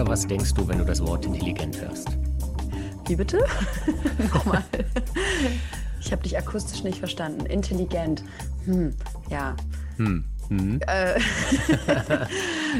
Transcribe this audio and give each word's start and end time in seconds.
oder 0.00 0.12
was 0.12 0.26
denkst 0.26 0.54
du, 0.54 0.66
wenn 0.66 0.78
du 0.78 0.84
das 0.84 1.04
Wort 1.04 1.26
intelligent 1.26 1.78
hörst? 1.78 2.08
Wie 3.06 3.16
bitte? 3.16 3.44
Nochmal. 4.32 4.64
Ich 6.00 6.10
habe 6.10 6.22
dich 6.22 6.38
akustisch 6.38 6.82
nicht 6.84 6.98
verstanden. 6.98 7.44
Intelligent. 7.44 8.24
Hm, 8.64 8.94
ja. 9.28 9.54
Hm. 9.96 10.24
Hm. 10.48 10.80
Äh, 10.86 11.20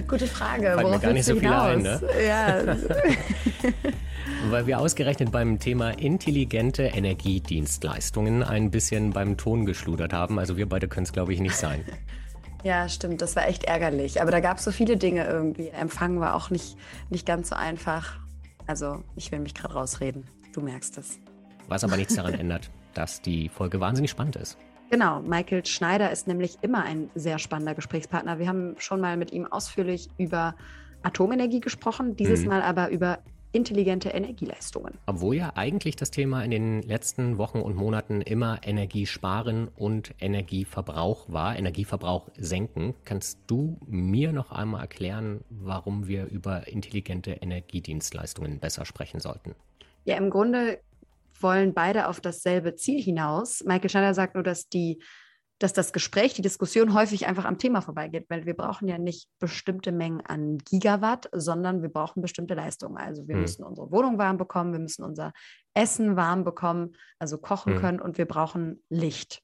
gute 0.09 0.27
Frage. 0.27 0.73
Fallen 0.75 0.91
mir 0.91 0.99
gar 0.99 1.13
nicht 1.13 1.27
so 1.27 1.37
viele 1.37 1.61
ein, 1.61 1.83
ne? 1.83 2.01
Ja. 2.27 2.63
Weil 4.51 4.67
wir 4.67 4.81
ausgerechnet 4.81 5.31
beim 5.31 5.59
Thema 5.59 5.91
intelligente 5.91 6.85
Energiedienstleistungen 6.85 8.43
ein 8.43 8.71
bisschen 8.71 9.11
beim 9.11 9.37
Ton 9.37 9.67
geschludert 9.67 10.15
haben. 10.15 10.39
Also 10.39 10.57
wir 10.57 10.69
beide 10.69 10.89
können 10.89 11.05
es, 11.05 11.13
glaube 11.13 11.35
ich, 11.35 11.41
nicht 11.41 11.57
sein. 11.57 11.85
Ja, 12.63 12.89
stimmt. 12.89 13.23
Das 13.23 13.37
war 13.37 13.49
echt 13.49 13.65
ärgerlich. 13.65 14.21
Aber 14.21 14.31
da 14.31 14.41
gab 14.41 14.59
es 14.59 14.65
so 14.65 14.71
viele 14.71 14.97
Dinge 14.97 15.27
irgendwie. 15.27 15.69
Empfangen 15.69 16.21
war 16.21 16.35
auch 16.35 16.51
nicht, 16.51 16.77
nicht 17.09 17.27
ganz 17.27 17.49
so 17.49 17.55
einfach. 17.55 18.19
Also 18.67 19.03
ich 19.17 19.33
will 19.33 19.41
mich 19.41 19.55
gerade 19.55 19.75
rausreden. 19.75 20.25
Du 20.53 20.61
merkst 20.61 20.99
es. 20.99 21.19
Was 21.69 21.85
aber 21.85 21.97
nichts 21.97 22.15
daran 22.15 22.35
ändert, 22.35 22.71
dass 22.95 23.23
die 23.23 23.49
Folge 23.49 23.81
wahnsinnig 23.81 24.11
spannend 24.11 24.37
ist. 24.37 24.59
Genau, 24.91 25.21
Michael 25.21 25.65
Schneider 25.65 26.11
ist 26.11 26.27
nämlich 26.27 26.59
immer 26.63 26.83
ein 26.83 27.11
sehr 27.15 27.39
spannender 27.39 27.77
Gesprächspartner. 27.77 28.41
Wir 28.41 28.49
haben 28.49 28.75
schon 28.79 29.01
mal 29.01 29.17
mit 29.17 29.33
ihm 29.33 29.47
ausführlich 29.47 30.09
über 30.19 30.57
Atomenergie 31.03 31.61
gesprochen, 31.61 32.17
dieses 32.17 32.43
mhm. 32.43 32.49
Mal 32.49 32.63
aber 32.63 32.91
über 32.91 33.21
intelligente 33.53 34.11
Energieleistungen. 34.11 34.95
Obwohl 35.07 35.37
ja 35.37 35.53
eigentlich 35.57 35.97
das 35.97 36.11
Thema 36.11 36.43
in 36.43 36.51
den 36.51 36.83
letzten 36.83 37.39
Wochen 37.39 37.59
und 37.61 37.75
Monaten 37.75 38.21
immer 38.21 38.61
Energiesparen 38.63 39.69
und 39.69 40.15
Energieverbrauch 40.21 41.33
war, 41.33 41.59
Energieverbrauch 41.59 42.29
senken. 42.37 42.95
Kannst 43.05 43.39
du 43.47 43.79
mir 43.87 44.33
noch 44.33 44.53
einmal 44.53 44.83
erklären, 44.83 45.45
warum 45.51 46.07
wir 46.07 46.27
über 46.27 46.69
intelligente 46.69 47.33
Energiedienstleistungen 47.33 48.61
besser 48.61 48.85
sprechen 48.85 49.21
sollten? 49.21 49.55
Ja, 50.05 50.17
im 50.17 50.31
Grunde 50.31 50.81
wollen 51.41 51.75
beide 51.75 52.09
auf 52.09 52.21
dasselbe 52.21 52.75
Ziel 52.75 53.03
hinaus. 53.03 53.65
Michael 53.65 53.91
Schneider 53.91 54.15
sagt 54.15 54.35
nur, 54.35 54.45
dass 54.45 54.69
die 54.69 55.01
dass 55.61 55.75
das 55.75 55.93
Gespräch, 55.93 56.33
die 56.33 56.43
Diskussion 56.43 56.95
häufig 56.95 57.27
einfach 57.27 57.45
am 57.45 57.59
Thema 57.59 57.83
vorbeigeht, 57.83 58.27
weil 58.31 58.47
wir 58.47 58.55
brauchen 58.55 58.89
ja 58.89 58.99
nicht 58.99 59.29
bestimmte 59.39 59.93
Mengen 59.93 60.23
an 60.23 60.59
Gigawatt, 60.59 61.29
sondern 61.33 61.83
wir 61.83 61.91
brauchen 61.91 62.23
bestimmte 62.23 62.55
Leistungen. 62.55 62.97
Also 62.97 63.29
wir 63.29 63.35
hm. 63.35 63.43
müssen 63.43 63.65
unsere 63.65 63.93
Wohnung 63.93 64.19
warm 64.19 64.39
bekommen, 64.39 64.73
wir 64.73 64.81
müssen 64.81 65.05
unser 65.05 65.33
Essen 65.75 66.17
warm 66.17 66.45
bekommen, 66.45 66.97
also 67.19 67.37
kochen 67.39 67.75
hm. 67.75 67.81
können 67.81 68.01
und 68.01 68.17
wir 68.17 68.27
brauchen 68.27 68.83
Licht. 68.89 69.43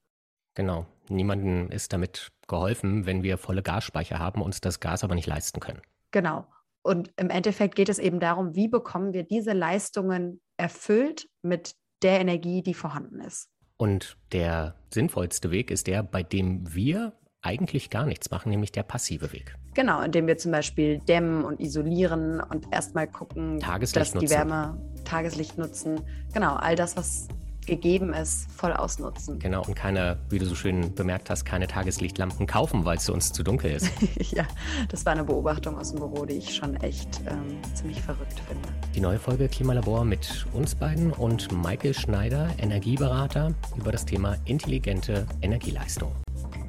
Genau. 0.55 0.87
Niemandem 1.09 1.71
ist 1.71 1.93
damit 1.93 2.33
geholfen, 2.49 3.05
wenn 3.05 3.23
wir 3.23 3.37
volle 3.37 3.63
Gasspeicher 3.63 4.19
haben, 4.19 4.41
uns 4.41 4.61
das 4.63 4.81
Gas 4.81 5.05
aber 5.05 5.15
nicht 5.15 5.27
leisten 5.27 5.61
können. 5.61 5.83
Genau. 6.13 6.47
Und 6.83 7.13
im 7.17 7.29
Endeffekt 7.29 7.75
geht 7.75 7.91
es 7.91 7.99
eben 7.99 8.21
darum, 8.21 8.55
wie 8.55 8.69
bekommen 8.69 9.13
wir 9.13 9.23
diese 9.23 9.53
Leistungen 9.53 10.41
erfüllt 10.57 11.29
mit 11.43 11.75
der 12.03 12.21
Energie, 12.21 12.63
die 12.63 12.75
vorhanden 12.75 13.21
ist. 13.21 13.51
Und 13.77 14.17
der 14.33 14.75
sinnvollste 14.91 15.51
Weg 15.51 15.71
ist 15.71 15.87
der, 15.87 16.03
bei 16.03 16.23
dem 16.23 16.75
wir 16.75 17.13
eigentlich 17.43 17.91
gar 17.91 18.07
nichts 18.07 18.31
machen, 18.31 18.51
nämlich 18.51 18.73
der 18.73 18.83
passive 18.83 19.33
Weg. 19.33 19.55
Genau, 19.75 20.01
indem 20.01 20.27
wir 20.27 20.37
zum 20.39 20.53
Beispiel 20.53 20.99
dämmen 20.99 21.45
und 21.45 21.61
isolieren 21.61 22.41
und 22.41 22.73
erstmal 22.73 23.07
gucken, 23.07 23.61
dass 23.61 24.13
die 24.13 24.31
Wärme 24.31 24.81
Tageslicht 25.05 25.59
nutzen. 25.59 26.01
Genau, 26.33 26.55
all 26.55 26.75
das, 26.75 26.97
was 26.97 27.29
gegeben 27.67 28.13
ist, 28.13 28.51
voll 28.51 28.73
ausnutzen. 28.73 29.39
Genau, 29.39 29.65
und 29.65 29.75
keine, 29.75 30.19
wie 30.31 30.39
du 30.39 30.47
so 30.47 30.55
schön 30.55 30.95
bemerkt 30.95 31.31
hast, 31.31 31.45
keine 31.45 31.67
Tageslichtlampen 31.67 32.47
kaufen, 32.47 32.85
weil 32.85 32.97
es 32.97 33.07
für 33.07 33.13
uns 33.13 33.33
zu 33.33 33.43
dunkel 33.43 33.73
ist. 33.73 33.91
ja, 34.33 34.45
das 34.89 35.05
war 35.05 35.13
eine 35.13 35.25
Beobachtung 35.25 35.79
aus 35.79 35.91
dem 35.91 36.01
Büro, 36.01 36.25
die 36.25 36.35
ich 36.35 36.55
schon 36.55 36.77
echt 36.77 37.21
ähm, 37.27 37.59
ziemlich 37.75 38.01
verrückt 38.01 38.41
finde. 38.49 38.69
Die 38.95 39.01
neue 39.01 39.19
Folge 39.19 39.49
Klimalabor 39.49 40.05
mit 40.05 40.47
uns 40.53 40.75
beiden 40.75 41.13
und 41.13 41.51
Michael 41.63 41.95
Schneider, 41.95 42.49
Energieberater, 42.59 43.53
über 43.77 43.93
das 43.93 44.05
Thema 44.05 44.37
intelligente 44.45 45.27
Energieleistung. 45.43 46.13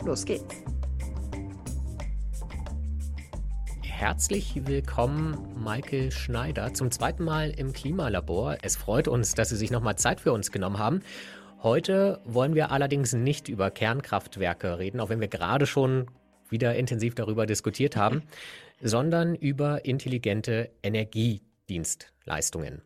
Los 0.05 0.25
geht's. 0.25 0.76
Herzlich 3.99 4.67
willkommen, 4.67 5.55
Michael 5.59 6.11
Schneider, 6.11 6.71
zum 6.71 6.91
zweiten 6.91 7.23
Mal 7.23 7.49
im 7.49 7.73
Klimalabor. 7.73 8.57
Es 8.61 8.75
freut 8.75 9.07
uns, 9.07 9.33
dass 9.33 9.49
Sie 9.49 9.55
sich 9.55 9.71
nochmal 9.71 9.95
Zeit 9.95 10.21
für 10.21 10.33
uns 10.33 10.51
genommen 10.51 10.77
haben. 10.77 11.01
Heute 11.63 12.21
wollen 12.23 12.53
wir 12.53 12.69
allerdings 12.69 13.13
nicht 13.13 13.49
über 13.49 13.71
Kernkraftwerke 13.71 14.77
reden, 14.77 14.99
auch 14.99 15.09
wenn 15.09 15.19
wir 15.19 15.29
gerade 15.29 15.65
schon 15.65 16.11
wieder 16.47 16.75
intensiv 16.75 17.15
darüber 17.15 17.47
diskutiert 17.47 17.95
haben, 17.95 18.21
sondern 18.81 19.33
über 19.33 19.83
intelligente 19.83 20.69
Energiedienstleistungen. 20.83 22.83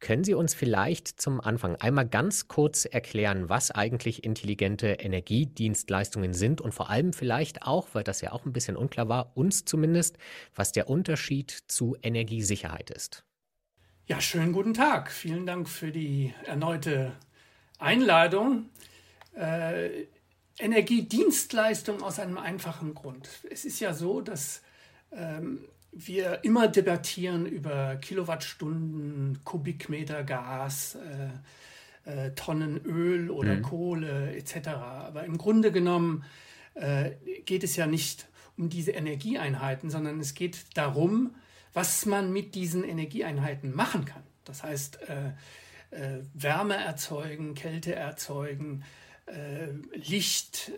Können 0.00 0.24
Sie 0.24 0.32
uns 0.32 0.54
vielleicht 0.54 1.20
zum 1.20 1.42
Anfang 1.42 1.76
einmal 1.76 2.08
ganz 2.08 2.48
kurz 2.48 2.86
erklären, 2.86 3.50
was 3.50 3.70
eigentlich 3.70 4.24
intelligente 4.24 4.88
Energiedienstleistungen 4.88 6.32
sind 6.32 6.62
und 6.62 6.72
vor 6.72 6.88
allem 6.88 7.12
vielleicht 7.12 7.62
auch, 7.62 7.88
weil 7.92 8.02
das 8.02 8.22
ja 8.22 8.32
auch 8.32 8.46
ein 8.46 8.52
bisschen 8.54 8.76
unklar 8.76 9.10
war, 9.10 9.36
uns 9.36 9.66
zumindest, 9.66 10.16
was 10.54 10.72
der 10.72 10.88
Unterschied 10.88 11.50
zu 11.68 11.96
Energiesicherheit 12.02 12.90
ist? 12.90 13.24
Ja, 14.06 14.22
schönen 14.22 14.52
guten 14.52 14.72
Tag. 14.72 15.10
Vielen 15.12 15.44
Dank 15.44 15.68
für 15.68 15.92
die 15.92 16.34
erneute 16.46 17.12
Einladung. 17.78 18.70
Äh, 19.34 20.06
Energiedienstleistung 20.58 22.02
aus 22.02 22.18
einem 22.18 22.38
einfachen 22.38 22.94
Grund. 22.94 23.28
Es 23.50 23.64
ist 23.64 23.80
ja 23.80 23.92
so, 23.94 24.22
dass 24.22 24.62
ähm, 25.12 25.64
wir 25.92 26.44
immer 26.44 26.68
debattieren 26.68 27.46
über 27.46 27.96
Kilowattstunden, 27.96 29.40
Kubikmeter 29.44 30.22
Gas, 30.24 30.96
äh, 30.96 31.30
äh, 32.10 32.30
Tonnen 32.34 32.80
Öl 32.84 33.30
oder 33.30 33.56
mhm. 33.56 33.62
Kohle 33.62 34.34
etc. 34.34 34.68
Aber 34.68 35.24
im 35.24 35.36
Grunde 35.36 35.72
genommen 35.72 36.24
äh, 36.74 37.10
geht 37.44 37.64
es 37.64 37.76
ja 37.76 37.86
nicht 37.86 38.28
um 38.56 38.68
diese 38.68 38.92
Energieeinheiten, 38.92 39.90
sondern 39.90 40.20
es 40.20 40.34
geht 40.34 40.64
darum, 40.74 41.34
was 41.72 42.06
man 42.06 42.32
mit 42.32 42.54
diesen 42.54 42.84
Energieeinheiten 42.84 43.74
machen 43.74 44.04
kann. 44.04 44.22
Das 44.44 44.62
heißt, 44.62 44.98
äh, 45.08 45.28
äh, 45.96 46.22
Wärme 46.34 46.74
erzeugen, 46.74 47.54
Kälte 47.54 47.94
erzeugen, 47.94 48.84
äh, 49.26 49.68
Licht. 49.96 50.72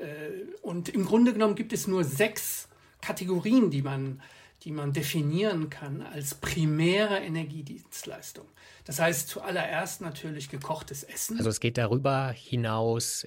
und 0.60 0.90
im 0.90 1.04
Grunde 1.06 1.32
genommen 1.32 1.54
gibt 1.54 1.72
es 1.72 1.86
nur 1.86 2.04
sechs 2.04 2.68
Kategorien, 3.00 3.70
die 3.70 3.82
man 3.82 4.20
die 4.64 4.72
man 4.72 4.92
definieren 4.92 5.70
kann 5.70 6.02
als 6.02 6.34
primäre 6.34 7.18
Energiedienstleistung. 7.18 8.46
Das 8.84 9.00
heißt 9.00 9.28
zuallererst 9.28 10.00
natürlich 10.00 10.48
gekochtes 10.48 11.02
Essen. 11.02 11.36
Also 11.38 11.50
es 11.50 11.60
geht 11.60 11.78
darüber 11.78 12.30
hinaus, 12.30 13.26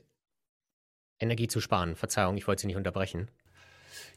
Energie 1.20 1.48
zu 1.48 1.62
sparen. 1.62 1.96
Verzeihung, 1.96 2.38
ich 2.38 2.48
wollte 2.48 2.62
Sie 2.62 2.68
nicht 2.68 2.78
unterbrechen. 2.78 3.30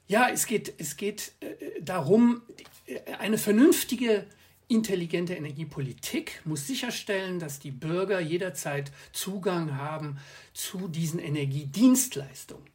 Ja, 0.07 0.29
es 0.31 0.47
geht, 0.47 0.73
es 0.79 0.97
geht 0.97 1.33
äh, 1.41 1.83
darum, 1.83 2.43
äh, 2.87 3.01
eine 3.19 3.39
vernünftige, 3.39 4.27
intelligente 4.69 5.35
Energiepolitik 5.35 6.43
muss 6.45 6.67
sicherstellen, 6.67 7.39
dass 7.39 7.59
die 7.59 7.71
Bürger 7.71 8.21
jederzeit 8.21 8.93
Zugang 9.13 9.77
haben 9.77 10.19
zu 10.53 10.89
diesen 10.89 11.19
Energiedienstleistungen. 11.19 12.69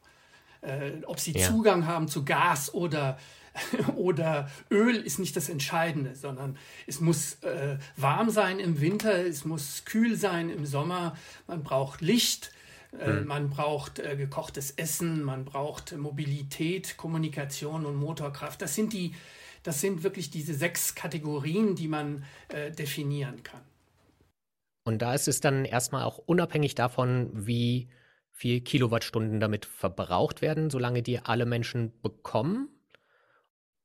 Äh, 0.62 0.92
ob 1.06 1.20
sie 1.20 1.34
ja. 1.34 1.48
Zugang 1.48 1.86
haben 1.86 2.08
zu 2.08 2.26
Gas 2.26 2.74
oder 2.74 3.20
oder 3.96 4.50
Öl 4.72 4.96
ist 4.96 5.20
nicht 5.20 5.36
das 5.36 5.50
Entscheidende, 5.50 6.16
sondern 6.16 6.58
es 6.88 7.00
muss 7.00 7.36
äh, 7.44 7.78
warm 7.98 8.30
sein 8.30 8.60
im 8.60 8.82
Winter, 8.82 9.26
es 9.26 9.46
muss 9.46 9.86
kühl 9.86 10.16
sein 10.16 10.50
im 10.50 10.66
Sommer, 10.66 11.16
man 11.48 11.64
braucht 11.64 12.02
Licht, 12.02 12.52
mhm. 12.92 13.26
man 13.26 13.50
braucht 13.50 14.00
äh, 14.00 14.16
gekochtes 14.16 14.72
Essen, 14.72 15.24
man 15.24 15.46
braucht 15.46 15.96
Mobilität, 15.98 16.98
Kommunikation 16.98 17.86
und 17.86 17.96
Motorkraft. 17.96 18.62
Das 18.62 18.76
sind 18.76 18.94
die, 18.94 19.14
das 19.64 19.82
sind 19.82 20.04
wirklich 20.04 20.30
diese 20.32 20.54
sechs 20.54 20.96
Kategorien, 20.96 21.76
die 21.76 21.88
man 21.88 22.24
äh, 22.50 22.72
definieren 22.72 23.44
kann. 23.44 23.62
Und 24.86 25.02
da 25.02 25.14
ist 25.14 25.28
es 25.28 25.40
dann 25.40 25.64
erstmal 25.64 26.04
auch 26.04 26.18
unabhängig 26.18 26.76
davon, 26.76 27.30
wie 27.34 27.88
viel 28.32 28.62
Kilowattstunden 28.62 29.40
damit 29.40 29.66
verbraucht 29.66 30.42
werden, 30.42 30.70
solange 30.70 31.02
die 31.02 31.20
alle 31.20 31.46
Menschen 31.46 31.94
bekommen? 32.02 32.68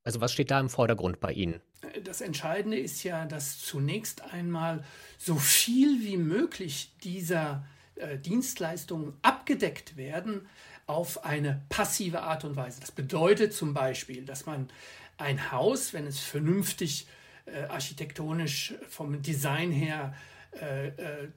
Also 0.03 0.21
was 0.21 0.31
steht 0.31 0.51
da 0.51 0.59
im 0.59 0.69
Vordergrund 0.69 1.19
bei 1.19 1.33
Ihnen? 1.33 1.61
Das 2.03 2.21
Entscheidende 2.21 2.77
ist 2.77 3.03
ja, 3.03 3.25
dass 3.25 3.59
zunächst 3.59 4.21
einmal 4.33 4.83
so 5.17 5.35
viel 5.35 6.03
wie 6.03 6.17
möglich 6.17 6.93
dieser 7.03 7.65
äh, 7.95 8.17
Dienstleistungen 8.17 9.13
abgedeckt 9.21 9.97
werden 9.97 10.47
auf 10.87 11.23
eine 11.23 11.61
passive 11.69 12.21
Art 12.21 12.43
und 12.43 12.55
Weise. 12.55 12.79
Das 12.79 12.91
bedeutet 12.91 13.53
zum 13.53 13.73
Beispiel, 13.73 14.25
dass 14.25 14.45
man 14.45 14.69
ein 15.17 15.51
Haus, 15.51 15.93
wenn 15.93 16.07
es 16.07 16.19
vernünftig 16.19 17.07
äh, 17.45 17.63
architektonisch 17.65 18.73
vom 18.87 19.21
Design 19.21 19.71
her 19.71 20.15
äh, 20.59 20.87
äh, 20.87 21.27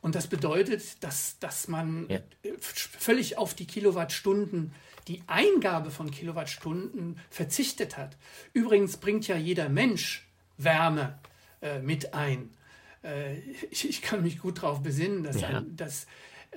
Und 0.06 0.13
das 0.13 0.28
bedeutet, 0.28 1.04
dass, 1.04 1.40
dass 1.40 1.68
man 1.68 2.07
ja. 2.10 2.19
völlig 2.60 3.40
auf 3.40 3.56
die 3.56 3.66
Kilowattstunden, 3.66 4.72
die 5.07 5.24
Eingabe 5.25 5.90
von 5.90 6.12
Kilowattstunden 6.12 7.18
verzichtet 7.31 7.98
hat. 7.98 8.16
Übrigens 8.54 8.98
bringt 8.98 9.28
ja 9.28 9.36
jeder 9.36 9.68
Mensch 9.68 10.28
Wärme 10.57 11.18
äh, 11.60 11.80
mit 11.80 12.13
ein. 12.13 12.52
Äh, 13.04 13.40
ich, 13.72 13.90
ich, 13.90 14.04
kann 14.04 14.22
mich 14.22 14.38
gut 14.38 14.60
darauf 14.60 14.84
besinnen, 14.84 15.24
dass, 15.24 15.42
ja. 15.42 15.48
ein, 15.48 15.75
dass 15.75 16.06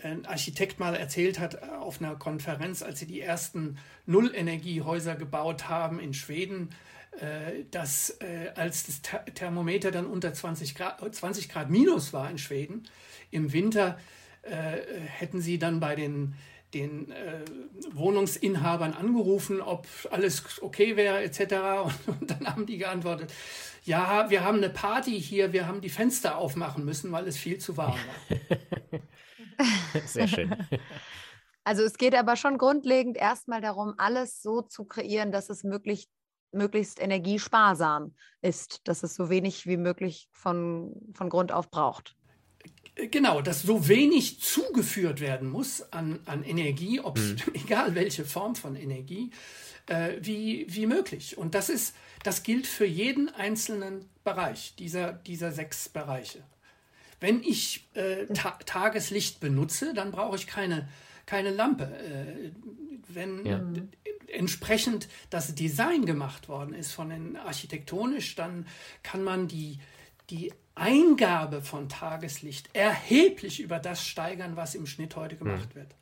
ein 0.02 0.26
Architekt 0.26 0.78
mal 0.78 0.94
erzählt 0.94 1.38
hat 1.38 1.62
auf 1.62 2.02
einer 2.02 2.16
Konferenz, 2.16 2.82
als 2.82 2.98
sie 2.98 3.06
die 3.06 3.22
ersten 3.22 3.78
Nullenergiehäuser 4.04 5.14
gebaut 5.16 5.70
haben 5.70 6.00
in 6.00 6.12
Schweden, 6.12 6.68
äh, 7.12 7.64
dass 7.70 8.10
äh, 8.20 8.52
als 8.54 8.84
das 8.84 9.00
Thermometer 9.34 9.90
dann 9.90 10.04
unter 10.04 10.34
20 10.34 10.74
Grad, 10.74 11.14
20 11.14 11.48
Grad 11.48 11.70
minus 11.70 12.12
war 12.12 12.30
in 12.30 12.36
Schweden, 12.36 12.84
im 13.30 13.52
Winter 13.52 13.98
äh, 14.42 14.80
hätten 15.06 15.40
sie 15.40 15.58
dann 15.58 15.80
bei 15.80 15.94
den, 15.94 16.34
den 16.74 17.10
äh, 17.10 17.44
Wohnungsinhabern 17.92 18.94
angerufen, 18.94 19.60
ob 19.60 19.86
alles 20.10 20.62
okay 20.62 20.96
wäre 20.96 21.22
etc. 21.22 21.40
Und, 22.06 22.20
und, 22.20 22.30
dann 22.30 22.46
haben 22.46 22.66
die 22.66 22.78
geantwortet, 22.78 23.32
ja, 23.84 24.28
wir 24.28 24.44
haben 24.44 24.58
eine 24.58 24.70
Party 24.70 25.20
hier, 25.20 25.52
wir 25.52 25.66
haben 25.66 25.80
die 25.80 25.88
Fenster 25.88 26.36
aufmachen 26.36 26.84
müssen, 26.84 27.10
weil 27.10 27.26
es 27.26 27.38
viel 27.38 27.58
zu 27.58 27.76
warm 27.76 27.98
war. 28.28 28.98
Sehr 30.06 30.28
schön. 30.28 30.54
Also 31.64 31.82
es 31.82 31.98
geht 31.98 32.14
aber 32.14 32.36
schon 32.36 32.58
grundlegend 32.58 33.16
erstmal 33.16 33.60
darum, 33.60 33.94
alles 33.98 34.42
so 34.42 34.62
zu 34.62 34.84
kreieren, 34.84 35.32
dass 35.32 35.50
es 35.50 35.64
möglich, 35.64 36.08
möglichst 36.52 37.00
energiesparsam 37.00 38.14
ist, 38.40 38.86
dass 38.88 39.02
es 39.02 39.14
so 39.14 39.30
wenig 39.30 39.66
wie 39.66 39.76
möglich 39.76 40.28
von, 40.32 40.94
von 41.12 41.28
Grund 41.28 41.52
auf 41.52 41.70
braucht. 41.70 42.17
Genau, 43.10 43.40
dass 43.40 43.62
so 43.62 43.86
wenig 43.86 44.40
zugeführt 44.40 45.20
werden 45.20 45.48
muss 45.48 45.92
an, 45.92 46.18
an 46.26 46.42
Energie, 46.42 47.00
ob, 47.00 47.18
mhm. 47.18 47.36
egal 47.54 47.94
welche 47.94 48.24
Form 48.24 48.56
von 48.56 48.74
Energie, 48.74 49.30
äh, 49.86 50.16
wie, 50.20 50.66
wie 50.68 50.86
möglich. 50.86 51.38
Und 51.38 51.54
das, 51.54 51.68
ist, 51.68 51.94
das 52.24 52.42
gilt 52.42 52.66
für 52.66 52.86
jeden 52.86 53.28
einzelnen 53.28 54.04
Bereich 54.24 54.74
dieser, 54.76 55.12
dieser 55.12 55.52
sechs 55.52 55.88
Bereiche. 55.88 56.42
Wenn 57.20 57.42
ich 57.42 57.88
äh, 57.94 58.26
ta 58.26 58.58
Tageslicht 58.64 59.40
benutze, 59.40 59.94
dann 59.94 60.10
brauche 60.10 60.36
ich 60.36 60.46
keine, 60.46 60.88
keine 61.26 61.50
Lampe. 61.50 61.84
Äh, 61.84 62.50
wenn 63.08 63.46
ja. 63.46 63.60
entsprechend 64.28 65.08
das 65.30 65.54
Design 65.54 66.04
gemacht 66.04 66.48
worden 66.48 66.74
ist 66.74 66.92
von 66.92 67.10
den 67.10 67.36
architektonisch, 67.36 68.34
dann 68.34 68.66
kann 69.02 69.22
man 69.24 69.48
die, 69.48 69.78
die 70.30 70.52
Eingabe 70.78 71.62
von 71.62 71.88
Tageslicht 71.88 72.70
erheblich 72.74 73.60
über 73.60 73.78
das 73.78 74.04
steigern, 74.04 74.56
was 74.56 74.74
im 74.74 74.86
Schnitt 74.86 75.16
heute 75.16 75.38
hm. 75.38 75.46
gemacht 75.46 75.74
wird. 75.74 75.94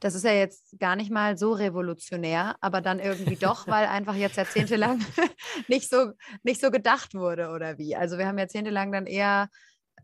Das 0.00 0.16
ist 0.16 0.24
ja 0.24 0.32
jetzt 0.32 0.80
gar 0.80 0.96
nicht 0.96 1.12
mal 1.12 1.38
so 1.38 1.52
revolutionär, 1.52 2.56
aber 2.60 2.80
dann 2.80 2.98
irgendwie 2.98 3.36
doch, 3.36 3.66
weil 3.68 3.86
einfach 3.86 4.16
jetzt 4.16 4.36
jahrzehntelang 4.36 4.98
nicht 5.68 5.88
so, 5.88 6.12
nicht 6.42 6.60
so 6.60 6.70
gedacht 6.70 7.14
wurde 7.14 7.50
oder 7.50 7.78
wie. 7.78 7.94
Also 7.94 8.18
wir 8.18 8.26
haben 8.26 8.38
jahrzehntelang 8.38 8.90
dann 8.90 9.06
eher 9.06 9.48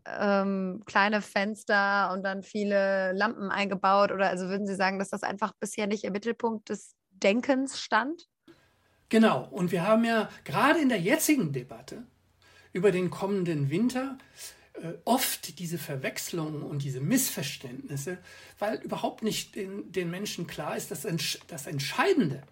ähm, 0.05 0.83
kleine 0.85 1.21
Fenster 1.21 2.11
und 2.13 2.23
dann 2.23 2.43
viele 2.43 3.11
Lampen 3.11 3.51
eingebaut 3.51 4.11
oder 4.11 4.29
also 4.29 4.47
würden 4.47 4.67
Sie 4.67 4.75
sagen, 4.75 4.99
dass 4.99 5.09
das 5.09 5.23
einfach 5.23 5.51
bisher 5.59 5.87
nicht 5.87 6.05
im 6.05 6.13
Mittelpunkt 6.13 6.69
des 6.69 6.95
Denkens 7.11 7.81
stand? 7.81 8.25
Genau, 9.09 9.47
und 9.49 9.71
wir 9.71 9.85
haben 9.85 10.05
ja 10.05 10.29
gerade 10.45 10.79
in 10.79 10.89
der 10.89 11.01
jetzigen 11.01 11.51
Debatte 11.51 12.03
über 12.73 12.91
den 12.91 13.09
kommenden 13.09 13.69
Winter 13.69 14.17
äh, 14.73 14.93
oft 15.05 15.59
diese 15.59 15.77
Verwechslungen 15.77 16.63
und 16.63 16.83
diese 16.83 17.01
Missverständnisse, 17.01 18.17
weil 18.59 18.77
überhaupt 18.81 19.23
nicht 19.23 19.55
den, 19.55 19.91
den 19.91 20.09
Menschen 20.09 20.47
klar 20.47 20.77
ist, 20.77 20.91
dass 20.91 21.07
das 21.47 21.67
Entscheidende 21.67 22.43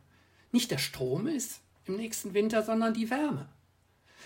nicht 0.51 0.71
der 0.71 0.77
Strom 0.77 1.27
ist 1.27 1.61
im 1.85 1.95
nächsten 1.95 2.33
Winter, 2.33 2.63
sondern 2.63 2.93
die 2.93 3.09
Wärme. 3.09 3.47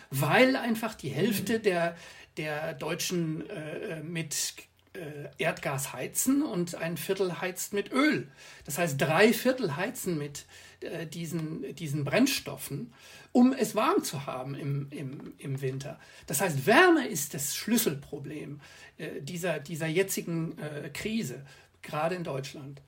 Weil 0.09 0.55
einfach 0.55 0.95
die 0.95 1.09
Hälfte 1.09 1.59
mhm. 1.59 1.63
der, 1.63 1.97
der 2.37 2.73
Deutschen 2.73 3.49
äh, 3.49 4.01
mit 4.01 4.53
äh, 4.93 5.29
Erdgas 5.37 5.93
heizen 5.93 6.41
und 6.43 6.75
ein 6.75 6.97
Viertel 6.97 7.39
heizt 7.39 7.73
mit 7.73 7.91
Öl. 7.91 8.29
Das 8.65 8.77
heißt, 8.77 8.99
drei 8.99 9.31
Viertel 9.33 9.75
heizen 9.75 10.17
mit 10.17 10.39
äh, 10.39 10.70
diesen, 11.05 11.75
diesen 11.75 12.03
Brennstoffen, 12.03 12.93
um 13.31 13.53
es 13.53 13.75
warm 13.75 14.03
zu 14.03 14.25
haben 14.25 14.55
im, 14.55 14.87
im, 14.91 15.33
im 15.37 15.61
Winter. 15.61 15.99
Das 16.27 16.41
heißt, 16.41 16.65
Wärme 16.65 17.07
ist 17.07 17.33
das 17.33 17.55
Schlüsselproblem 17.55 18.59
äh, 18.97 19.21
dieser, 19.21 19.59
dieser 19.59 19.87
jetzigen 19.87 20.57
äh, 20.57 20.89
Krise, 20.89 21.45
gerade 21.81 22.15
in 22.15 22.23
Deutschland. 22.23 22.81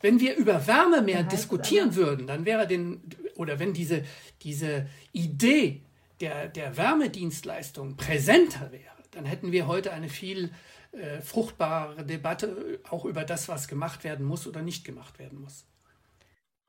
Wenn 0.00 0.20
wir 0.20 0.36
über 0.36 0.66
Wärme 0.66 1.00
mehr 1.00 1.22
diskutieren 1.22 1.94
würden, 1.94 2.26
dann 2.26 2.44
wäre 2.44 2.66
den, 2.66 3.00
oder 3.36 3.58
wenn 3.58 3.72
diese, 3.72 4.04
diese 4.42 4.86
Idee 5.12 5.80
der, 6.20 6.48
der 6.48 6.76
Wärmedienstleistung 6.76 7.96
präsenter 7.96 8.70
wäre, 8.70 8.94
dann 9.12 9.24
hätten 9.24 9.52
wir 9.52 9.66
heute 9.66 9.92
eine 9.92 10.08
viel 10.08 10.50
äh, 10.92 11.20
fruchtbare 11.22 12.04
Debatte 12.04 12.80
auch 12.90 13.04
über 13.04 13.24
das, 13.24 13.48
was 13.48 13.66
gemacht 13.66 14.04
werden 14.04 14.26
muss 14.26 14.46
oder 14.46 14.60
nicht 14.60 14.84
gemacht 14.84 15.18
werden 15.18 15.40
muss. 15.40 15.64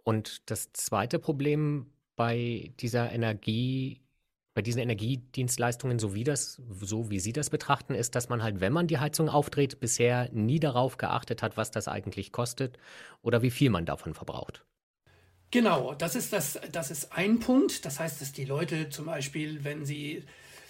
Und 0.06 0.50
das 0.52 0.72
zweite 0.72 1.18
Problem 1.18 1.88
bei 2.16 2.72
dieser 2.80 3.12
Energie, 3.12 4.02
bei 4.54 4.62
diesen 4.62 4.80
Energiedienstleistungen, 4.80 5.98
so 5.98 6.14
wie 6.14 6.24
das, 6.24 6.62
so 6.80 7.10
wie 7.10 7.20
Sie 7.20 7.34
das 7.34 7.50
betrachten, 7.50 7.96
ist, 7.96 8.14
dass 8.14 8.30
man 8.30 8.44
halt, 8.44 8.62
wenn 8.62 8.72
man 8.72 8.86
die 8.88 9.00
Heizung 9.00 9.30
aufdreht, 9.30 9.80
bisher 9.80 10.30
nie 10.32 10.60
darauf 10.60 10.98
geachtet 10.98 11.42
hat, 11.42 11.58
was 11.58 11.72
das 11.72 11.88
eigentlich 11.88 12.32
kostet 12.32 12.78
oder 13.24 13.42
wie 13.42 13.50
viel 13.50 13.72
man 13.72 13.86
davon 13.86 14.14
verbraucht. 14.14 14.64
Genau, 15.50 15.96
das 15.96 16.16
ist 16.16 16.32
das, 16.34 16.60
das 16.72 16.92
ist 16.92 17.12
ein 17.12 17.40
Punkt. 17.40 17.84
Das 17.84 18.00
heißt, 18.00 18.22
dass 18.22 18.32
die 18.32 18.46
Leute 18.46 18.90
zum 18.90 19.08
Beispiel, 19.08 19.64
wenn 19.64 19.86
sie 19.86 20.24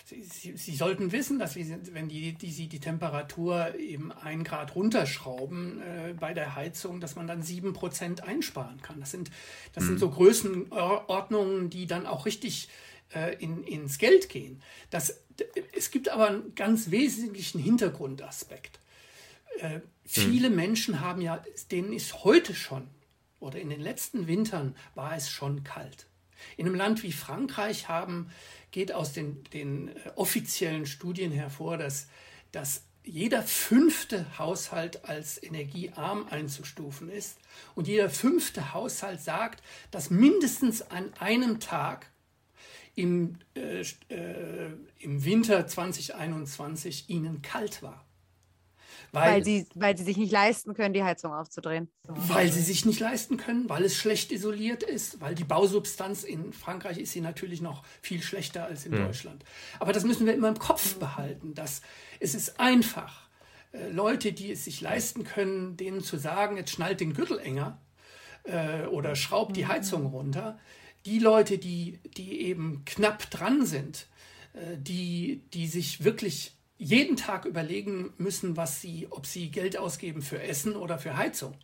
Sie, 0.07 0.21
Sie, 0.21 0.55
Sie, 0.55 0.75
sollten 0.75 1.11
wissen, 1.11 1.39
dass 1.39 1.55
wir, 1.55 1.65
wenn 1.93 2.07
die, 2.07 2.33
die, 2.33 2.51
Sie 2.51 2.67
die 2.67 2.79
Temperatur 2.79 3.73
eben 3.73 4.11
ein 4.11 4.43
Grad 4.43 4.75
runterschrauben 4.75 5.81
äh, 5.81 6.13
bei 6.13 6.35
der 6.35 6.55
Heizung, 6.55 6.99
dass 6.99 7.15
man 7.15 7.25
dann 7.25 7.41
sieben 7.41 7.73
Prozent 7.73 8.21
einsparen 8.21 8.79
kann. 8.83 8.99
Das 8.99 9.09
sind, 9.09 9.31
das 9.73 9.85
mhm. 9.85 9.87
sind 9.87 9.99
so 9.99 10.11
Größenordnungen, 10.11 11.71
die 11.71 11.87
dann 11.87 12.05
auch 12.05 12.27
richtig 12.27 12.69
äh, 13.15 13.35
in, 13.43 13.63
ins 13.63 13.97
Geld 13.97 14.29
gehen. 14.29 14.61
Das, 14.91 15.21
es 15.75 15.89
gibt 15.89 16.09
aber 16.09 16.27
einen 16.27 16.53
ganz 16.53 16.91
wesentlichen 16.91 17.59
Hintergrundaspekt. 17.59 18.79
Äh, 19.59 19.79
viele 20.03 20.51
mhm. 20.51 20.55
Menschen 20.55 20.99
haben 20.99 21.21
ja, 21.21 21.43
denen 21.71 21.91
ist 21.91 22.23
heute 22.23 22.53
schon 22.53 22.87
oder 23.39 23.59
in 23.59 23.71
den 23.71 23.81
letzten 23.81 24.27
Wintern 24.27 24.75
war 24.93 25.15
es 25.15 25.31
schon 25.31 25.63
kalt. 25.63 26.05
In 26.57 26.67
einem 26.67 26.75
Land 26.75 27.01
wie 27.03 27.11
Frankreich 27.11 27.87
haben 27.89 28.29
geht 28.75 28.91
aus 28.91 29.13
den, 29.13 29.41
den 29.53 29.87
äh, 29.87 29.93
offiziellen 30.15 30.85
Studien 30.85 31.31
hervor, 31.31 31.77
dass, 31.77 32.07
dass 32.51 32.83
jeder 33.05 33.41
fünfte 33.41 34.37
Haushalt 34.37 35.05
als 35.05 35.41
energiearm 35.41 36.27
einzustufen 36.29 37.09
ist 37.09 37.37
und 37.73 37.87
jeder 37.87 38.09
fünfte 38.09 38.73
Haushalt 38.73 39.21
sagt, 39.21 39.63
dass 39.91 40.09
mindestens 40.09 40.81
an 40.81 41.13
einem 41.19 41.61
Tag 41.61 42.11
im, 42.95 43.37
äh, 43.55 43.79
äh, 44.09 44.73
im 44.99 45.23
Winter 45.23 45.65
2021 45.65 47.09
ihnen 47.09 47.41
kalt 47.41 47.81
war. 47.81 48.04
Weil, 49.11 49.33
weil, 49.33 49.43
sie, 49.43 49.67
weil 49.75 49.97
sie 49.97 50.03
sich 50.03 50.17
nicht 50.17 50.31
leisten 50.31 50.73
können, 50.73 50.93
die 50.93 51.03
Heizung 51.03 51.33
aufzudrehen. 51.33 51.89
Weil 52.03 52.51
sie 52.51 52.61
sich 52.61 52.85
nicht 52.85 52.99
leisten 52.99 53.37
können, 53.37 53.69
weil 53.69 53.83
es 53.83 53.95
schlecht 53.95 54.31
isoliert 54.31 54.83
ist, 54.83 55.21
weil 55.21 55.35
die 55.35 55.43
Bausubstanz 55.43 56.23
in 56.23 56.53
Frankreich 56.53 56.97
ist 56.97 57.13
sie 57.13 57.21
natürlich 57.21 57.61
noch 57.61 57.83
viel 58.01 58.21
schlechter 58.21 58.65
als 58.65 58.85
in 58.85 58.91
mhm. 58.91 59.05
Deutschland. 59.05 59.43
Aber 59.79 59.93
das 59.93 60.03
müssen 60.03 60.25
wir 60.25 60.33
immer 60.33 60.49
im 60.49 60.59
Kopf 60.59 60.95
behalten, 60.95 61.53
dass 61.53 61.81
es 62.19 62.35
ist 62.35 62.59
einfach, 62.59 63.29
äh, 63.71 63.89
Leute, 63.89 64.33
die 64.33 64.51
es 64.51 64.65
sich 64.65 64.81
leisten 64.81 65.23
können, 65.23 65.77
denen 65.77 66.01
zu 66.01 66.17
sagen, 66.17 66.57
jetzt 66.57 66.71
schnallt 66.71 66.99
den 66.99 67.13
Gürtel 67.13 67.39
enger 67.39 67.79
äh, 68.43 68.85
oder 68.87 69.15
schraubt 69.15 69.55
die 69.55 69.63
mhm. 69.63 69.69
Heizung 69.69 70.05
runter. 70.07 70.59
Die 71.05 71.19
Leute, 71.19 71.57
die, 71.57 71.99
die 72.17 72.41
eben 72.41 72.83
knapp 72.85 73.29
dran 73.29 73.65
sind, 73.65 74.07
äh, 74.53 74.77
die, 74.77 75.43
die 75.53 75.67
sich 75.67 76.03
wirklich 76.03 76.53
jeden 76.77 77.15
Tag 77.15 77.45
überlegen 77.45 78.13
müssen, 78.17 78.57
was 78.57 78.81
sie, 78.81 79.07
ob 79.09 79.25
sie 79.25 79.51
Geld 79.51 79.77
ausgeben 79.77 80.21
für 80.21 80.41
Essen 80.41 80.75
oder 80.75 80.99
für 80.99 81.17
Heizung. 81.17 81.55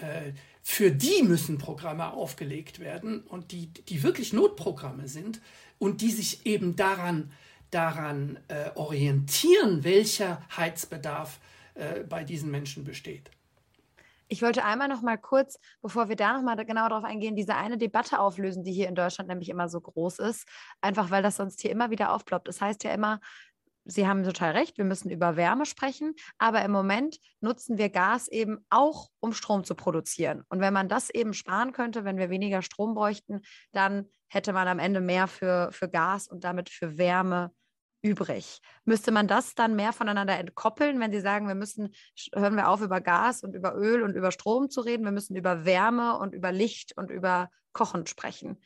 Äh, 0.00 0.32
für 0.62 0.90
die 0.90 1.22
müssen 1.22 1.58
Programme 1.58 2.12
aufgelegt 2.12 2.80
werden 2.80 3.22
und 3.22 3.52
die, 3.52 3.66
die 3.66 4.02
wirklich 4.02 4.32
Notprogramme 4.32 5.08
sind 5.08 5.40
und 5.78 6.00
die 6.00 6.10
sich 6.10 6.46
eben 6.46 6.74
daran, 6.74 7.30
daran 7.70 8.38
äh, 8.48 8.70
orientieren, 8.74 9.84
welcher 9.84 10.40
Heizbedarf 10.56 11.38
äh, 11.74 12.02
bei 12.04 12.24
diesen 12.24 12.50
Menschen 12.50 12.84
besteht. 12.84 13.30
Ich 14.28 14.40
wollte 14.40 14.64
einmal 14.64 14.88
noch 14.88 15.02
mal 15.02 15.18
kurz, 15.18 15.60
bevor 15.82 16.08
wir 16.08 16.16
da 16.16 16.32
noch 16.32 16.42
mal 16.42 16.56
genau 16.64 16.88
darauf 16.88 17.04
eingehen, 17.04 17.36
diese 17.36 17.56
eine 17.56 17.76
Debatte 17.76 18.18
auflösen, 18.18 18.64
die 18.64 18.72
hier 18.72 18.88
in 18.88 18.94
Deutschland 18.94 19.28
nämlich 19.28 19.50
immer 19.50 19.68
so 19.68 19.80
groß 19.80 20.18
ist, 20.20 20.48
einfach 20.80 21.10
weil 21.10 21.22
das 21.22 21.36
sonst 21.36 21.60
hier 21.60 21.70
immer 21.70 21.90
wieder 21.90 22.12
aufploppt. 22.12 22.48
Das 22.48 22.60
heißt 22.62 22.84
ja 22.84 22.94
immer, 22.94 23.20
Sie 23.84 24.06
haben 24.08 24.24
total 24.24 24.52
recht, 24.52 24.78
wir 24.78 24.84
müssen 24.84 25.10
über 25.10 25.36
Wärme 25.36 25.66
sprechen, 25.66 26.14
aber 26.38 26.64
im 26.64 26.70
Moment 26.70 27.18
nutzen 27.40 27.76
wir 27.76 27.90
Gas 27.90 28.28
eben 28.28 28.64
auch, 28.70 29.10
um 29.20 29.32
Strom 29.32 29.64
zu 29.64 29.74
produzieren. 29.74 30.42
Und 30.48 30.60
wenn 30.60 30.72
man 30.72 30.88
das 30.88 31.10
eben 31.10 31.34
sparen 31.34 31.72
könnte, 31.72 32.04
wenn 32.04 32.16
wir 32.16 32.30
weniger 32.30 32.62
Strom 32.62 32.94
bräuchten, 32.94 33.42
dann 33.72 34.08
hätte 34.28 34.52
man 34.52 34.68
am 34.68 34.78
Ende 34.78 35.00
mehr 35.00 35.26
für, 35.26 35.70
für 35.72 35.88
Gas 35.88 36.28
und 36.28 36.44
damit 36.44 36.70
für 36.70 36.96
Wärme 36.96 37.52
übrig. 38.04 38.60
Müsste 38.84 39.12
man 39.12 39.26
das 39.26 39.54
dann 39.54 39.76
mehr 39.76 39.92
voneinander 39.92 40.38
entkoppeln, 40.38 41.00
wenn 41.00 41.12
Sie 41.12 41.20
sagen, 41.20 41.48
wir 41.48 41.54
müssen, 41.54 41.94
hören 42.34 42.56
wir 42.56 42.68
auf, 42.68 42.82
über 42.82 43.00
Gas 43.00 43.42
und 43.42 43.54
über 43.54 43.74
Öl 43.74 44.02
und 44.02 44.14
über 44.14 44.30
Strom 44.30 44.68
zu 44.68 44.82
reden, 44.82 45.04
wir 45.04 45.12
müssen 45.12 45.36
über 45.36 45.64
Wärme 45.64 46.18
und 46.18 46.34
über 46.34 46.52
Licht 46.52 46.96
und 46.96 47.10
über 47.10 47.50
Kochen 47.72 48.06
sprechen? 48.06 48.60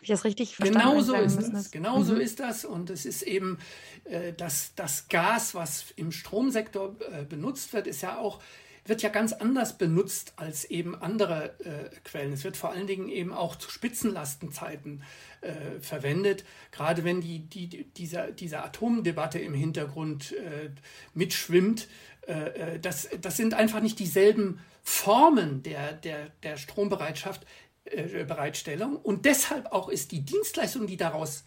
Habe 0.00 0.04
ich 0.04 0.08
das 0.08 0.24
richtig 0.24 0.56
verstanden? 0.56 0.88
Genau 0.88 1.02
so 1.02 1.14
ist 1.14 1.36
das. 1.36 1.50
das. 1.52 1.70
Genau 1.70 2.02
so 2.02 2.14
mhm. 2.14 2.20
ist 2.22 2.40
das. 2.40 2.64
Und 2.64 2.88
es 2.88 3.04
ist 3.04 3.20
eben 3.20 3.58
äh, 4.04 4.32
das, 4.32 4.72
das 4.74 5.08
Gas, 5.08 5.54
was 5.54 5.84
im 5.96 6.10
Stromsektor 6.10 6.96
äh, 7.12 7.24
benutzt 7.24 7.74
wird, 7.74 7.86
ist 7.86 8.00
ja 8.00 8.16
auch 8.16 8.40
wird 8.86 9.02
ja 9.02 9.10
ganz 9.10 9.34
anders 9.34 9.76
benutzt 9.76 10.32
als 10.36 10.64
eben 10.64 10.94
andere 11.00 11.54
äh, 11.60 11.94
Quellen. 12.02 12.32
Es 12.32 12.44
wird 12.44 12.56
vor 12.56 12.70
allen 12.70 12.86
Dingen 12.86 13.10
eben 13.10 13.32
auch 13.32 13.56
zu 13.56 13.70
Spitzenlastenzeiten 13.70 15.02
äh, 15.42 15.80
verwendet, 15.80 16.44
gerade 16.72 17.04
wenn 17.04 17.20
die, 17.20 17.40
die, 17.40 17.84
dieser, 17.84 18.30
dieser 18.30 18.64
Atomdebatte 18.64 19.38
im 19.38 19.52
Hintergrund 19.52 20.32
äh, 20.32 20.70
mitschwimmt. 21.12 21.88
Äh, 22.22 22.78
das, 22.80 23.08
das 23.20 23.36
sind 23.36 23.52
einfach 23.52 23.80
nicht 23.80 23.98
dieselben 23.98 24.60
Formen 24.82 25.62
der, 25.62 25.92
der, 25.92 26.30
der 26.42 26.56
Strombereitschaft, 26.56 27.42
äh, 27.42 27.46
Bereitstellung. 27.84 28.96
Und 28.96 29.24
deshalb 29.24 29.72
auch 29.72 29.88
ist 29.88 30.12
die 30.12 30.24
Dienstleistung, 30.24 30.86
die 30.86 30.96
daraus 30.96 31.44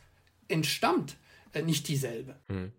entstammt, 0.47 1.17
äh, 1.53 1.61
nicht 1.61 1.87
dieselbe. 1.87 2.39
Hm. 2.47 2.71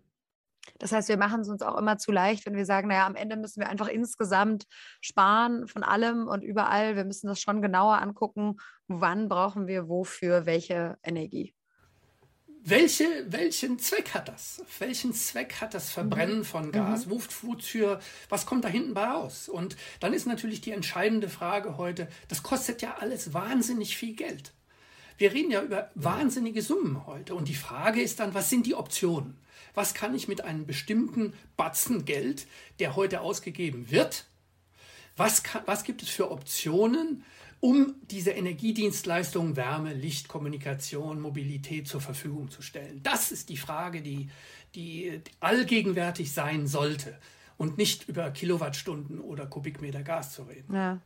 Das 0.79 0.91
heißt, 0.91 1.09
wir 1.09 1.17
machen 1.17 1.41
es 1.41 1.49
uns 1.49 1.61
auch 1.61 1.77
immer 1.77 1.97
zu 1.97 2.11
leicht, 2.11 2.45
wenn 2.45 2.55
wir 2.55 2.65
sagen, 2.65 2.87
naja, 2.87 3.05
am 3.05 3.15
Ende 3.15 3.37
müssen 3.37 3.59
wir 3.59 3.69
einfach 3.69 3.87
insgesamt 3.87 4.65
sparen 4.99 5.67
von 5.67 5.83
allem 5.83 6.27
und 6.27 6.43
überall. 6.43 6.95
Wir 6.95 7.05
müssen 7.05 7.27
das 7.27 7.39
schon 7.39 7.61
genauer 7.61 8.01
angucken, 8.01 8.57
wann 8.87 9.29
brauchen 9.29 9.67
wir 9.67 9.87
wofür 9.87 10.45
welche 10.45 10.97
Energie. 11.03 11.53
Welche, 12.67 13.27
welchen 13.27 13.77
Zweck 13.77 14.15
hat 14.15 14.27
das? 14.27 14.63
Welchen 14.79 15.13
Zweck 15.13 15.61
hat 15.61 15.75
das 15.75 15.91
Verbrennen 15.91 16.39
mhm. 16.39 16.45
von 16.45 16.71
Gas? 16.71 17.05
Mhm. 17.05 17.11
Wofür, 17.11 17.99
was 18.27 18.47
kommt 18.47 18.65
da 18.65 18.69
hinten 18.69 18.95
bei 18.95 19.05
raus? 19.05 19.49
Und 19.49 19.77
dann 19.99 20.13
ist 20.13 20.25
natürlich 20.25 20.61
die 20.61 20.71
entscheidende 20.71 21.29
Frage 21.29 21.77
heute, 21.77 22.07
das 22.27 22.41
kostet 22.41 22.81
ja 22.81 22.95
alles 22.99 23.35
wahnsinnig 23.35 23.95
viel 23.95 24.15
Geld. 24.15 24.51
Wir 25.19 25.31
reden 25.31 25.51
ja 25.51 25.61
über 25.61 25.91
wahnsinnige 25.93 26.63
Summen 26.63 27.05
heute. 27.05 27.35
Und 27.35 27.49
die 27.49 27.55
Frage 27.55 28.01
ist 28.01 28.19
dann, 28.19 28.33
was 28.33 28.49
sind 28.49 28.65
die 28.65 28.73
Optionen? 28.73 29.37
Was 29.75 29.93
kann 29.93 30.15
ich 30.15 30.27
mit 30.27 30.41
einem 30.41 30.65
bestimmten 30.65 31.33
Batzen 31.57 32.03
Geld, 32.03 32.47
der 32.79 32.95
heute 32.95 33.21
ausgegeben 33.21 33.91
wird, 33.91 34.25
was, 35.17 35.43
kann, 35.43 35.61
was 35.67 35.83
gibt 35.83 36.01
es 36.01 36.09
für 36.09 36.31
Optionen, 36.31 37.23
um 37.59 37.95
diese 38.11 38.31
Energiedienstleistungen 38.31 39.55
Wärme, 39.55 39.93
Licht, 39.93 40.27
Kommunikation, 40.27 41.21
Mobilität 41.21 41.87
zur 41.87 42.01
Verfügung 42.01 42.49
zu 42.49 42.61
stellen? 42.61 43.01
Das 43.03 43.31
ist 43.31 43.49
die 43.49 43.57
Frage, 43.57 44.01
die, 44.01 44.29
die 44.75 45.21
allgegenwärtig 45.39 46.31
sein 46.31 46.67
sollte 46.67 47.17
und 47.57 47.77
nicht 47.77 48.07
über 48.07 48.31
Kilowattstunden 48.31 49.19
oder 49.19 49.47
Kubikmeter 49.47 50.03
Gas 50.03 50.33
zu 50.33 50.43
reden. 50.43 50.73
Ja. 50.73 51.01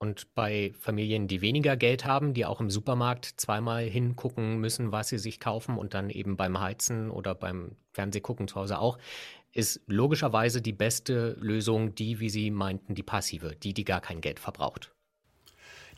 Und 0.00 0.32
bei 0.34 0.72
Familien, 0.78 1.26
die 1.26 1.40
weniger 1.40 1.76
Geld 1.76 2.04
haben, 2.04 2.32
die 2.32 2.46
auch 2.46 2.60
im 2.60 2.70
Supermarkt 2.70 3.34
zweimal 3.36 3.84
hingucken 3.84 4.58
müssen, 4.58 4.92
was 4.92 5.08
sie 5.08 5.18
sich 5.18 5.40
kaufen 5.40 5.76
und 5.76 5.92
dann 5.92 6.08
eben 6.08 6.36
beim 6.36 6.60
Heizen 6.60 7.10
oder 7.10 7.34
beim 7.34 7.72
Fernsehgucken 7.92 8.46
zu 8.46 8.56
Hause 8.56 8.78
auch, 8.78 8.98
ist 9.52 9.80
logischerweise 9.86 10.62
die 10.62 10.72
beste 10.72 11.36
Lösung 11.40 11.96
die, 11.96 12.20
wie 12.20 12.30
Sie 12.30 12.52
meinten, 12.52 12.94
die 12.94 13.02
passive, 13.02 13.56
die, 13.56 13.74
die 13.74 13.84
gar 13.84 14.00
kein 14.00 14.20
Geld 14.20 14.38
verbraucht. 14.38 14.92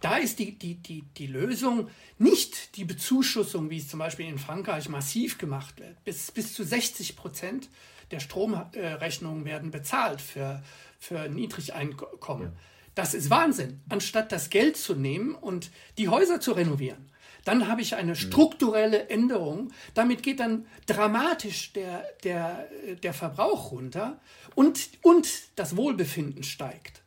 Da 0.01 0.17
ist 0.17 0.39
die, 0.39 0.59
die, 0.59 0.77
die, 0.77 1.03
die 1.17 1.27
Lösung 1.27 1.89
nicht 2.19 2.77
die 2.77 2.85
Bezuschussung, 2.85 3.69
wie 3.71 3.79
es 3.79 3.89
zum 3.89 3.99
Beispiel 3.99 4.27
in 4.27 4.39
Frankreich 4.39 4.89
massiv 4.89 5.37
gemacht 5.37 5.79
wird. 5.79 6.03
Bis, 6.05 6.31
bis 6.33 6.55
zu 6.55 6.65
60 6.65 7.17
Prozent 7.17 7.69
der 8.11 8.21
Stromrechnungen 8.21 9.45
werden 9.45 9.71
bezahlt 9.71 10.21
für, 10.21 10.63
für 10.99 11.29
Niedrigeinkommen. 11.29 12.49
Ja. 12.49 12.59
Das 12.95 13.15
ist 13.15 13.31
Wahnsinn. 13.31 13.81
Anstatt 13.89 14.33
das 14.33 14.51
Geld 14.51 14.77
zu 14.77 14.95
nehmen 14.95 15.35
und 15.35 15.71
die 15.99 16.09
Häuser 16.09 16.41
zu 16.41 16.53
renovieren, 16.53 17.11
dann 17.45 17.69
habe 17.69 17.81
ich 17.81 17.95
eine 17.95 18.17
strukturelle 18.17 19.09
Änderung. 19.09 19.73
Damit 19.95 20.23
geht 20.23 20.41
dann 20.41 20.67
dramatisch 20.87 21.73
der, 21.73 22.05
der, 22.25 22.69
der 23.03 23.15
Verbrauch 23.15 23.73
runter 23.73 24.21
und, 24.55 24.91
und 25.03 25.29
das 25.57 25.77
Wohlbefinden 25.77 26.43
steigt. 26.43 27.00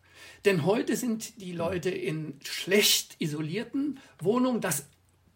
Denn 0.46 0.66
heute 0.66 0.96
sind 0.96 1.42
die 1.42 1.54
Leute 1.54 1.90
in 1.90 2.40
schlecht 2.44 3.16
isolierten 3.20 4.00
Wohnungen. 4.20 4.62
Das 4.62 4.86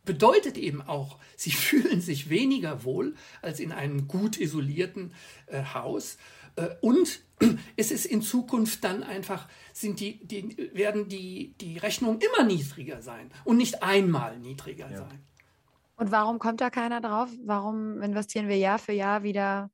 bedeutet 0.04 0.58
eben 0.58 0.82
auch, 0.82 1.18
sie 1.38 1.52
fühlen 1.52 2.02
sich 2.02 2.30
weniger 2.30 2.84
wohl 2.84 3.16
als 3.42 3.60
in 3.60 3.72
einem 3.72 4.08
gut 4.08 4.40
isolierten 4.40 5.14
äh, 5.48 5.64
Haus. 5.74 6.18
Äh, 6.56 6.70
und 6.82 7.22
es 7.78 7.92
ist 7.92 8.06
in 8.06 8.22
Zukunft 8.22 8.84
dann 8.84 9.04
einfach, 9.04 9.48
sind 9.74 10.00
die, 10.00 10.26
die, 10.26 10.72
werden 10.74 11.08
die, 11.08 11.54
die 11.62 11.78
Rechnungen 11.78 12.20
immer 12.20 12.46
niedriger 12.46 13.02
sein 13.02 13.32
und 13.46 13.58
nicht 13.58 13.84
einmal 13.84 14.40
niedriger 14.40 14.90
ja. 14.90 14.98
sein. 14.98 15.24
Und 15.96 16.12
warum 16.12 16.38
kommt 16.38 16.62
da 16.62 16.70
keiner 16.70 17.02
drauf? 17.02 17.30
Warum 17.44 18.02
investieren 18.02 18.48
wir 18.48 18.58
Jahr 18.58 18.78
für 18.78 18.92
Jahr 18.92 19.24
wieder 19.24 19.72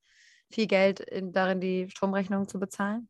viel 0.49 0.67
Geld 0.67 1.01
in, 1.01 1.33
darin, 1.33 1.59
die 1.59 1.89
Stromrechnung 1.89 2.47
zu 2.47 2.59
bezahlen? 2.59 3.09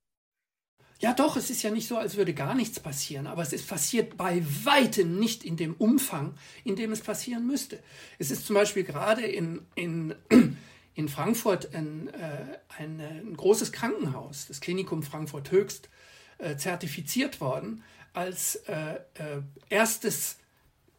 Ja, 1.04 1.12
doch, 1.12 1.36
es 1.36 1.50
ist 1.50 1.64
ja 1.64 1.70
nicht 1.70 1.90
so, 1.90 1.98
als 1.98 2.16
würde 2.16 2.34
gar 2.34 2.56
nichts 2.56 2.80
passieren, 2.80 3.28
aber 3.28 3.42
es 3.42 3.52
ist 3.52 3.68
passiert 3.68 4.16
bei 4.16 4.42
weitem 4.64 5.20
nicht 5.20 5.44
in 5.44 5.58
dem 5.58 5.74
Umfang, 5.74 6.34
in 6.64 6.78
dem 6.78 6.94
es 6.94 7.02
passieren 7.02 7.46
müsste. 7.46 7.84
Es 8.20 8.32
ist 8.32 8.48
zum 8.48 8.54
Beispiel 8.54 8.86
gerade 8.86 9.24
in, 9.24 9.66
in, 9.76 10.16
in 10.96 11.10
Frankfurt 11.10 11.76
ein, 11.76 12.08
äh, 12.08 12.58
ein, 12.78 13.02
ein, 13.02 13.36
großes 13.36 13.74
Krankenhaus, 13.74 14.46
das 14.48 14.62
Klinikum 14.62 15.04
Frankfurt 15.04 15.52
Höchst, 15.52 15.90
äh, 16.38 16.56
zertifiziert 16.56 17.42
worden 17.42 17.84
als 18.14 18.56
äh, 18.68 18.94
äh 19.16 19.42
erstes 19.68 20.38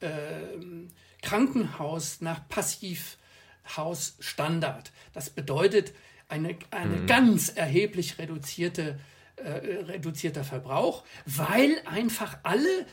ähm, 0.02 0.90
Krankenhaus 1.22 2.20
nach 2.20 2.46
Passivhausstandard. 2.50 4.92
Das 5.14 5.30
bedeutet 5.30 5.94
eine, 6.28 6.58
eine 6.70 6.96
mhm. 6.96 7.06
ganz 7.06 7.48
erheblich 7.48 8.18
reduzierte 8.18 9.00
äh, 9.36 9.50
reduzierter 9.84 10.44
Verbrauch, 10.44 11.04
weil 11.26 11.80
einfach 11.86 12.38
alle 12.42 12.86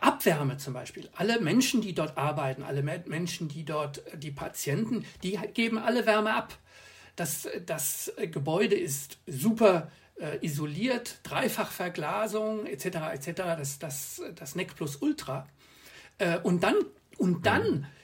Abwärme 0.00 0.56
zum 0.56 0.74
Beispiel, 0.74 1.08
alle 1.14 1.40
Menschen, 1.40 1.82
die 1.82 1.94
dort 1.94 2.18
arbeiten, 2.18 2.64
alle 2.64 2.82
Menschen, 2.82 3.48
die 3.48 3.64
dort, 3.64 4.02
die 4.16 4.32
Patienten, 4.32 5.04
die 5.22 5.38
geben 5.54 5.78
alle 5.78 6.04
Wärme 6.04 6.34
ab. 6.34 6.58
Das, 7.14 7.46
das 7.64 8.12
Gebäude 8.32 8.74
ist 8.74 9.18
super 9.26 9.88
äh, 10.16 10.44
isoliert, 10.44 11.20
Dreifachverglasung 11.22 12.66
etc. 12.66 12.86
etc. 13.12 13.26
Das, 13.36 13.78
das, 13.78 14.22
das 14.34 14.56
NEC 14.56 14.74
Plus 14.74 14.96
Ultra. 14.96 15.46
Äh, 16.18 16.38
und 16.40 16.64
dann, 16.64 16.74
und 17.18 17.46
dann 17.46 17.72
mhm 17.72 17.84
äh, 17.84 18.01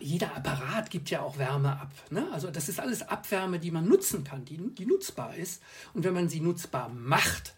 jeder 0.00 0.36
Apparat 0.36 0.90
gibt 0.90 1.10
ja 1.10 1.22
auch 1.22 1.38
Wärme 1.38 1.80
ab. 1.80 1.90
Ne? 2.10 2.28
Also 2.32 2.50
das 2.50 2.68
ist 2.68 2.80
alles 2.80 3.02
Abwärme, 3.08 3.58
die 3.58 3.70
man 3.70 3.88
nutzen 3.88 4.24
kann, 4.24 4.44
die, 4.44 4.58
die 4.74 4.86
nutzbar 4.86 5.34
ist. 5.34 5.62
Und 5.94 6.04
wenn 6.04 6.14
man 6.14 6.28
sie 6.28 6.40
nutzbar 6.40 6.88
macht, 6.88 7.54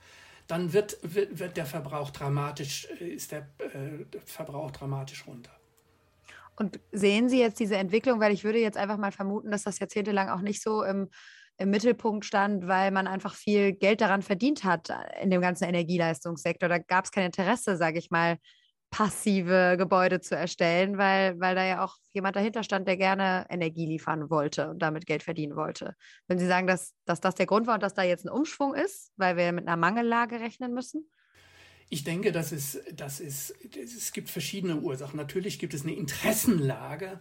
dann 0.46 0.72
wird, 0.72 0.98
wird, 1.02 1.38
wird 1.38 1.56
der 1.56 1.66
Verbrauch 1.66 2.10
dramatisch, 2.10 2.88
äh, 3.00 3.08
ist 3.08 3.32
der 3.32 3.48
äh, 3.58 4.04
Verbrauch 4.24 4.70
dramatisch 4.70 5.26
runter. 5.26 5.52
Und 6.56 6.80
sehen 6.90 7.28
Sie 7.28 7.38
jetzt 7.38 7.60
diese 7.60 7.76
Entwicklung, 7.76 8.18
weil 8.18 8.32
ich 8.32 8.42
würde 8.42 8.58
jetzt 8.58 8.76
einfach 8.76 8.96
mal 8.96 9.12
vermuten, 9.12 9.52
dass 9.52 9.62
das 9.62 9.78
jahrzehntelang 9.78 10.28
auch 10.28 10.40
nicht 10.40 10.60
so 10.60 10.82
im, 10.82 11.08
im 11.56 11.70
Mittelpunkt 11.70 12.24
stand, 12.24 12.66
weil 12.66 12.90
man 12.90 13.06
einfach 13.06 13.34
viel 13.34 13.72
Geld 13.74 14.00
daran 14.00 14.22
verdient 14.22 14.64
hat 14.64 14.88
in 15.20 15.30
dem 15.30 15.40
ganzen 15.40 15.64
Energieleistungssektor. 15.64 16.68
Da 16.68 16.78
gab 16.78 17.04
es 17.04 17.12
kein 17.12 17.26
Interesse, 17.26 17.76
sage 17.76 17.98
ich 17.98 18.10
mal, 18.10 18.38
passive 18.90 19.76
Gebäude 19.76 20.20
zu 20.20 20.34
erstellen, 20.34 20.96
weil, 20.98 21.38
weil 21.40 21.54
da 21.54 21.64
ja 21.64 21.84
auch 21.84 21.96
jemand 22.12 22.36
dahinter 22.36 22.62
stand, 22.62 22.88
der 22.88 22.96
gerne 22.96 23.46
Energie 23.50 23.86
liefern 23.86 24.30
wollte 24.30 24.70
und 24.70 24.80
damit 24.80 25.06
Geld 25.06 25.22
verdienen 25.22 25.56
wollte. 25.56 25.94
Wenn 26.26 26.38
Sie 26.38 26.46
sagen, 26.46 26.66
dass, 26.66 26.94
dass 27.04 27.20
das 27.20 27.34
der 27.34 27.46
Grund 27.46 27.66
war 27.66 27.74
und 27.74 27.82
dass 27.82 27.94
da 27.94 28.02
jetzt 28.02 28.24
ein 28.24 28.30
Umschwung 28.30 28.74
ist, 28.74 29.12
weil 29.16 29.36
wir 29.36 29.52
mit 29.52 29.66
einer 29.66 29.76
Mangellage 29.76 30.40
rechnen 30.40 30.72
müssen? 30.72 31.08
Ich 31.90 32.04
denke, 32.04 32.32
dass 32.32 32.52
es, 32.52 32.80
dass 32.92 33.18
es, 33.20 33.54
es 33.72 34.12
gibt 34.12 34.28
verschiedene 34.28 34.76
Ursachen. 34.76 35.16
Natürlich 35.16 35.58
gibt 35.58 35.72
es 35.72 35.84
eine 35.84 35.94
Interessenlage 35.94 37.18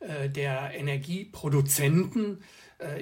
äh, 0.00 0.28
der 0.28 0.72
Energieproduzenten, 0.74 2.42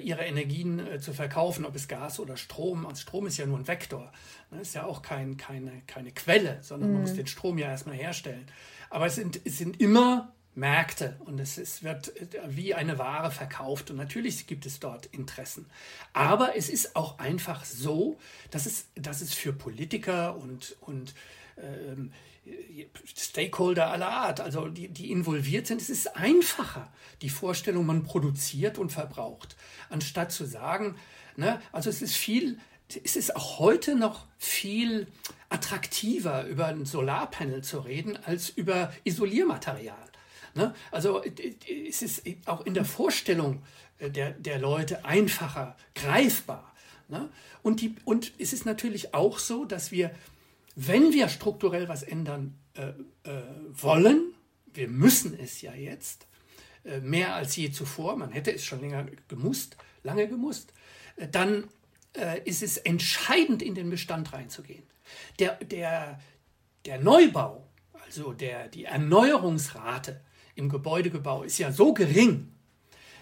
ihre 0.01 0.25
Energien 0.25 0.79
äh, 0.79 1.01
zu 1.01 1.13
verkaufen, 1.13 1.65
ob 1.65 1.75
es 1.75 1.89
Gas 1.89 2.21
oder 2.21 2.37
Strom. 2.37 2.87
Also 2.87 3.03
Strom 3.03 3.27
ist 3.27 3.37
ja 3.37 3.47
nur 3.47 3.59
ein 3.59 3.69
Vektor, 3.69 4.13
ne? 4.51 4.61
ist 4.61 4.75
ja 4.75 4.85
auch 4.85 5.03
kein, 5.03 5.37
keine, 5.37 5.83
keine 5.87 6.13
Quelle, 6.13 6.59
sondern 6.63 6.91
mhm. 6.91 6.95
man 6.97 7.03
muss 7.03 7.15
den 7.15 7.27
Strom 7.27 7.59
ja 7.59 7.69
erstmal 7.69 7.97
herstellen. 7.97 8.47
Aber 8.91 9.07
es 9.07 9.15
sind, 9.15 9.41
es 9.45 9.59
sind 9.59 9.81
immer 9.81 10.33
Märkte 10.55 11.17
und 11.21 11.39
es 11.39 11.57
ist, 11.57 11.85
wird 11.85 12.13
wie 12.49 12.75
eine 12.75 12.99
Ware 12.99 13.31
verkauft 13.31 13.91
und 13.91 13.97
natürlich 13.97 14.47
gibt 14.47 14.67
es 14.67 14.81
dort 14.81 15.07
Interessen. 15.07 15.67
Aber 16.13 16.57
es 16.57 16.69
ist 16.69 16.97
auch 16.97 17.19
einfach 17.19 17.65
so, 17.65 18.19
dass 18.51 18.67
es, 18.67 18.89
dass 18.97 19.21
es 19.21 19.33
für 19.33 19.53
Politiker 19.53 20.37
und, 20.37 20.77
und 20.81 21.15
ähm, 21.57 22.13
Stakeholder 23.17 23.91
aller 23.91 24.09
Art, 24.09 24.41
also 24.41 24.69
die, 24.69 24.89
die 24.89 25.11
involviert 25.11 25.67
sind, 25.67 25.81
es 25.81 25.91
ist 25.91 26.17
einfacher, 26.17 26.93
die 27.23 27.31
Vorstellung, 27.31 27.87
man 27.87 28.05
produziert 28.05 28.79
und 28.79 28.91
verbraucht, 28.91 29.57
anstatt 29.91 30.33
zu 30.33 30.45
sagen, 30.45 30.97
ne, 31.37 31.61
also 31.73 31.91
es 31.91 32.03
ist 32.03 32.17
viel, 32.17 32.59
es 33.05 33.17
ist 33.17 33.37
auch 33.37 33.59
heute 33.59 33.97
noch 33.97 34.27
viel 34.39 35.07
attraktiver, 35.49 36.47
über 36.47 36.67
ein 36.67 36.85
Solarpanel 36.85 37.63
zu 37.63 37.81
reden, 37.81 38.19
als 38.25 38.49
über 38.49 38.93
Isoliermaterial. 39.05 39.97
Ne? 40.55 40.75
Also 40.91 41.23
es 41.89 42.03
ist 42.03 42.23
auch 42.47 42.67
in 42.67 42.75
der 42.75 42.85
Vorstellung 42.85 43.63
äh, 43.99 44.11
der, 44.11 44.33
der 44.33 44.59
Leute 44.59 45.05
einfacher 45.05 45.77
greifbar. 45.95 46.75
Ne? 47.09 47.29
Und, 47.63 47.81
die, 47.81 47.95
und 48.05 48.33
es 48.39 48.53
ist 48.53 48.67
natürlich 48.67 49.15
auch 49.15 49.39
so, 49.39 49.65
dass 49.65 49.91
wir, 49.93 50.11
wenn 50.81 51.13
wir 51.13 51.29
strukturell 51.29 51.89
was 51.89 52.05
ändern 52.05 52.57
äh, 52.75 52.91
äh, 53.29 53.43
wollen, 53.73 54.33
wir 54.73 54.87
müssen 54.87 55.37
es 55.37 55.61
ja 55.61 55.75
jetzt, 55.75 56.29
äh, 56.85 57.01
mehr 57.01 57.35
als 57.35 57.57
je 57.57 57.73
zuvor, 57.73 58.17
man 58.17 58.31
hätte 58.31 58.55
es 58.55 58.65
schon 58.65 58.81
länger 58.81 59.07
gemusst, 59.27 59.77
lange 60.05 60.29
gemusst, 60.29 60.73
äh, 61.17 61.27
dann 61.27 61.65
äh, 62.17 62.41
ist 62.45 62.63
es 62.63 62.77
entscheidend, 62.77 63.61
in 63.61 63.75
den 63.75 63.91
Bestand 63.91 64.33
reinzugehen. 64.33 64.85
Der, 65.41 65.57
der, 65.57 66.21
der 66.85 67.01
Neubau, 67.01 67.67
also 68.07 68.33
der, 68.33 68.69
die 68.69 68.85
Erneuerungsrate, 68.85 70.21
im 70.55 70.69
Gebäudegebau 70.69 71.43
ist 71.43 71.59
ja 71.59 71.73
so 71.73 71.93
gering, 71.93 72.53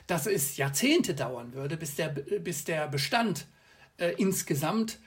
dass 0.07 0.27
es 0.27 0.59
Jahrzehnte 0.59 1.15
dauern 1.15 1.55
würde, 1.55 1.79
bis 1.79 1.95
der, 1.95 2.09
bis 2.09 2.65
der 2.65 2.87
Bestand 2.89 3.47
äh, 3.97 4.13
insgesamt 4.19 4.99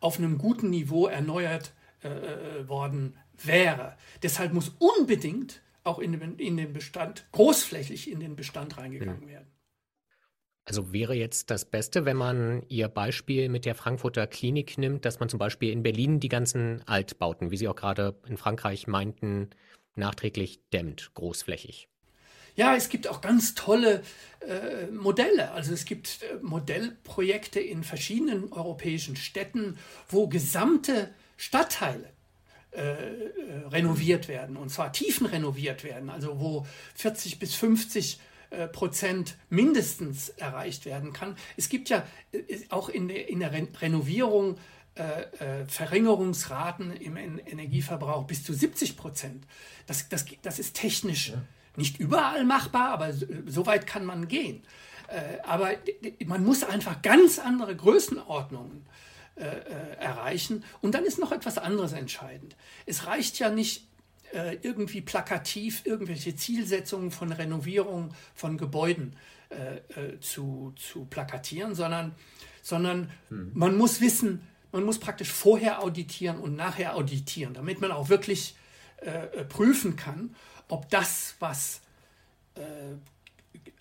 auf 0.00 0.18
einem 0.18 0.38
guten 0.38 0.70
Niveau 0.70 1.06
erneuert 1.06 1.72
äh, 2.02 2.08
äh 2.08 2.68
worden 2.68 3.16
wäre. 3.36 3.96
Deshalb 4.22 4.52
muss 4.52 4.70
unbedingt 4.78 5.62
auch 5.84 5.98
in 5.98 6.12
den, 6.12 6.38
in 6.38 6.56
den 6.56 6.72
Bestand, 6.72 7.26
großflächig 7.32 8.10
in 8.10 8.20
den 8.20 8.36
Bestand 8.36 8.78
reingegangen 8.78 9.24
mhm. 9.24 9.28
werden. 9.28 9.46
Also 10.64 10.92
wäre 10.92 11.14
jetzt 11.14 11.50
das 11.50 11.64
Beste, 11.64 12.04
wenn 12.04 12.18
man 12.18 12.62
Ihr 12.68 12.88
Beispiel 12.88 13.48
mit 13.48 13.64
der 13.64 13.74
Frankfurter 13.74 14.26
Klinik 14.26 14.76
nimmt, 14.76 15.06
dass 15.06 15.18
man 15.18 15.30
zum 15.30 15.38
Beispiel 15.38 15.70
in 15.70 15.82
Berlin 15.82 16.20
die 16.20 16.28
ganzen 16.28 16.86
Altbauten, 16.86 17.50
wie 17.50 17.56
Sie 17.56 17.68
auch 17.68 17.74
gerade 17.74 18.20
in 18.26 18.36
Frankreich 18.36 18.86
meinten, 18.86 19.48
nachträglich 19.94 20.60
dämmt, 20.70 21.12
großflächig. 21.14 21.88
Ja, 22.58 22.74
es 22.74 22.88
gibt 22.88 23.06
auch 23.06 23.20
ganz 23.20 23.54
tolle 23.54 24.02
äh, 24.40 24.88
Modelle. 24.90 25.52
Also 25.52 25.72
es 25.72 25.84
gibt 25.84 26.24
äh, 26.24 26.38
Modellprojekte 26.42 27.60
in 27.60 27.84
verschiedenen 27.84 28.52
europäischen 28.52 29.14
Städten, 29.14 29.78
wo 30.08 30.26
gesamte 30.26 31.14
Stadtteile 31.36 32.10
äh, 32.72 32.80
äh 32.80 33.66
renoviert 33.68 34.26
werden 34.26 34.56
und 34.56 34.70
zwar 34.70 34.92
tiefenrenoviert 34.92 35.84
werden, 35.84 36.10
also 36.10 36.40
wo 36.40 36.66
40 36.96 37.38
bis 37.38 37.54
50 37.54 38.18
äh, 38.50 38.66
Prozent 38.66 39.36
mindestens 39.50 40.30
erreicht 40.30 40.84
werden 40.84 41.12
kann. 41.12 41.36
Es 41.56 41.68
gibt 41.68 41.90
ja 41.90 42.04
äh, 42.32 42.58
auch 42.70 42.88
in 42.88 43.06
der, 43.06 43.28
in 43.28 43.38
der 43.38 43.52
Renovierung 43.52 44.58
äh, 44.96 45.64
Verringerungsraten 45.68 46.90
im 46.96 47.16
Energieverbrauch 47.16 48.24
bis 48.24 48.42
zu 48.42 48.52
70 48.52 48.96
Prozent. 48.96 49.44
Das, 49.86 50.08
das, 50.08 50.24
das 50.42 50.58
ist 50.58 50.74
technisch 50.74 51.28
ja. 51.28 51.40
Nicht 51.78 51.98
überall 51.98 52.44
machbar, 52.44 52.90
aber 52.90 53.12
so, 53.12 53.66
weit 53.66 53.86
kann 53.86 54.04
man 54.04 54.28
gehen. 54.28 54.62
Äh, 55.08 55.40
aber 55.42 55.70
man 56.26 56.44
muss 56.44 56.62
einfach 56.62 57.00
ganz 57.02 57.38
andere 57.38 57.74
Größenordnungen 57.74 58.84
äh, 59.36 59.44
äh, 59.44 59.96
erreichen. 59.98 60.64
Und 60.82 60.94
dann 60.94 61.04
ist 61.04 61.18
noch 61.18 61.32
etwas 61.32 61.56
anderes 61.58 61.92
entscheidend. 61.92 62.56
Es 62.86 63.06
reicht 63.06 63.38
ja 63.38 63.50
nicht 63.50 63.86
irgendwie 64.60 65.00
plakativ 65.00 65.86
irgendwelche 65.86 66.36
Zielsetzungen 66.36 67.10
von 67.10 67.32
Renovierung 67.32 68.12
von 68.34 68.58
Gebäuden 68.58 69.16
zu, 70.20 70.74
zu 70.76 71.06
plakatieren, 71.06 71.74
sondern, 71.74 72.14
sondern 72.60 73.10
hm. 73.30 73.52
man 73.54 73.78
muss 73.78 74.02
wissen, 74.02 74.46
man 74.70 74.84
muss 74.84 74.98
praktisch 74.98 75.32
vorher 75.32 75.82
auditieren 75.82 76.40
und 76.40 76.56
nachher 76.56 76.94
auditieren, 76.94 77.54
damit 77.54 77.80
man 77.80 77.90
auch 77.90 78.10
wirklich 78.10 78.54
prüfen 79.48 79.96
kann, 79.96 80.36
ob 80.68 80.88
das, 80.90 81.34
was 81.40 81.80
äh, 82.56 82.92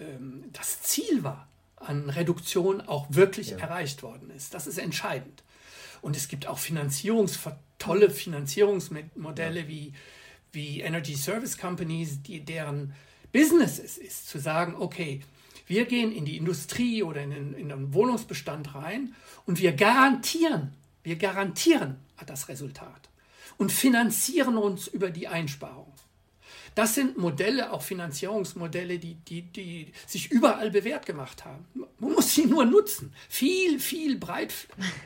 äh, 0.02 0.18
das 0.54 0.82
Ziel 0.82 1.24
war 1.24 1.48
an 1.76 2.10
Reduktion, 2.10 2.82
auch 2.82 3.06
wirklich 3.10 3.52
ja. 3.52 3.58
erreicht 3.58 4.04
worden 4.04 4.32
ist. 4.32 4.54
Das 4.54 4.68
ist 4.68 4.78
entscheidend. 4.78 5.44
Und 6.02 6.16
es 6.16 6.28
gibt 6.28 6.48
auch 6.48 6.58
Finanzierungs 6.58 7.40
tolle 7.80 8.10
Finanzierungsmodelle 8.10 9.62
ja. 9.62 9.68
wie, 9.68 9.94
wie 10.52 10.82
Energy 10.82 11.16
Service 11.16 11.58
Companies, 11.58 12.24
die, 12.24 12.44
deren 12.44 12.94
Business 13.32 13.78
es 13.80 13.98
ist, 13.98 14.28
zu 14.28 14.40
sagen, 14.40 14.76
okay, 14.76 15.22
wir 15.68 15.86
gehen 15.86 16.12
in 16.12 16.26
die 16.26 16.38
Industrie 16.38 17.04
oder 17.04 17.22
in 17.22 17.30
den, 17.32 17.54
in 17.54 17.70
den 17.70 17.94
Wohnungsbestand 17.94 18.74
rein 18.74 19.14
und 19.46 19.60
wir 19.60 19.74
garantieren, 19.74 20.74
wir 21.04 21.18
garantieren 21.18 21.98
das 22.26 22.48
Resultat 22.50 23.10
und 23.58 23.72
finanzieren 23.72 24.58
uns 24.58 24.88
über 24.88 25.12
die 25.12 25.28
Einsparung. 25.28 25.92
Das 26.78 26.94
sind 26.94 27.18
Modelle, 27.18 27.74
auch 27.74 27.82
Finanzierungsmodelle, 27.82 29.00
die, 29.00 29.16
die, 29.16 29.42
die 29.42 29.92
sich 30.06 30.32
überall 30.32 30.70
bewährt 30.70 31.08
gemacht 31.08 31.44
haben. 31.44 31.66
Man 31.74 32.12
muss 32.12 32.36
sie 32.36 32.46
nur 32.46 32.66
nutzen. 32.66 33.16
Viel, 33.30 33.80
viel 33.80 34.20
breit, 34.20 34.54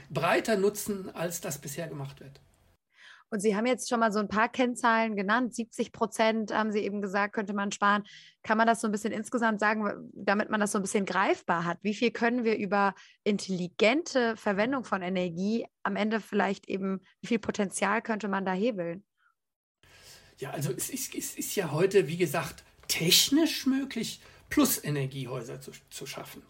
breiter 0.10 0.58
nutzen, 0.58 1.10
als 1.16 1.40
das 1.40 1.60
bisher 1.60 1.88
gemacht 1.88 2.20
wird. 2.20 2.42
Und 3.30 3.40
Sie 3.40 3.56
haben 3.56 3.66
jetzt 3.66 3.88
schon 3.88 4.02
mal 4.02 4.12
so 4.12 4.20
ein 4.20 4.28
paar 4.28 4.50
Kennzahlen 4.50 5.16
genannt. 5.16 5.56
70 5.56 5.94
Prozent 5.94 6.54
haben 6.54 6.74
Sie 6.74 6.82
eben 6.82 7.02
gesagt, 7.02 7.34
könnte 7.34 7.54
man 7.54 7.72
sparen. 7.72 8.04
Kann 8.44 8.58
man 8.58 8.68
das 8.68 8.82
so 8.82 8.90
ein 8.90 8.92
bisschen 8.92 9.14
insgesamt 9.14 9.62
sagen, 9.62 10.12
damit 10.14 10.50
man 10.50 10.60
das 10.60 10.74
so 10.74 10.78
ein 10.78 10.82
bisschen 10.82 11.06
greifbar 11.06 11.64
hat? 11.64 11.78
Wie 11.84 11.94
viel 11.94 12.12
können 12.12 12.44
wir 12.44 12.58
über 12.58 12.96
intelligente 13.24 14.36
Verwendung 14.36 14.84
von 14.84 15.02
Energie 15.02 15.66
am 15.84 15.96
Ende 15.96 16.20
vielleicht 16.20 16.68
eben, 16.68 17.00
wie 17.22 17.28
viel 17.28 17.40
Potenzial 17.40 18.02
könnte 18.02 18.28
man 18.28 18.44
da 18.44 18.52
hebeln? 18.52 19.06
Ja, 20.42 20.52
also 20.52 20.72
es 20.72 20.90
ist, 20.90 21.16
es 21.16 21.36
ist 21.36 21.56
ja 21.56 21.72
heute, 21.72 22.08
wie 22.08 22.18
gesagt, 22.18 22.64
technisch 22.88 23.66
möglich, 23.66 24.20
Plus-Energiehäuser 24.50 25.62
zu, 25.62 25.72
zu 25.90 26.06
schaffen. 26.06 26.42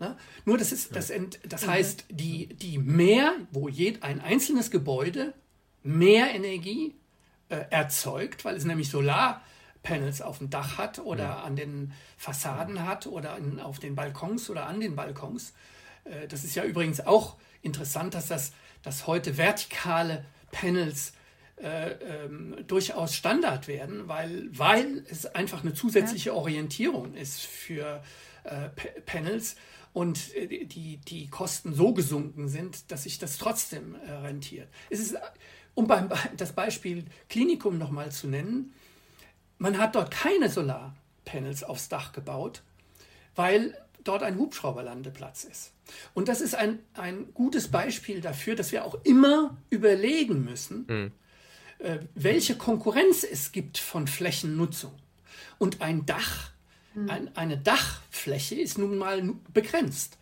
Ne? 0.00 0.16
Nur 0.44 0.56
das 0.56 0.72
ist, 0.72 0.96
das, 0.96 1.12
das 1.46 1.66
mhm. 1.66 1.70
heißt, 1.70 2.04
die, 2.08 2.46
die 2.46 2.78
mehr, 2.78 3.34
wo 3.50 3.68
je, 3.68 3.98
ein 4.00 4.20
einzelnes 4.20 4.70
Gebäude 4.70 5.34
mehr 5.82 6.34
Energie 6.34 6.94
äh, 7.48 7.64
erzeugt, 7.70 8.44
weil 8.44 8.56
es 8.56 8.64
nämlich 8.64 8.88
Solarpanels 8.88 10.22
auf 10.22 10.38
dem 10.38 10.48
Dach 10.48 10.78
hat 10.78 11.00
oder 11.00 11.24
ja. 11.24 11.42
an 11.42 11.56
den 11.56 11.92
Fassaden 12.16 12.86
hat 12.86 13.06
oder 13.06 13.36
in, 13.36 13.60
auf 13.60 13.78
den 13.78 13.94
Balkons 13.94 14.48
oder 14.48 14.66
an 14.66 14.80
den 14.80 14.96
Balkons. 14.96 15.52
Äh, 16.04 16.28
das 16.28 16.44
ist 16.44 16.54
ja 16.54 16.64
übrigens 16.64 17.00
auch 17.00 17.36
interessant, 17.62 18.14
dass 18.14 18.28
das 18.28 18.52
dass 18.82 19.06
heute 19.06 19.36
vertikale 19.36 20.24
Panels 20.50 21.12
äh, 21.62 21.90
ähm, 21.92 22.56
durchaus 22.66 23.14
Standard 23.14 23.68
werden, 23.68 24.08
weil, 24.08 24.48
weil 24.52 25.04
es 25.10 25.26
einfach 25.26 25.62
eine 25.62 25.74
zusätzliche 25.74 26.30
ja. 26.30 26.34
Orientierung 26.34 27.14
ist 27.14 27.40
für 27.40 28.02
äh, 28.44 28.68
Panels 29.06 29.56
und 29.92 30.34
äh, 30.34 30.64
die, 30.64 30.98
die 30.98 31.28
Kosten 31.28 31.74
so 31.74 31.92
gesunken 31.92 32.48
sind, 32.48 32.90
dass 32.90 33.04
sich 33.04 33.18
das 33.18 33.38
trotzdem 33.38 33.94
äh, 33.94 34.10
rentiert. 34.12 34.68
Es 34.90 35.00
ist 35.00 35.16
um 35.74 35.86
beim, 35.86 36.08
das 36.36 36.52
Beispiel 36.52 37.04
Klinikum 37.28 37.78
nochmal 37.78 38.10
zu 38.10 38.26
nennen, 38.26 38.74
man 39.58 39.78
hat 39.78 39.94
dort 39.94 40.10
keine 40.10 40.48
Solarpanels 40.48 41.64
aufs 41.64 41.88
Dach 41.88 42.12
gebaut, 42.12 42.62
weil 43.34 43.76
dort 44.04 44.22
ein 44.22 44.38
Hubschrauberlandeplatz 44.38 45.44
ist. 45.44 45.72
Und 46.14 46.28
das 46.28 46.40
ist 46.40 46.54
ein, 46.54 46.80
ein 46.94 47.32
gutes 47.34 47.68
Beispiel 47.68 48.20
dafür, 48.20 48.54
dass 48.56 48.72
wir 48.72 48.84
auch 48.84 48.96
immer 49.04 49.56
überlegen 49.70 50.44
müssen, 50.44 50.86
mhm. 50.88 51.12
Äh, 51.78 51.98
welche 52.14 52.56
Konkurrenz 52.56 53.24
es 53.24 53.52
gibt 53.52 53.78
von 53.78 54.06
Flächennutzung. 54.06 54.92
Und 55.58 55.80
ein 55.80 56.06
Dach, 56.06 56.50
mhm. 56.94 57.10
ein, 57.10 57.36
eine 57.36 57.58
Dachfläche 57.58 58.56
ist 58.56 58.78
nun 58.78 58.98
mal 58.98 59.22
begrenzt. 59.52 60.18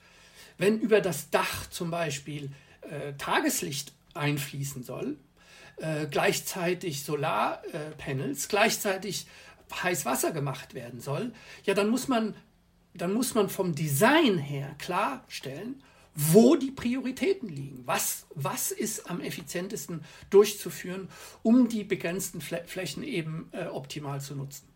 Wenn 0.58 0.78
über 0.80 1.00
das 1.00 1.30
Dach 1.30 1.68
zum 1.70 1.90
Beispiel 1.90 2.50
äh, 2.82 3.14
Tageslicht 3.14 3.92
einfließen 4.14 4.82
soll, 4.82 5.18
äh, 5.76 6.06
gleichzeitig 6.06 7.04
Solarpanels, 7.04 8.48
gleichzeitig 8.48 9.26
Heißwasser 9.82 10.32
gemacht 10.32 10.74
werden 10.74 11.00
soll, 11.00 11.32
ja, 11.64 11.74
dann 11.74 11.88
muss 11.88 12.08
man, 12.08 12.34
dann 12.94 13.12
muss 13.12 13.34
man 13.34 13.48
vom 13.48 13.74
Design 13.74 14.38
her 14.38 14.74
klarstellen, 14.78 15.82
wo 16.16 16.56
die 16.56 16.70
Prioritäten 16.70 17.48
liegen. 17.48 17.86
Was, 17.86 18.26
was 18.34 18.72
ist 18.72 19.10
am 19.10 19.20
effizientesten 19.20 20.02
durchzuführen, 20.30 21.08
um 21.42 21.68
die 21.68 21.84
begrenzten 21.84 22.40
Flächen 22.40 23.02
eben 23.02 23.48
äh, 23.52 23.66
optimal 23.66 24.20
zu 24.20 24.34
nutzen. 24.34 24.68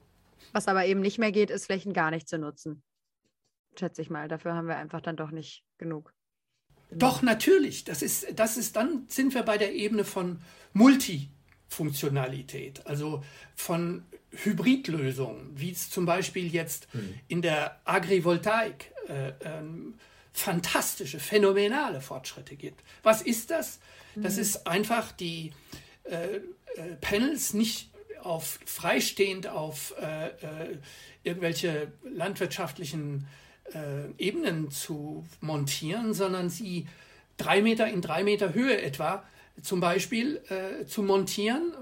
Was 0.53 0.69
aber 0.69 0.85
eben 0.85 1.01
nicht 1.01 1.19
mehr 1.19 1.33
geht, 1.33 1.51
ist 1.51 1.67
Flächen 1.67 1.93
gar 1.93 2.11
nicht 2.11 2.29
zu 2.29 2.39
nutzen. 2.39 2.83
Schätze 3.79 4.03
ich 4.03 4.11
mal. 4.11 4.29
Dafür 4.29 4.55
haben 4.55 4.69
wir 4.69 4.77
einfach 4.77 5.01
dann 5.01 5.17
doch 5.17 5.31
nicht 5.31 5.65
genug. 5.79 6.13
Doch, 6.91 7.23
natürlich. 7.23 7.85
Das 7.85 8.03
ist, 8.03 8.39
das 8.39 8.57
ist, 8.57 8.77
dann 8.77 9.05
sind 9.09 9.35
wir 9.35 9.45
bei 9.45 9.59
der 9.59 9.75
Ebene 9.75 10.05
von 10.05 10.41
Multifunktionalität, 10.73 12.85
also 12.87 13.23
von 13.55 14.05
Hybridlösungen, 14.33 15.53
wie 15.55 15.71
es 15.71 15.89
zum 15.89 16.05
Beispiel 16.05 16.53
jetzt 16.53 16.93
mhm. 16.95 17.15
in 17.29 17.43
der 17.43 17.81
Agrivoltaik 17.85 18.93
äh, 19.09 19.33
ähm, 19.43 19.95
fantastische, 20.33 21.19
phänomenale 21.19 22.01
Fortschritte 22.01 22.57
gibt. 22.57 22.83
Was 23.03 23.23
ist 23.23 23.51
das? 23.51 23.81
Das 24.15 24.37
mhm. 24.37 24.43
ist 24.43 24.67
einfach 24.67 25.13
die 25.13 25.53
äh, 26.05 26.37
äh, 26.77 26.97
Panels 27.01 27.55
nicht 27.55 27.91
auf 28.23 28.59
freistehend 28.67 29.47
auf 29.47 29.95
äh, 30.01 30.29
äh 30.29 30.79
irgendwelche 31.23 31.93
landwirtschaftlichen 32.03 33.27
äh, 33.75 34.11
Ebenen 34.17 34.71
zu 34.71 35.27
montieren, 35.41 36.15
sondern 36.15 36.49
sie 36.49 36.89
drei 37.37 37.61
Meter 37.61 37.89
in 37.89 38.01
drei 38.01 38.25
Meter 38.25 38.55
Höhe 38.55 38.81
etwa 38.81 39.25
zum 39.61 39.81
Beispiel 39.81 40.41
zu 40.87 41.03
montieren, 41.03 41.75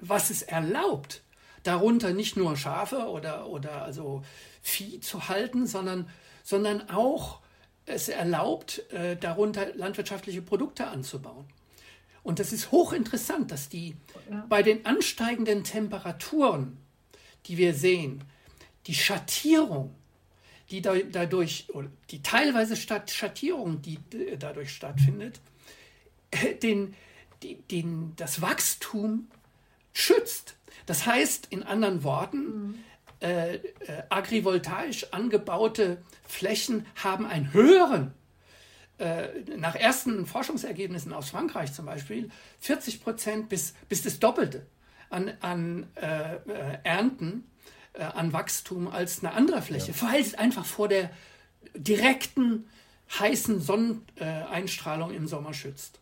was 0.00 0.28
es 0.28 0.42
erlaubt, 0.42 1.22
darunter 1.62 2.12
nicht 2.12 2.36
nur 2.36 2.58
Schafe 2.58 3.08
oder, 3.08 3.46
oder 3.48 3.82
also 3.82 4.22
Vieh 4.60 5.00
zu 5.00 5.28
halten, 5.28 5.66
sondern, 5.66 6.10
sondern 6.42 6.90
auch 6.90 7.40
es 7.92 8.08
erlaubt, 8.08 8.82
äh, 8.92 9.16
darunter 9.16 9.74
landwirtschaftliche 9.74 10.42
Produkte 10.42 10.86
anzubauen. 10.86 11.46
Und 12.22 12.38
das 12.38 12.52
ist 12.52 12.70
hochinteressant, 12.70 13.50
dass 13.50 13.68
die 13.68 13.96
ja. 14.30 14.46
bei 14.48 14.62
den 14.62 14.86
ansteigenden 14.86 15.64
Temperaturen, 15.64 16.78
die 17.46 17.56
wir 17.56 17.74
sehen, 17.74 18.22
die 18.86 18.94
Schattierung, 18.94 19.94
die 20.70 20.80
da, 20.80 20.94
dadurch, 20.94 21.66
die 22.10 22.22
teilweise 22.22 22.76
Schattierung, 22.76 23.82
die 23.82 23.98
dadurch 24.38 24.70
stattfindet, 24.70 25.40
den, 26.62 26.94
die, 27.42 27.56
den, 27.56 28.14
das 28.16 28.40
Wachstum 28.40 29.28
schützt. 29.92 30.56
Das 30.86 31.06
heißt, 31.06 31.48
in 31.50 31.62
anderen 31.62 32.02
Worten, 32.04 32.38
mhm. 32.38 32.74
Äh, 33.22 33.54
äh, 33.54 33.60
agrivoltaisch 34.08 35.06
angebaute 35.12 36.02
Flächen 36.26 36.86
haben 36.96 37.24
einen 37.24 37.52
höheren, 37.52 38.12
äh, 38.98 39.28
nach 39.56 39.74
ersten 39.74 40.26
Forschungsergebnissen 40.26 41.12
aus 41.12 41.30
Frankreich 41.30 41.72
zum 41.72 41.86
Beispiel, 41.86 42.30
40 42.60 43.02
Prozent 43.02 43.48
bis, 43.48 43.74
bis 43.88 44.02
das 44.02 44.18
Doppelte 44.18 44.66
an, 45.08 45.32
an 45.40 45.86
äh, 45.94 46.34
äh 46.34 46.78
Ernten, 46.82 47.48
äh, 47.92 48.02
an 48.02 48.32
Wachstum 48.32 48.88
als 48.88 49.20
eine 49.20 49.32
andere 49.34 49.62
Fläche, 49.62 49.92
ja. 49.92 50.02
weil 50.02 50.20
es 50.20 50.34
einfach 50.34 50.64
vor 50.64 50.88
der 50.88 51.10
direkten 51.74 52.68
heißen 53.18 53.60
Sonneneinstrahlung 53.60 55.12
im 55.12 55.28
Sommer 55.28 55.54
schützt. 55.54 56.01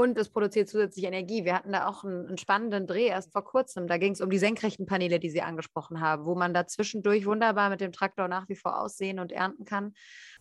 Und 0.00 0.16
es 0.16 0.30
produziert 0.30 0.66
zusätzlich 0.66 1.04
Energie. 1.04 1.44
Wir 1.44 1.54
hatten 1.54 1.72
da 1.72 1.86
auch 1.86 2.04
einen, 2.04 2.26
einen 2.26 2.38
spannenden 2.38 2.86
Dreh 2.86 3.08
erst 3.08 3.32
vor 3.32 3.44
kurzem. 3.44 3.86
Da 3.86 3.98
ging 3.98 4.14
es 4.14 4.22
um 4.22 4.30
die 4.30 4.38
senkrechten 4.38 4.86
Paneele, 4.86 5.20
die 5.20 5.28
Sie 5.28 5.42
angesprochen 5.42 6.00
haben, 6.00 6.24
wo 6.24 6.34
man 6.34 6.54
da 6.54 6.66
zwischendurch 6.66 7.26
wunderbar 7.26 7.68
mit 7.68 7.82
dem 7.82 7.92
Traktor 7.92 8.26
nach 8.26 8.48
wie 8.48 8.56
vor 8.56 8.80
aussehen 8.80 9.18
und 9.18 9.30
ernten 9.30 9.66
kann. 9.66 9.92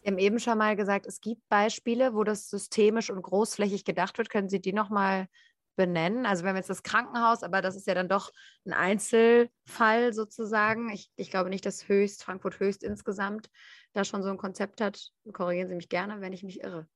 Wir 0.02 0.12
haben 0.12 0.18
eben 0.18 0.40
schon 0.40 0.58
mal 0.58 0.78
gesagt, 0.78 1.06
es 1.08 1.20
gibt 1.20 1.42
Beispiele, 1.50 2.14
wo 2.14 2.24
das 2.24 2.50
systemisch 2.50 3.10
und 3.10 3.22
großflächig 3.22 3.84
gedacht 3.84 4.18
wird. 4.18 4.30
Können 4.30 4.48
Sie 4.48 4.62
die 4.62 4.72
nochmal 4.72 5.28
benennen? 5.76 6.26
Also 6.26 6.44
wir 6.44 6.52
haben 6.52 6.56
jetzt 6.56 6.70
das 6.70 6.84
Krankenhaus, 6.84 7.44
aber 7.44 7.62
das 7.62 7.76
ist 7.76 7.86
ja 7.86 7.96
dann 7.96 8.08
doch 8.08 8.32
ein 8.66 8.72
Einzelfall 8.72 10.14
sozusagen. 10.14 10.90
Ich, 10.90 11.12
ich 11.18 11.32
glaube 11.32 11.50
nicht, 11.50 11.66
dass 11.66 11.90
Höchst, 11.90 12.24
Frankfurt 12.24 12.62
Höchst 12.62 12.82
insgesamt 12.82 13.50
da 13.92 14.06
schon 14.06 14.24
so 14.24 14.30
ein 14.30 14.38
Konzept 14.38 14.80
hat. 14.80 15.12
Korrigieren 15.34 15.68
Sie 15.68 15.76
mich 15.76 15.90
gerne, 15.90 16.22
wenn 16.22 16.32
ich 16.32 16.44
mich 16.44 16.64
irre. 16.64 16.88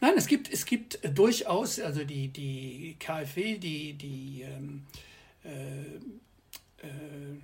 Nein, 0.00 0.14
es 0.16 0.26
gibt, 0.26 0.52
es 0.52 0.66
gibt 0.66 0.98
durchaus, 1.16 1.80
also 1.80 2.04
die, 2.04 2.28
die 2.28 2.96
KfW, 2.98 3.58
die, 3.58 3.94
die 3.94 4.42
ähm, 4.42 4.86
äh, 5.44 5.96
äh, 6.86 7.40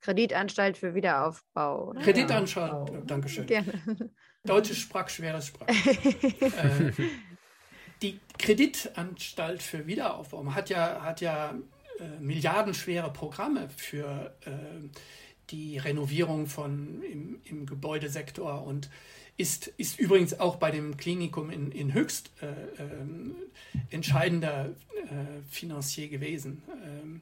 Kreditanstalt 0.00 0.78
für 0.78 0.94
Wiederaufbau. 0.94 1.88
Oder? 1.88 2.00
Kreditanstalt, 2.00 2.90
ja. 2.90 3.00
Dankeschön. 3.00 3.46
Gerne. 3.46 3.72
Deutsche 4.44 4.74
Sprach, 4.74 5.08
schweres 5.08 5.48
Sprach. 5.48 5.66
äh, 5.68 6.92
die 8.02 8.20
Kreditanstalt 8.38 9.62
für 9.62 9.86
Wiederaufbau 9.86 10.54
hat 10.54 10.70
ja, 10.70 11.02
hat 11.02 11.20
ja 11.20 11.54
äh, 11.98 12.20
milliardenschwere 12.20 13.12
Programme 13.12 13.68
für 13.76 14.36
äh, 14.44 14.50
die 15.50 15.78
Renovierung 15.78 16.46
von 16.46 17.02
im, 17.02 17.40
im 17.44 17.66
Gebäudesektor 17.66 18.64
und 18.64 18.90
ist, 19.36 19.68
ist 19.76 19.98
übrigens 19.98 20.38
auch 20.38 20.56
bei 20.56 20.70
dem 20.70 20.96
Klinikum 20.96 21.50
in, 21.50 21.70
in 21.72 21.92
Höchst 21.92 22.30
äh, 22.40 22.46
äh, 22.46 22.86
entscheidender 23.90 24.70
Finanzier 25.48 26.08
gewesen. 26.08 26.62
Ähm, 26.84 27.20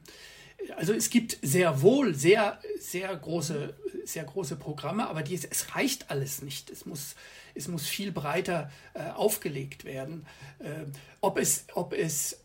also 0.77 0.93
es 0.93 1.09
gibt 1.09 1.37
sehr 1.41 1.81
wohl 1.81 2.15
sehr, 2.15 2.59
sehr 2.79 3.15
große, 3.15 3.75
sehr 4.05 4.23
große 4.23 4.55
Programme, 4.55 5.07
aber 5.07 5.21
die, 5.21 5.35
es 5.35 5.75
reicht 5.75 6.09
alles 6.09 6.41
nicht. 6.41 6.69
Es 6.69 6.85
muss, 6.85 7.15
es 7.53 7.67
muss 7.67 7.87
viel 7.87 8.11
breiter 8.11 8.71
äh, 8.93 9.09
aufgelegt 9.11 9.85
werden. 9.85 10.25
Äh, 10.59 10.85
ob 11.21 11.37
es, 11.37 11.65
ob 11.73 11.93
es 11.93 12.41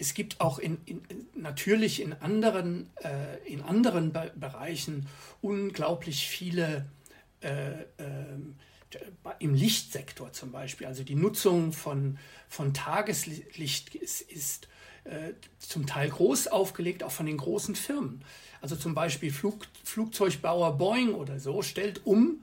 es 0.00 0.14
gibt 0.14 0.40
auch 0.40 0.60
in, 0.60 0.78
in, 0.84 1.02
natürlich 1.34 2.00
in 2.00 2.12
anderen, 2.12 2.88
äh, 3.02 3.52
in 3.52 3.62
anderen 3.62 4.12
Be 4.12 4.32
Bereichen 4.36 5.08
unglaublich 5.40 6.28
viele 6.28 6.86
äh, 7.40 7.82
ähm, 7.98 8.54
im 9.38 9.54
Lichtsektor 9.54 10.32
zum 10.32 10.52
Beispiel, 10.52 10.86
also 10.86 11.04
die 11.04 11.14
Nutzung 11.14 11.72
von, 11.72 12.18
von 12.48 12.74
Tageslicht 12.74 13.94
ist, 13.94 14.22
ist 14.22 14.68
äh, 15.04 15.32
zum 15.58 15.86
Teil 15.86 16.08
groß 16.08 16.48
aufgelegt, 16.48 17.02
auch 17.02 17.10
von 17.10 17.26
den 17.26 17.36
großen 17.36 17.74
Firmen. 17.74 18.24
Also 18.60 18.76
zum 18.76 18.94
Beispiel 18.94 19.32
Flug, 19.32 19.66
Flugzeugbauer 19.84 20.76
Boeing 20.78 21.14
oder 21.14 21.38
so 21.38 21.62
stellt 21.62 22.06
um, 22.06 22.42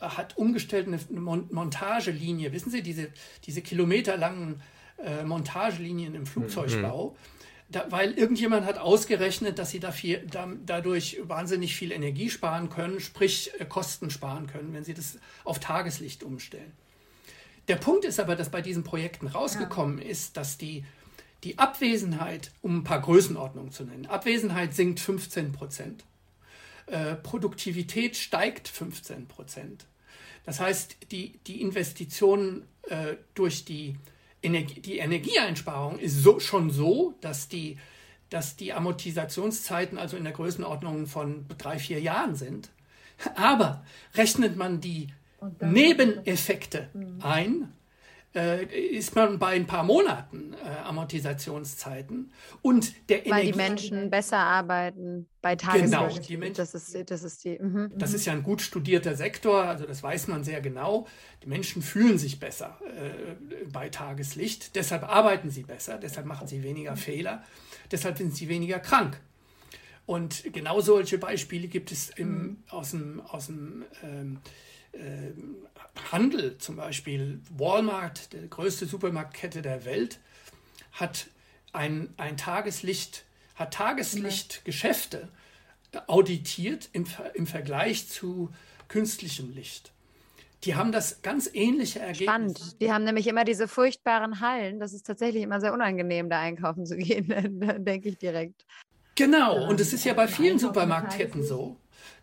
äh, 0.00 0.06
hat 0.06 0.36
umgestellt 0.36 0.88
eine 0.88 0.98
Montagelinie. 1.10 2.52
Wissen 2.52 2.70
Sie, 2.70 2.82
diese, 2.82 3.10
diese 3.44 3.62
kilometerlangen 3.62 4.60
äh, 4.98 5.24
Montagelinien 5.24 6.14
im 6.14 6.26
Flugzeugbau. 6.26 7.10
Mhm 7.10 7.36
da, 7.68 7.86
weil 7.90 8.12
irgendjemand 8.12 8.64
hat 8.64 8.78
ausgerechnet, 8.78 9.58
dass 9.58 9.70
sie 9.70 9.80
dafür, 9.80 10.18
da, 10.18 10.48
dadurch 10.64 11.18
wahnsinnig 11.22 11.74
viel 11.74 11.90
Energie 11.90 12.30
sparen 12.30 12.70
können, 12.70 13.00
sprich 13.00 13.50
äh, 13.58 13.64
Kosten 13.64 14.10
sparen 14.10 14.46
können, 14.46 14.72
wenn 14.72 14.84
sie 14.84 14.94
das 14.94 15.18
auf 15.44 15.58
Tageslicht 15.58 16.22
umstellen. 16.22 16.72
Der 17.68 17.76
Punkt 17.76 18.04
ist 18.04 18.20
aber, 18.20 18.36
dass 18.36 18.50
bei 18.50 18.62
diesen 18.62 18.84
Projekten 18.84 19.26
rausgekommen 19.26 19.98
ja. 19.98 20.04
ist, 20.04 20.36
dass 20.36 20.58
die, 20.58 20.84
die 21.42 21.58
Abwesenheit, 21.58 22.52
um 22.62 22.78
ein 22.78 22.84
paar 22.84 23.00
Größenordnungen 23.00 23.72
zu 23.72 23.84
nennen, 23.84 24.06
Abwesenheit 24.06 24.74
sinkt 24.74 25.00
15 25.00 25.50
Prozent, 25.50 26.04
äh, 26.86 27.16
Produktivität 27.16 28.16
steigt 28.16 28.68
15 28.68 29.26
Prozent. 29.26 29.86
Das 30.44 30.60
heißt, 30.60 30.96
die, 31.10 31.40
die 31.48 31.60
Investitionen 31.60 32.62
äh, 32.82 33.16
durch 33.34 33.64
die 33.64 33.96
Energie, 34.42 34.80
die 34.80 34.98
Energieeinsparung 34.98 35.98
ist 35.98 36.22
so, 36.22 36.38
schon 36.40 36.70
so, 36.70 37.14
dass 37.20 37.48
die, 37.48 37.78
dass 38.30 38.56
die 38.56 38.72
Amortisationszeiten 38.72 39.98
also 39.98 40.16
in 40.16 40.24
der 40.24 40.32
Größenordnung 40.32 41.06
von 41.06 41.46
drei, 41.58 41.78
vier 41.78 42.00
Jahren 42.00 42.34
sind. 42.34 42.70
Aber 43.34 43.84
rechnet 44.14 44.56
man 44.56 44.80
die 44.80 45.08
Nebeneffekte 45.60 46.88
mhm. 46.92 47.18
ein, 47.22 47.72
ist 48.40 49.14
man 49.14 49.38
bei 49.38 49.54
ein 49.54 49.66
paar 49.66 49.82
Monaten 49.84 50.54
äh, 50.54 50.84
Amortisationszeiten. 50.84 52.32
Und 52.62 53.08
der 53.08 53.18
Weil 53.18 53.26
Energie 53.26 53.52
die 53.52 53.56
Menschen 53.56 54.10
besser 54.10 54.38
arbeiten 54.38 55.26
bei 55.40 55.56
Tageslicht. 55.56 55.92
Genau, 55.92 56.08
die 56.08 56.36
Menschen, 56.36 56.56
das 56.56 56.74
ist, 56.74 57.10
das 57.10 57.22
ist 57.22 57.44
die. 57.44 57.58
Mhm. 57.58 57.92
Das 57.94 58.12
ist 58.12 58.26
ja 58.26 58.32
ein 58.32 58.42
gut 58.42 58.60
studierter 58.60 59.14
Sektor, 59.14 59.64
also 59.64 59.86
das 59.86 60.02
weiß 60.02 60.28
man 60.28 60.44
sehr 60.44 60.60
genau. 60.60 61.06
Die 61.42 61.48
Menschen 61.48 61.82
fühlen 61.82 62.18
sich 62.18 62.38
besser 62.40 62.78
äh, 62.84 63.64
bei 63.72 63.88
Tageslicht, 63.88 64.76
deshalb 64.76 65.04
arbeiten 65.04 65.50
sie 65.50 65.62
besser, 65.62 65.98
deshalb 65.98 66.26
machen 66.26 66.46
sie 66.46 66.62
weniger. 66.62 66.96
Fehler, 66.96 67.42
deshalb 67.90 68.18
sind 68.18 68.34
sie 68.34 68.48
weniger 68.48 68.78
krank. 68.80 69.20
Und 70.06 70.52
genau 70.52 70.80
solche 70.80 71.18
Beispiele 71.18 71.68
gibt 71.68 71.90
es 71.90 72.10
im, 72.10 72.28
mhm. 72.28 72.56
aus 72.68 72.92
dem, 72.92 73.20
aus 73.20 73.46
dem 73.46 73.84
ähm, 74.02 74.38
äh, 74.44 74.48
Handel, 76.12 76.58
zum 76.58 76.76
Beispiel 76.76 77.40
Walmart, 77.56 78.32
die 78.32 78.48
größte 78.48 78.86
Supermarktkette 78.86 79.62
der 79.62 79.84
Welt, 79.84 80.20
hat 80.92 81.26
ein, 81.72 82.12
ein 82.16 82.36
Tageslicht, 82.36 83.24
hat 83.54 83.74
Tageslichtgeschäfte 83.74 85.28
auditiert 86.06 86.88
im, 86.92 87.06
im 87.34 87.46
Vergleich 87.46 88.08
zu 88.08 88.50
künstlichem 88.88 89.50
Licht. 89.50 89.92
Die 90.64 90.74
haben 90.74 90.90
das 90.90 91.22
ganz 91.22 91.48
ähnliche 91.52 92.00
Ergebnis. 92.00 92.24
Spannend. 92.24 92.80
Die 92.80 92.92
haben 92.92 93.04
nämlich 93.04 93.26
immer 93.26 93.44
diese 93.44 93.68
furchtbaren 93.68 94.40
Hallen. 94.40 94.80
Das 94.80 94.92
ist 94.92 95.06
tatsächlich 95.06 95.42
immer 95.42 95.60
sehr 95.60 95.72
unangenehm, 95.72 96.28
da 96.28 96.40
einkaufen 96.40 96.86
zu 96.86 96.96
gehen, 96.96 97.28
denke 97.84 98.08
ich 98.08 98.18
direkt. 98.18 98.64
Genau, 99.14 99.68
und 99.68 99.80
es 99.80 99.92
ist 99.92 100.04
ja 100.04 100.12
bei 100.12 100.28
vielen 100.28 100.58
Supermarktketten 100.58 101.42
so, 101.42 101.76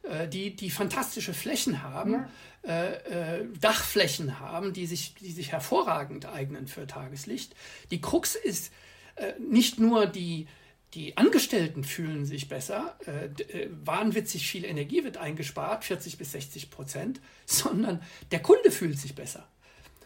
äh, 0.03 0.27
die, 0.27 0.55
die 0.55 0.69
fantastische 0.69 1.33
Flächen 1.33 1.81
haben. 1.83 2.25
Äh, 2.65 3.39
äh, 3.39 3.45
Dachflächen 3.59 4.39
haben, 4.39 4.71
die 4.71 4.85
sich, 4.85 5.15
die 5.15 5.33
sich 5.33 5.51
hervorragend 5.51 6.27
eignen 6.27 6.67
für 6.67 6.87
Tageslicht. 6.87 7.53
Die 7.91 7.99
Krux 7.99 8.35
ist 8.35 8.71
äh, 9.15 9.33
nicht 9.37 9.81
nur 9.81 10.05
die, 10.05 10.47
die 10.93 11.17
Angestellten 11.17 11.83
fühlen 11.83 12.25
sich 12.25 12.47
besser, 12.47 12.97
äh, 13.05 13.25
äh, 13.25 13.69
wahnwitzig 13.83 14.47
viel 14.47 14.63
Energie 14.63 15.03
wird 15.03 15.17
eingespart, 15.17 15.83
40 15.83 16.17
bis 16.17 16.31
60 16.31 16.69
Prozent, 16.69 17.19
sondern 17.45 18.01
der 18.31 18.41
Kunde 18.41 18.71
fühlt 18.71 18.97
sich 18.97 19.13
besser. 19.13 19.45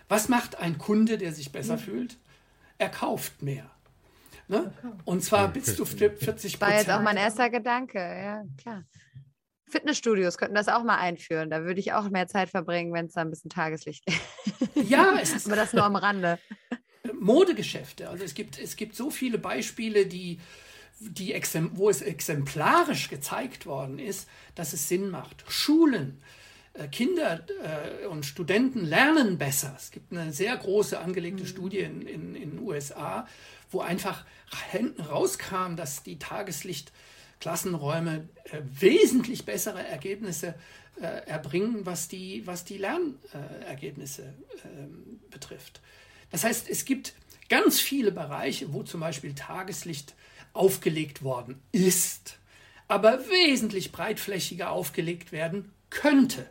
Was 0.09 0.27
macht 0.27 0.57
ein 0.57 0.79
Kunde, 0.79 1.19
der 1.19 1.33
sich 1.33 1.51
besser 1.51 1.75
ja. 1.75 1.77
fühlt? 1.77 2.17
Er 2.79 2.89
kauft 2.89 3.43
mehr. 3.43 3.69
Ne? 4.47 4.73
Und 5.05 5.23
zwar 5.23 5.49
bis 5.49 5.75
zu 5.75 5.85
40 5.85 6.17
Prozent. 6.17 6.61
War 6.61 6.73
jetzt 6.73 6.89
auch 6.89 7.01
mein 7.01 7.17
erster 7.17 7.51
Gedanke, 7.51 7.99
ja, 7.99 8.43
klar. 8.57 8.83
Fitnessstudios 9.69 10.37
könnten 10.37 10.55
das 10.55 10.69
auch 10.69 10.83
mal 10.83 10.97
einführen. 10.97 11.49
Da 11.49 11.63
würde 11.63 11.79
ich 11.79 11.93
auch 11.93 12.09
mehr 12.09 12.27
Zeit 12.27 12.49
verbringen, 12.49 12.93
wenn 12.93 13.07
es 13.07 13.13
da 13.13 13.21
ein 13.21 13.29
bisschen 13.29 13.49
Tageslicht 13.49 14.05
gibt. 14.05 14.19
Ja, 14.89 15.17
es 15.21 15.33
ist. 15.33 15.47
Aber 15.47 15.55
das 15.55 15.73
nur 15.73 15.83
am 15.83 15.95
Rande. 15.95 16.39
Modegeschäfte. 17.19 18.09
Also 18.09 18.23
es 18.23 18.33
gibt, 18.33 18.59
es 18.59 18.75
gibt 18.75 18.95
so 18.95 19.09
viele 19.09 19.37
Beispiele, 19.37 20.05
die, 20.05 20.39
die 20.99 21.33
wo 21.73 21.89
es 21.89 22.01
exemplarisch 22.01 23.09
gezeigt 23.09 23.65
worden 23.65 23.99
ist, 23.99 24.27
dass 24.55 24.73
es 24.73 24.87
Sinn 24.87 25.09
macht. 25.09 25.43
Schulen, 25.47 26.21
äh, 26.73 26.87
Kinder 26.87 27.43
äh, 27.63 28.05
und 28.07 28.25
Studenten 28.25 28.85
lernen 28.85 29.37
besser. 29.37 29.75
Es 29.77 29.91
gibt 29.91 30.11
eine 30.11 30.31
sehr 30.31 30.55
große 30.55 30.99
angelegte 30.99 31.43
mhm. 31.43 31.47
Studie 31.47 31.79
in, 31.79 32.01
in, 32.01 32.35
in 32.35 32.51
den 32.51 32.59
USA, 32.59 33.27
wo 33.71 33.81
einfach 33.81 34.25
hinten 34.71 35.01
rauskam, 35.01 35.75
dass 35.75 36.03
die 36.03 36.19
Tageslicht 36.19 36.91
Klassenräume 37.39 38.27
äh, 38.45 38.61
wesentlich 38.79 39.45
bessere 39.45 39.85
Ergebnisse 39.85 40.55
äh, 40.99 41.27
erbringen, 41.27 41.85
was 41.85 42.07
die, 42.07 42.45
was 42.45 42.63
die 42.63 42.77
Lernergebnisse 42.77 44.23
äh, 44.23 45.29
betrifft. 45.29 45.81
Das 46.31 46.43
heißt, 46.43 46.69
es 46.69 46.85
gibt 46.85 47.13
ganz 47.49 47.79
viele 47.79 48.11
Bereiche, 48.11 48.73
wo 48.73 48.83
zum 48.83 49.01
Beispiel 49.01 49.33
Tageslicht 49.35 50.15
aufgelegt 50.53 51.21
worden 51.21 51.61
ist, 51.71 52.39
aber 52.87 53.19
wesentlich 53.29 53.91
breitflächiger 53.91 54.71
aufgelegt 54.71 55.31
werden 55.31 55.71
könnte. 55.89 56.49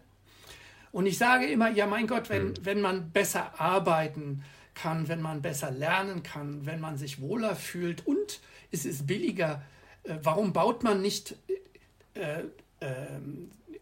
Und 0.93 1.07
ich 1.07 1.19
sage 1.19 1.47
immer, 1.47 1.71
ja 1.71 1.87
mein 1.87 2.07
Gott, 2.07 2.31
wenn, 2.31 2.49
hm. 2.49 2.55
wenn 2.65 2.81
man 2.81 3.11
besser 3.11 3.61
arbeiten 3.61 4.45
kann, 4.75 5.09
wenn 5.09 5.21
man 5.21 5.43
besser 5.43 5.71
lernen 5.71 6.23
kann, 6.23 6.67
wenn 6.67 6.81
man 6.81 6.97
sich 6.97 7.21
wohler 7.21 7.57
fühlt 7.57 8.07
und 8.07 8.41
es 8.71 8.85
ist 8.85 9.07
billiger, 9.07 9.55
äh, 9.55 9.76
warum 10.23 10.53
baut 10.53 10.83
man 10.83 11.03
nicht 11.03 11.37
äh, 12.15 12.43
äh, 12.81 12.95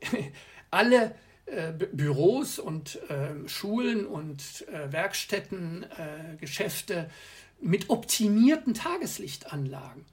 alle 0.71 1.15
äh, 1.47 1.73
Büros 1.73 2.59
und 2.59 2.99
ähm, 3.09 3.49
Schulen 3.49 4.07
und 4.07 4.67
äh, 4.69 4.93
Werkstätten, 4.93 5.85
äh, 5.85 6.37
Geschäfte 6.37 7.11
mit 7.61 7.91
optimierten 7.91 8.75
Tageslichtanlagen? 8.75 10.05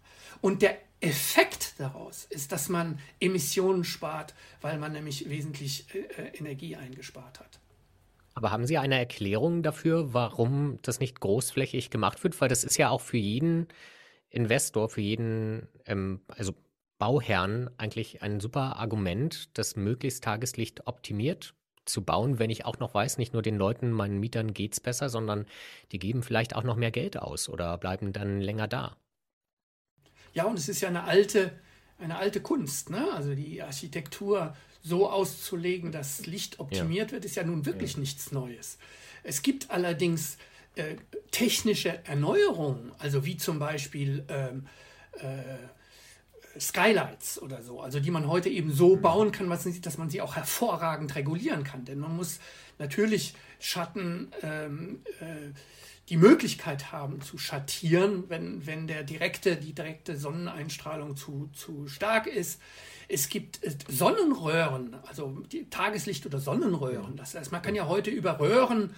Und 0.41 0.61
der 0.61 0.77
Effekt 0.99 1.75
daraus 1.79 2.25
ist, 2.25 2.51
dass 2.51 2.69
man 2.69 2.99
Emissionen 3.19 3.83
spart, 3.83 4.35
weil 4.61 4.77
man 4.77 4.91
nämlich 4.91 5.29
wesentlich 5.29 5.85
Energie 6.37 6.75
eingespart 6.75 7.39
hat. 7.39 7.59
Aber 8.33 8.51
haben 8.51 8.65
Sie 8.65 8.77
eine 8.77 8.97
Erklärung 8.97 9.63
dafür, 9.63 10.13
warum 10.13 10.79
das 10.83 10.99
nicht 10.99 11.19
großflächig 11.19 11.89
gemacht 11.89 12.23
wird? 12.23 12.39
Weil 12.39 12.49
das 12.49 12.63
ist 12.63 12.77
ja 12.77 12.89
auch 12.89 13.01
für 13.01 13.17
jeden 13.17 13.67
Investor, 14.31 14.89
für 14.89 15.01
jeden, 15.01 15.67
ähm, 15.85 16.21
also 16.27 16.53
Bauherrn 16.97 17.69
eigentlich 17.77 18.21
ein 18.21 18.39
super 18.39 18.77
Argument, 18.77 19.57
das 19.57 19.75
möglichst 19.75 20.23
Tageslicht 20.23 20.87
optimiert 20.87 21.53
zu 21.85 22.03
bauen, 22.03 22.39
wenn 22.39 22.49
ich 22.49 22.65
auch 22.65 22.79
noch 22.79 22.93
weiß, 22.93 23.17
nicht 23.17 23.33
nur 23.33 23.41
den 23.41 23.57
Leuten, 23.57 23.91
meinen 23.91 24.19
Mietern 24.19 24.53
geht 24.53 24.73
es 24.73 24.79
besser, 24.79 25.09
sondern 25.09 25.45
die 25.91 25.99
geben 25.99 26.23
vielleicht 26.23 26.55
auch 26.55 26.63
noch 26.63 26.75
mehr 26.75 26.91
Geld 26.91 27.17
aus 27.17 27.49
oder 27.49 27.77
bleiben 27.77 28.13
dann 28.13 28.39
länger 28.39 28.67
da. 28.67 28.97
Ja, 30.33 30.45
und 30.45 30.57
es 30.57 30.69
ist 30.69 30.81
ja 30.81 30.89
eine 30.89 31.03
alte, 31.03 31.51
eine 31.97 32.17
alte 32.17 32.39
Kunst, 32.39 32.89
ne? 32.89 33.11
Also 33.13 33.35
die 33.35 33.61
Architektur 33.61 34.55
so 34.81 35.09
auszulegen, 35.09 35.91
dass 35.91 36.25
Licht 36.25 36.59
optimiert 36.59 37.09
ja. 37.09 37.13
wird, 37.13 37.25
ist 37.25 37.35
ja 37.35 37.43
nun 37.43 37.65
wirklich 37.65 37.93
ja. 37.93 37.99
nichts 37.99 38.31
Neues. 38.31 38.77
Es 39.23 39.41
gibt 39.41 39.69
allerdings 39.69 40.37
äh, 40.75 40.95
technische 41.31 42.03
Erneuerungen, 42.05 42.91
also 42.97 43.25
wie 43.25 43.37
zum 43.37 43.59
Beispiel 43.59 44.23
ähm, 44.29 44.67
äh, 45.13 46.59
Skylights 46.59 47.41
oder 47.41 47.61
so, 47.61 47.81
also 47.81 47.99
die 47.99 48.11
man 48.11 48.27
heute 48.27 48.49
eben 48.49 48.73
so 48.73 48.95
mhm. 48.95 49.01
bauen 49.01 49.31
kann, 49.31 49.49
dass 49.49 49.97
man 49.97 50.09
sie 50.09 50.21
auch 50.21 50.35
hervorragend 50.35 51.15
regulieren 51.15 51.63
kann. 51.63 51.85
Denn 51.85 51.99
man 51.99 52.15
muss 52.15 52.39
natürlich 52.77 53.33
Schatten 53.59 54.31
ähm, 54.41 55.01
äh, 55.19 55.53
die 56.09 56.17
Möglichkeit 56.17 56.91
haben 56.91 57.21
zu 57.21 57.37
schattieren, 57.37 58.25
wenn, 58.27 58.65
wenn 58.65 58.87
der 58.87 59.03
direkte, 59.03 59.55
die 59.55 59.73
direkte 59.73 60.17
Sonneneinstrahlung 60.17 61.15
zu, 61.15 61.49
zu 61.53 61.87
stark 61.87 62.27
ist. 62.27 62.61
Es 63.07 63.29
gibt 63.29 63.63
äh, 63.63 63.73
Sonnenröhren, 63.87 64.95
also 65.07 65.41
Tageslicht 65.69 66.25
oder 66.25 66.39
Sonnenröhren. 66.39 67.15
Das 67.15 67.35
heißt, 67.35 67.51
man 67.51 67.61
kann 67.61 67.75
ja 67.75 67.87
heute 67.87 68.09
über 68.09 68.39
Röhren 68.39 68.93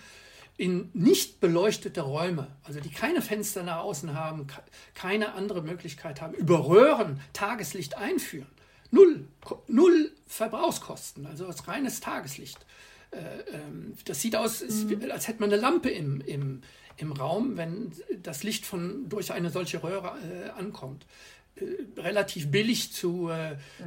in 0.58 0.89
nicht 0.94 1.39
beleuchtete 1.39 2.02
Räume, 2.02 2.48
also 2.63 2.80
die 2.80 2.92
keine 2.92 3.22
Fenster 3.22 3.63
nach 3.63 3.80
außen 3.80 4.13
haben, 4.13 4.48
keine 4.94 5.34
andere 5.34 5.62
Möglichkeit 5.63 6.22
haben, 6.22 6.34
über 6.36 6.68
Röhren 6.68 7.20
Tageslicht 7.34 7.98
einführen. 7.98 8.48
Null, 8.92 9.28
null 9.68 10.12
Verbrauchskosten, 10.28 11.26
also 11.26 11.48
als 11.48 11.68
reines 11.68 12.00
Tageslicht. 12.00 12.63
Äh, 13.10 13.18
ähm, 13.56 13.94
das 14.06 14.22
sieht 14.22 14.36
aus, 14.36 14.62
mhm. 14.62 15.10
als 15.12 15.28
hätte 15.28 15.39
man 15.39 15.52
eine 15.52 15.60
Lampe 15.60 15.89
im, 15.89 16.22
im, 16.22 16.62
im 16.98 17.12
Raum, 17.12 17.58
wenn 17.58 17.92
das 18.22 18.44
Licht 18.44 18.68
von, 18.68 19.10
durch 19.10 19.32
eine 19.34 19.50
solche 19.50 19.82
Röhre 19.82 20.16
äh, 20.20 20.50
ankommt. 20.52 21.08
Äh, 21.56 22.00
relativ 22.00 22.52
billig 22.52 22.94
zu, 22.94 23.32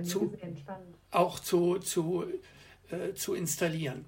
zu 0.05 0.37
auch 1.12 1.38
zu, 1.38 1.79
zu, 1.79 2.24
zu 3.14 3.35
installieren. 3.35 4.05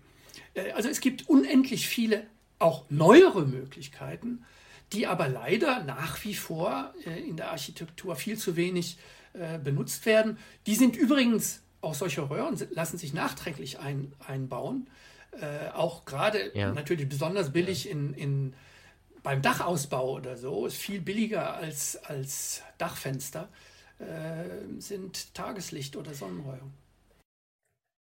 Also 0.74 0.88
es 0.88 1.00
gibt 1.00 1.28
unendlich 1.28 1.88
viele 1.88 2.26
auch 2.58 2.84
neuere 2.90 3.46
Möglichkeiten, 3.46 4.44
die 4.92 5.06
aber 5.06 5.28
leider 5.28 5.82
nach 5.84 6.24
wie 6.24 6.34
vor 6.34 6.92
äh, 7.04 7.20
in 7.20 7.36
der 7.36 7.50
Architektur 7.50 8.16
viel 8.16 8.38
zu 8.38 8.56
wenig 8.56 8.98
äh, 9.34 9.58
benutzt 9.58 10.06
werden. 10.06 10.38
Die 10.66 10.74
sind 10.74 10.96
übrigens, 10.96 11.62
auch 11.80 11.94
solche 11.94 12.28
Röhren 12.28 12.58
lassen 12.70 12.98
sich 12.98 13.12
nachträglich 13.12 13.78
ein, 13.78 14.12
einbauen. 14.26 14.88
Äh, 15.40 15.70
auch 15.70 16.04
gerade 16.04 16.50
ja. 16.56 16.72
natürlich 16.72 17.08
besonders 17.08 17.52
billig 17.52 17.84
ja. 17.84 17.92
in, 17.92 18.14
in, 18.14 18.54
beim 19.22 19.42
Dachausbau 19.42 20.12
oder 20.12 20.36
so, 20.36 20.66
ist 20.66 20.76
viel 20.76 21.00
billiger 21.00 21.54
als, 21.54 21.96
als 22.04 22.62
Dachfenster, 22.78 23.48
sind 24.78 25.34
Tageslicht- 25.34 25.96
oder 25.96 26.14
Sonnenröhren. 26.14 26.72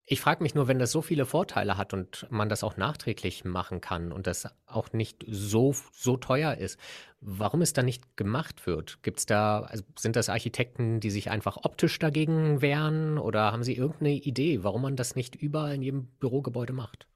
Ich 0.08 0.20
frage 0.20 0.44
mich 0.44 0.54
nur, 0.54 0.68
wenn 0.68 0.78
das 0.78 0.92
so 0.92 1.02
viele 1.02 1.26
Vorteile 1.26 1.76
hat 1.76 1.92
und 1.92 2.28
man 2.30 2.48
das 2.48 2.62
auch 2.62 2.76
nachträglich 2.76 3.44
machen 3.44 3.80
kann 3.80 4.12
und 4.12 4.28
das 4.28 4.46
auch 4.64 4.92
nicht 4.92 5.24
so, 5.28 5.74
so 5.92 6.16
teuer 6.16 6.54
ist, 6.54 6.78
warum 7.20 7.60
es 7.60 7.72
dann 7.72 7.86
nicht 7.86 8.16
gemacht 8.16 8.68
wird? 8.68 9.02
Gibt's 9.02 9.26
da, 9.26 9.62
also 9.62 9.82
sind 9.98 10.14
das 10.14 10.28
Architekten, 10.28 11.00
die 11.00 11.10
sich 11.10 11.28
einfach 11.28 11.56
optisch 11.64 11.98
dagegen 11.98 12.62
wehren 12.62 13.18
oder 13.18 13.50
haben 13.50 13.64
Sie 13.64 13.74
irgendeine 13.74 14.12
Idee, 14.12 14.62
warum 14.62 14.82
man 14.82 14.94
das 14.94 15.16
nicht 15.16 15.34
überall 15.34 15.74
in 15.74 15.82
jedem 15.82 16.06
Bürogebäude 16.20 16.72
macht? 16.72 17.08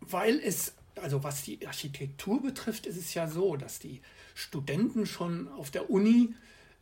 Weil 0.00 0.40
es 0.40 0.74
also 1.00 1.22
was 1.22 1.42
die 1.42 1.64
Architektur 1.66 2.42
betrifft, 2.42 2.86
ist 2.86 2.96
es 2.96 3.14
ja 3.14 3.28
so, 3.28 3.56
dass 3.56 3.78
die 3.78 4.00
Studenten 4.34 5.06
schon 5.06 5.46
auf 5.48 5.70
der 5.70 5.90
Uni 5.90 6.34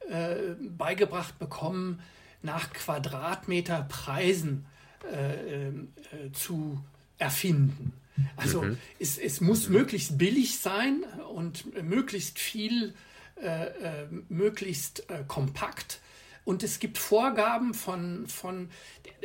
äh, 0.09 0.55
beigebracht 0.61 1.39
bekommen, 1.39 2.01
nach 2.41 2.73
Quadratmeterpreisen 2.73 4.65
äh, 4.65 4.74
äh, 5.13 6.33
zu 6.33 6.83
erfinden. 7.19 7.93
Also 8.37 8.63
mhm. 8.63 8.79
es, 8.99 9.19
es 9.19 9.41
muss 9.41 9.69
mhm. 9.69 9.77
möglichst 9.77 10.19
billig 10.19 10.59
sein 10.59 11.05
und 11.35 11.83
möglichst 11.83 12.39
viel, 12.39 12.95
äh, 13.41 13.67
äh, 13.67 14.07
möglichst 14.29 15.09
äh, 15.11 15.25
kompakt. 15.27 16.01
Und 16.45 16.63
es 16.63 16.79
gibt 16.79 16.99
Vorgaben 16.99 17.75
von, 17.75 18.27
von 18.27 18.69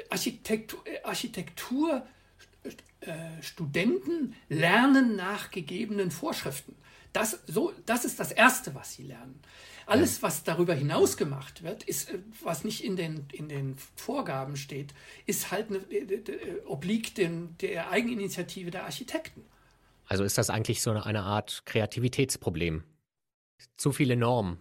Architektur, 0.09 0.81
Architektur 1.03 2.05
Studenten 3.41 4.35
lernen 4.49 5.15
nach 5.15 5.51
gegebenen 5.51 6.11
Vorschriften. 6.11 6.75
Das, 7.13 7.39
so, 7.47 7.73
das 7.85 8.03
ist 8.03 8.19
das 8.19 8.33
Erste, 8.33 8.75
was 8.75 8.93
sie 8.93 9.03
lernen. 9.03 9.39
Alles, 9.89 10.21
was 10.21 10.43
darüber 10.43 10.73
hinaus 10.73 11.17
gemacht 11.17 11.63
wird, 11.63 11.83
ist, 11.83 12.09
äh, 12.09 12.19
was 12.43 12.63
nicht 12.63 12.83
in 12.83 12.95
den, 12.95 13.27
in 13.31 13.49
den 13.49 13.75
Vorgaben 13.95 14.55
steht, 14.55 14.93
ist 15.25 15.51
halt 15.51 15.69
eine, 15.69 15.79
äh, 15.91 16.15
äh, 16.15 16.61
obliegt 16.65 17.17
dem, 17.17 17.57
der 17.57 17.89
Eigeninitiative 17.89 18.71
der 18.71 18.85
Architekten. 18.85 19.43
Also 20.05 20.23
ist 20.23 20.37
das 20.37 20.49
eigentlich 20.49 20.81
so 20.81 20.91
eine 20.91 21.21
Art 21.21 21.63
Kreativitätsproblem? 21.65 22.83
Zu 23.77 23.91
viele 23.91 24.15
Normen. 24.15 24.59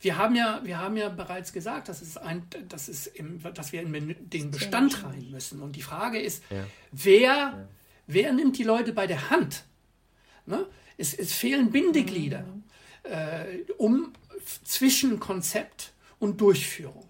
Wir 0.00 0.18
haben 0.18 0.34
ja, 0.34 0.60
wir 0.64 0.78
haben 0.78 0.96
ja 0.96 1.08
bereits 1.08 1.52
gesagt, 1.52 1.88
dass, 1.88 2.02
es 2.02 2.16
ein, 2.16 2.46
dass, 2.68 2.88
es 2.88 3.06
im, 3.06 3.40
dass 3.54 3.72
wir 3.72 3.82
in 3.82 4.16
den 4.18 4.50
Bestand 4.50 5.04
rein 5.04 5.30
müssen. 5.30 5.62
Und 5.62 5.76
die 5.76 5.82
Frage 5.82 6.20
ist, 6.20 6.42
ja. 6.50 6.64
wer, 6.92 7.20
ja. 7.20 7.68
wer 8.06 8.32
nimmt 8.32 8.58
die 8.58 8.64
Leute 8.64 8.92
bei 8.92 9.06
der 9.06 9.30
Hand? 9.30 9.64
Ne? 10.44 10.66
Es, 10.96 11.14
es 11.14 11.32
fehlen 11.32 11.70
Bindeglieder, 11.70 12.42
mhm. 12.42 12.64
äh, 13.04 13.72
um 13.78 14.12
zwischen 14.64 15.20
Konzept 15.20 15.92
und 16.18 16.40
Durchführung. 16.40 17.08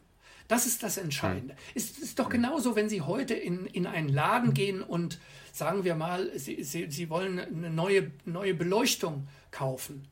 Das 0.49 0.67
ist 0.67 0.83
das 0.83 0.97
Entscheidende. 0.97 1.55
Mhm. 1.55 1.59
Es 1.75 1.99
ist 1.99 2.19
doch 2.19 2.29
genauso, 2.29 2.77
wenn 2.77 2.89
Sie 2.89 3.03
heute 3.03 3.35
in, 3.35 3.67
in 3.67 3.87
einen 3.87 4.09
Laden 4.09 4.55
gehen 4.55 4.83
und 4.83 5.19
sagen 5.53 5.85
wir 5.85 5.95
mal, 5.95 6.31
Sie, 6.39 6.63
Sie, 6.63 6.91
Sie 6.91 7.11
wollen 7.11 7.39
eine 7.39 7.71
neue, 7.71 8.11
neue 8.25 8.55
Beleuchtung 8.55 9.27
kaufen. 9.51 10.07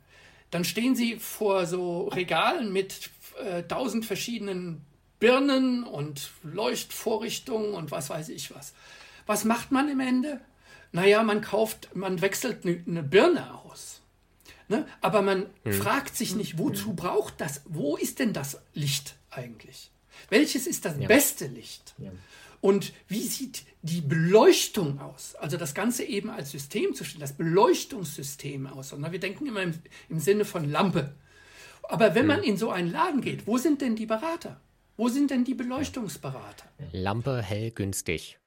Dann 0.50 0.64
stehen 0.64 0.96
Sie 0.96 1.16
vor 1.16 1.66
so 1.66 2.08
Regalen 2.08 2.72
mit 2.72 3.10
äh, 3.44 3.62
tausend 3.62 4.06
verschiedenen 4.06 4.82
Birnen 5.20 5.84
und 5.84 6.30
Leuchtvorrichtungen 6.42 7.74
und 7.74 7.90
was 7.90 8.10
weiß 8.10 8.28
ich 8.28 8.54
was. 8.54 8.74
Was 9.26 9.44
macht 9.44 9.70
man 9.70 9.88
im 9.88 10.00
Ende? 10.00 10.40
Naja, 10.92 11.22
man 11.22 11.40
kauft, 11.40 11.94
man 11.94 12.20
wechselt 12.20 12.64
eine, 12.64 12.82
eine 12.86 13.02
Birne 13.02 13.54
aus. 13.64 14.00
Ne? 14.68 14.86
Aber 15.00 15.22
man 15.22 15.46
hm. 15.64 15.72
fragt 15.72 16.16
sich 16.16 16.34
nicht, 16.34 16.58
wozu 16.58 16.90
hm. 16.90 16.96
braucht 16.96 17.40
das, 17.40 17.62
wo 17.66 17.96
ist 17.96 18.18
denn 18.18 18.32
das 18.32 18.60
Licht 18.72 19.16
eigentlich? 19.30 19.90
Welches 20.30 20.66
ist 20.66 20.84
das 20.84 20.98
ja. 20.98 21.06
beste 21.06 21.46
Licht? 21.46 21.94
Ja. 21.98 22.10
Und 22.60 22.94
wie 23.08 23.20
sieht 23.20 23.64
die 23.82 24.00
Beleuchtung 24.00 24.98
aus? 24.98 25.34
Also 25.34 25.58
das 25.58 25.74
Ganze 25.74 26.04
eben 26.04 26.30
als 26.30 26.50
System 26.50 26.94
zu 26.94 27.04
stellen, 27.04 27.20
das 27.20 27.34
Beleuchtungssystem 27.34 28.66
aus. 28.66 28.94
Und 28.94 29.10
wir 29.10 29.20
denken 29.20 29.46
immer 29.46 29.62
im, 29.62 29.74
im 30.08 30.18
Sinne 30.18 30.46
von 30.46 30.70
Lampe. 30.70 31.14
Aber 31.82 32.14
wenn 32.14 32.22
hm. 32.22 32.28
man 32.28 32.42
in 32.42 32.56
so 32.56 32.70
einen 32.70 32.90
Laden 32.90 33.20
geht, 33.20 33.46
wo 33.46 33.58
sind 33.58 33.82
denn 33.82 33.96
die 33.96 34.06
Berater? 34.06 34.60
Wo 34.96 35.08
sind 35.08 35.30
denn 35.30 35.44
die 35.44 35.54
Beleuchtungsberater? 35.54 36.64
Lampe 36.92 37.42
hell 37.42 37.70
günstig. 37.72 38.38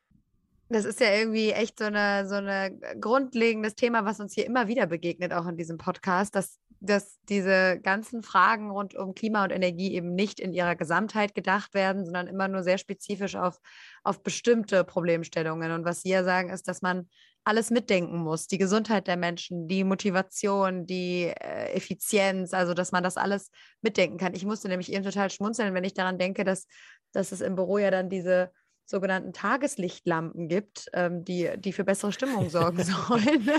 Das 0.69 0.83
ist 0.83 0.99
ja 0.99 1.13
irgendwie 1.13 1.51
echt 1.51 1.79
so 1.79 1.85
eine, 1.85 2.27
so 2.27 2.35
eine 2.35 2.77
grundlegendes 2.99 3.75
Thema, 3.75 4.03
was 4.03 4.19
uns 4.19 4.33
hier 4.33 4.45
immer 4.45 4.67
wieder 4.67 4.85
begegnet, 4.85 5.31
auch 5.33 5.47
in 5.47 5.55
diesem 5.55 5.77
Podcast, 5.77 6.35
dass, 6.35 6.59
dass 6.81 7.17
diese 7.29 7.79
ganzen 7.81 8.21
Fragen 8.21 8.69
rund 8.69 8.93
um 8.93 9.13
Klima 9.13 9.45
und 9.45 9.51
Energie 9.51 9.93
eben 9.93 10.13
nicht 10.13 10.41
in 10.41 10.53
ihrer 10.53 10.75
Gesamtheit 10.75 11.35
gedacht 11.35 11.73
werden, 11.73 12.03
sondern 12.03 12.27
immer 12.27 12.49
nur 12.49 12.63
sehr 12.63 12.77
spezifisch 12.77 13.35
auf, 13.37 13.59
auf 14.03 14.23
bestimmte 14.23 14.83
Problemstellungen. 14.83 15.71
Und 15.71 15.85
was 15.85 16.01
Sie 16.01 16.09
ja 16.09 16.25
sagen, 16.25 16.49
ist, 16.49 16.67
dass 16.67 16.81
man 16.81 17.07
alles 17.47 17.71
mitdenken 17.71 18.17
muss, 18.17 18.47
die 18.47 18.57
Gesundheit 18.57 19.07
der 19.07 19.15
Menschen, 19.15 19.69
die 19.69 19.85
Motivation, 19.85 20.85
die 20.85 21.27
äh, 21.27 21.71
Effizienz, 21.71 22.53
also 22.53 22.73
dass 22.73 22.91
man 22.91 23.03
das 23.03 23.15
alles 23.15 23.51
mitdenken 23.81 24.17
kann. 24.17 24.33
Ich 24.33 24.45
musste 24.45 24.67
nämlich 24.67 24.91
eben 24.91 25.05
total 25.05 25.29
schmunzeln, 25.29 25.73
wenn 25.73 25.85
ich 25.85 25.93
daran 25.93 26.17
denke, 26.17 26.43
dass, 26.43 26.67
dass 27.13 27.31
es 27.31 27.39
im 27.39 27.55
Büro 27.55 27.77
ja 27.77 27.89
dann 27.89 28.09
diese 28.09 28.51
sogenannten 28.89 29.33
Tageslichtlampen 29.33 30.47
gibt, 30.47 30.89
ähm, 30.93 31.23
die, 31.25 31.49
die 31.57 31.73
für 31.73 31.83
bessere 31.83 32.11
Stimmung 32.11 32.49
sorgen 32.49 32.83
sollen, 32.83 33.49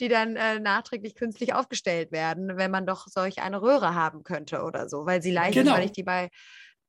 die 0.00 0.08
dann 0.08 0.36
äh, 0.36 0.58
nachträglich 0.58 1.14
künstlich 1.14 1.54
aufgestellt 1.54 2.12
werden, 2.12 2.56
wenn 2.56 2.70
man 2.70 2.86
doch 2.86 3.06
solch 3.06 3.40
eine 3.42 3.62
Röhre 3.62 3.94
haben 3.94 4.24
könnte 4.24 4.62
oder 4.62 4.88
so, 4.88 5.06
weil 5.06 5.22
sie 5.22 5.32
leicht 5.32 5.54
genau. 5.54 5.72
ist, 5.72 5.78
weil 5.78 5.84
ich 5.84 5.92
die 5.92 6.02
bei 6.02 6.30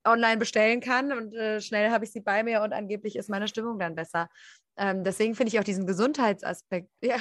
online 0.03 0.37
bestellen 0.37 0.81
kann 0.81 1.11
und 1.11 1.35
äh, 1.35 1.61
schnell 1.61 1.91
habe 1.91 2.05
ich 2.05 2.11
sie 2.11 2.21
bei 2.21 2.43
mir 2.43 2.61
und 2.61 2.73
angeblich 2.73 3.15
ist 3.15 3.29
meine 3.29 3.47
Stimmung 3.47 3.77
dann 3.77 3.95
besser. 3.95 4.29
Ähm, 4.77 5.03
deswegen 5.03 5.35
finde 5.35 5.49
ich 5.49 5.59
auch 5.59 5.63
diesen 5.63 5.85
Gesundheitsaspekt. 5.85 6.89
Ja. 7.03 7.17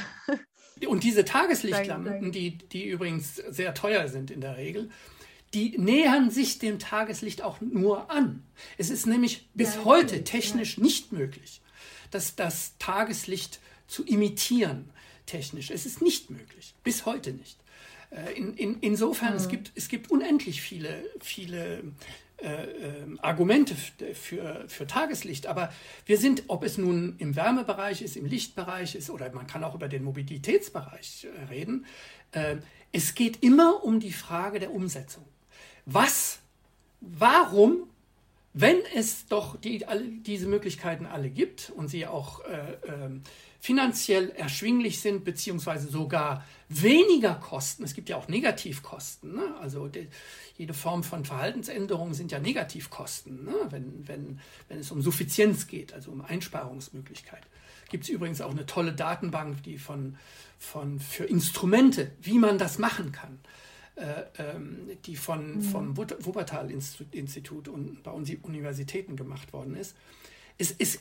Und 0.88 1.02
diese 1.02 1.26
Tageslichtlampen, 1.26 2.32
die, 2.32 2.56
die 2.56 2.88
übrigens 2.88 3.36
sehr 3.36 3.74
teuer 3.74 4.08
sind 4.08 4.30
in 4.30 4.40
der 4.40 4.56
Regel, 4.56 4.88
die 5.54 5.76
nähern 5.78 6.30
sich 6.30 6.58
dem 6.58 6.78
Tageslicht 6.78 7.42
auch 7.42 7.60
nur 7.60 8.10
an. 8.10 8.44
Es 8.78 8.90
ist 8.90 9.06
nämlich 9.06 9.48
bis 9.54 9.76
ja, 9.76 9.84
heute 9.84 10.24
technisch 10.24 10.76
ja. 10.76 10.84
nicht 10.84 11.12
möglich, 11.12 11.60
dass 12.10 12.36
das 12.36 12.74
Tageslicht 12.78 13.60
zu 13.86 14.04
imitieren 14.04 14.90
technisch. 15.26 15.70
Es 15.70 15.86
ist 15.86 16.02
nicht 16.02 16.30
möglich, 16.30 16.74
bis 16.84 17.06
heute 17.06 17.32
nicht. 17.32 17.58
Äh, 18.10 18.32
in, 18.34 18.54
in, 18.56 18.78
insofern, 18.80 19.30
mhm. 19.30 19.36
es, 19.36 19.48
gibt, 19.48 19.72
es 19.74 19.88
gibt 19.88 20.10
unendlich 20.10 20.60
viele, 20.60 21.04
viele 21.20 21.82
äh, 22.38 22.64
äh, 22.64 23.18
Argumente 23.20 23.74
für, 23.74 24.64
für 24.66 24.86
Tageslicht, 24.86 25.46
aber 25.46 25.72
wir 26.06 26.18
sind, 26.18 26.44
ob 26.48 26.64
es 26.64 26.78
nun 26.78 27.16
im 27.18 27.36
Wärmebereich 27.36 28.02
ist, 28.02 28.16
im 28.16 28.26
Lichtbereich 28.26 28.94
ist 28.94 29.10
oder 29.10 29.30
man 29.32 29.46
kann 29.46 29.62
auch 29.62 29.74
über 29.74 29.88
den 29.88 30.02
Mobilitätsbereich 30.04 31.26
äh, 31.26 31.44
reden, 31.44 31.86
äh, 32.32 32.56
es 32.92 33.14
geht 33.14 33.42
immer 33.42 33.84
um 33.84 34.00
die 34.00 34.12
Frage 34.12 34.58
der 34.58 34.72
Umsetzung 34.72 35.24
was, 35.92 36.38
warum, 37.00 37.84
wenn 38.52 38.78
es 38.94 39.26
doch 39.26 39.56
die, 39.60 39.86
alle, 39.86 40.04
diese 40.06 40.46
Möglichkeiten 40.46 41.06
alle 41.06 41.30
gibt 41.30 41.70
und 41.70 41.88
sie 41.88 42.06
auch 42.06 42.44
äh, 42.44 42.72
äh, 42.86 43.10
finanziell 43.60 44.30
erschwinglich 44.30 45.00
sind, 45.00 45.24
beziehungsweise 45.24 45.88
sogar 45.88 46.44
weniger 46.68 47.34
kosten, 47.34 47.84
es 47.84 47.94
gibt 47.94 48.08
ja 48.08 48.16
auch 48.16 48.28
Negativkosten, 48.28 49.34
ne? 49.34 49.54
also 49.60 49.86
die, 49.86 50.08
jede 50.56 50.74
Form 50.74 51.04
von 51.04 51.24
Verhaltensänderung 51.24 52.14
sind 52.14 52.32
ja 52.32 52.38
Negativkosten, 52.38 53.44
ne? 53.44 53.54
wenn, 53.70 54.08
wenn, 54.08 54.40
wenn 54.68 54.78
es 54.80 54.90
um 54.90 55.02
Suffizienz 55.02 55.66
geht, 55.66 55.92
also 55.92 56.10
um 56.10 56.22
Einsparungsmöglichkeit. 56.22 57.42
Gibt 57.90 58.04
es 58.04 58.10
übrigens 58.10 58.40
auch 58.40 58.52
eine 58.52 58.66
tolle 58.66 58.92
Datenbank, 58.92 59.62
die 59.64 59.78
von, 59.78 60.16
von, 60.58 61.00
für 61.00 61.24
Instrumente, 61.24 62.12
wie 62.22 62.38
man 62.38 62.56
das 62.56 62.78
machen 62.78 63.10
kann. 63.10 63.40
Äh, 64.00 64.24
ähm, 64.38 64.90
die 65.04 65.14
von, 65.14 65.56
mhm. 65.56 65.62
vom 65.62 65.94
Wuppertal-Institut 65.96 67.68
und 67.68 68.02
bei 68.02 68.10
uns 68.10 68.30
Universitäten 68.42 69.14
gemacht 69.14 69.52
worden 69.52 69.76
ist. 69.76 69.94
Es 70.56 70.70
ist. 70.70 71.00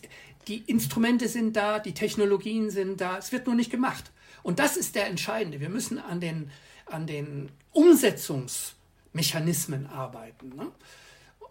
Die 0.49 0.57
Instrumente 0.67 1.29
sind 1.29 1.55
da, 1.55 1.79
die 1.79 1.93
Technologien 1.93 2.69
sind 2.71 2.99
da, 2.99 3.17
es 3.17 3.31
wird 3.31 3.45
nur 3.45 3.55
nicht 3.55 3.71
gemacht. 3.71 4.11
Und 4.43 4.59
das 4.59 4.75
ist 4.75 4.95
der 4.95 5.07
Entscheidende. 5.07 5.61
Wir 5.61 5.69
müssen 5.69 5.97
an 5.97 6.19
den, 6.19 6.51
an 6.87 7.07
den 7.07 7.53
Umsetzungsmechanismen 7.71 9.87
arbeiten. 9.87 10.49
Ne? 10.55 10.69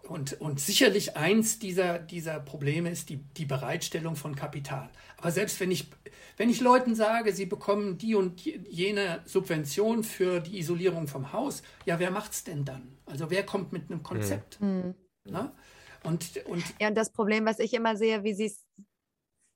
Und, 0.03 0.39
und 0.41 0.59
sicherlich 0.59 1.17
eins 1.17 1.57
dieser, 1.59 1.97
dieser 1.97 2.39
Probleme 2.39 2.91
ist 2.91 3.09
die, 3.09 3.21
die 3.37 3.45
Bereitstellung 3.45 4.15
von 4.15 4.35
Kapital. 4.35 4.91
Aber 5.19 5.31
selbst 5.31 5.59
wenn 5.59 5.71
ich 5.71 5.89
wenn 6.39 6.49
ich 6.49 6.61
Leuten 6.61 6.95
sage, 6.95 7.33
sie 7.33 7.45
bekommen 7.45 7.97
die 7.97 8.15
und 8.15 8.39
jene 8.45 9.21
Subvention 9.25 10.05
für 10.05 10.39
die 10.39 10.57
Isolierung 10.57 11.07
vom 11.07 11.33
Haus, 11.33 11.63
ja, 11.85 11.99
wer 11.99 12.11
macht 12.11 12.31
es 12.31 12.45
denn 12.45 12.63
dann? 12.63 12.97
Also 13.05 13.29
wer 13.29 13.45
kommt 13.45 13.73
mit 13.73 13.91
einem 13.91 14.03
Konzept? 14.03 14.61
Mhm. 14.61 14.95
Na? 15.25 15.53
Und, 16.03 16.45
und 16.45 16.63
ja, 16.79 16.87
und 16.87 16.95
das 16.95 17.11
Problem, 17.11 17.45
was 17.45 17.59
ich 17.59 17.73
immer 17.73 17.97
sehe, 17.97 18.23
wie 18.23 18.33
sie 18.33 18.45
es 18.45 18.65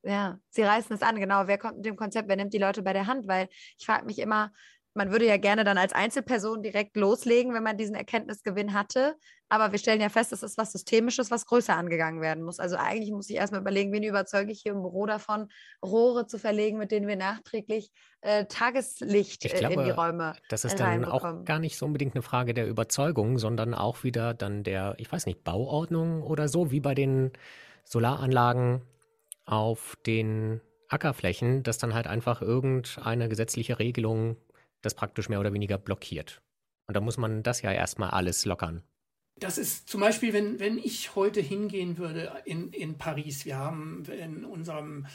ja, 0.05 0.37
sie 0.49 0.63
reißen 0.63 0.93
es 0.93 1.01
an, 1.01 1.15
genau. 1.15 1.47
Wer 1.47 1.57
kommt 1.57 1.77
mit 1.77 1.85
dem 1.85 1.95
Konzept, 1.95 2.27
wer 2.27 2.35
nimmt 2.35 2.53
die 2.53 2.57
Leute 2.57 2.81
bei 2.81 2.91
der 2.91 3.07
Hand? 3.07 3.25
Weil 3.25 3.47
ich 3.77 3.85
frage 3.85 4.05
mich 4.05 4.19
immer, 4.19 4.51
man 4.95 5.11
würde 5.11 5.27
ja 5.27 5.37
gerne 5.37 5.63
dann 5.63 5.77
als 5.77 5.93
Einzelperson 5.93 6.61
direkt 6.61 6.95
loslegen, 6.95 7.53
wenn 7.53 7.63
man 7.63 7.77
diesen 7.77 7.95
Erkenntnisgewinn 7.95 8.73
hatte. 8.73 9.15
Aber 9.49 9.71
wir 9.71 9.79
stellen 9.79 10.01
ja 10.01 10.09
fest, 10.09 10.31
das 10.31 10.43
ist 10.43 10.57
was 10.57 10.71
Systemisches, 10.71 11.31
was 11.31 11.45
größer 11.45 11.75
angegangen 11.75 12.21
werden 12.21 12.43
muss. 12.43 12.59
Also 12.59 12.75
eigentlich 12.75 13.11
muss 13.11 13.29
ich 13.29 13.35
erstmal 13.35 13.61
überlegen, 13.61 13.91
wen 13.91 14.03
überzeuge 14.03 14.51
ich 14.51 14.61
hier 14.61 14.73
im 14.73 14.81
Büro 14.81 15.05
davon, 15.05 15.47
Rohre 15.83 16.27
zu 16.27 16.37
verlegen, 16.37 16.77
mit 16.77 16.91
denen 16.91 17.07
wir 17.07 17.15
nachträglich 17.15 17.91
äh, 18.21 18.45
Tageslicht 18.45 19.45
ich 19.45 19.53
glaube, 19.53 19.75
in 19.75 19.85
die 19.85 19.91
Räume 19.91 20.33
Das 20.49 20.65
ist 20.65 20.79
dann 20.79 21.05
auch 21.05 21.43
gar 21.43 21.59
nicht 21.59 21.77
so 21.77 21.85
unbedingt 21.85 22.15
eine 22.15 22.21
Frage 22.21 22.53
der 22.53 22.67
Überzeugung, 22.67 23.37
sondern 23.37 23.73
auch 23.73 24.03
wieder 24.03 24.33
dann 24.33 24.63
der, 24.63 24.95
ich 24.97 25.11
weiß 25.11 25.25
nicht, 25.25 25.43
Bauordnung 25.43 26.23
oder 26.23 26.47
so, 26.47 26.71
wie 26.71 26.79
bei 26.79 26.93
den 26.93 27.31
Solaranlagen 27.83 28.81
auf 29.45 29.97
den 30.05 30.61
Ackerflächen, 30.87 31.63
dass 31.63 31.79
dann 31.79 31.93
halt 31.93 32.07
einfach 32.07 32.41
irgendeine 32.41 33.27
gesetzliche 33.27 33.79
Regelung 33.79 34.37
das 34.83 34.93
praktisch 34.93 35.29
mehr 35.29 35.39
oder 35.39 35.53
weniger 35.53 35.77
blockiert. 35.77 36.41
Und 36.87 36.95
da 36.95 37.01
muss 37.01 37.17
man 37.17 37.43
das 37.43 37.61
ja 37.61 37.71
erstmal 37.71 38.11
alles 38.11 38.45
lockern. 38.45 38.83
Das 39.39 39.57
ist 39.57 39.89
zum 39.89 40.01
Beispiel, 40.01 40.31
wenn, 40.31 40.59
wenn 40.59 40.77
ich 40.77 41.15
heute 41.15 41.41
hingehen 41.41 41.97
würde 41.97 42.31
in, 42.45 42.71
in 42.71 42.97
Paris. 42.97 43.45
Wir 43.45 43.57
haben 43.57 44.05
in 44.05 44.45
unserem 44.45 45.07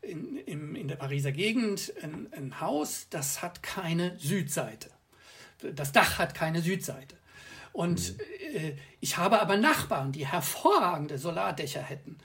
in, 0.00 0.36
in, 0.36 0.74
in 0.74 0.88
der 0.88 0.96
Pariser 0.96 1.32
Gegend 1.32 1.92
ein, 2.02 2.28
ein 2.32 2.60
Haus, 2.60 3.08
das 3.10 3.42
hat 3.42 3.62
keine 3.62 4.18
Südseite. 4.18 4.90
Das 5.74 5.92
Dach 5.92 6.18
hat 6.18 6.34
keine 6.34 6.62
Südseite. 6.62 7.16
Und 7.72 8.16
mhm. 8.16 8.20
äh, 8.54 8.76
ich 9.00 9.18
habe 9.18 9.40
aber 9.40 9.56
Nachbarn, 9.56 10.12
die 10.12 10.26
hervorragende 10.26 11.18
Solardächer 11.18 11.82
hätten. 11.82 12.18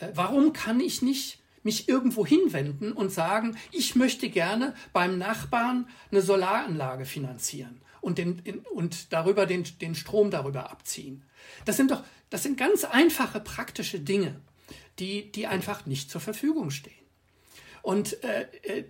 Äh, 0.00 0.08
warum 0.14 0.52
kann 0.52 0.80
ich 0.80 1.00
nicht 1.00 1.39
mich 1.62 1.88
irgendwo 1.88 2.26
hinwenden 2.26 2.92
und 2.92 3.10
sagen, 3.10 3.56
ich 3.70 3.94
möchte 3.94 4.28
gerne 4.30 4.74
beim 4.92 5.18
Nachbarn 5.18 5.88
eine 6.10 6.22
Solaranlage 6.22 7.04
finanzieren? 7.04 7.80
und, 8.00 8.18
den, 8.18 8.40
und 8.72 9.12
darüber 9.12 9.46
den, 9.46 9.64
den 9.80 9.94
Strom 9.94 10.30
darüber 10.30 10.70
abziehen. 10.70 11.22
Das 11.64 11.76
sind 11.76 11.90
doch, 11.90 12.02
das 12.30 12.42
sind 12.42 12.58
ganz 12.58 12.84
einfache 12.84 13.40
praktische 13.40 14.00
Dinge, 14.00 14.40
die, 14.98 15.30
die 15.32 15.46
einfach 15.46 15.86
nicht 15.86 16.10
zur 16.10 16.20
Verfügung 16.20 16.70
stehen. 16.70 16.94
Und 17.82 18.22
äh, 18.22 18.46
äh, 18.62 18.84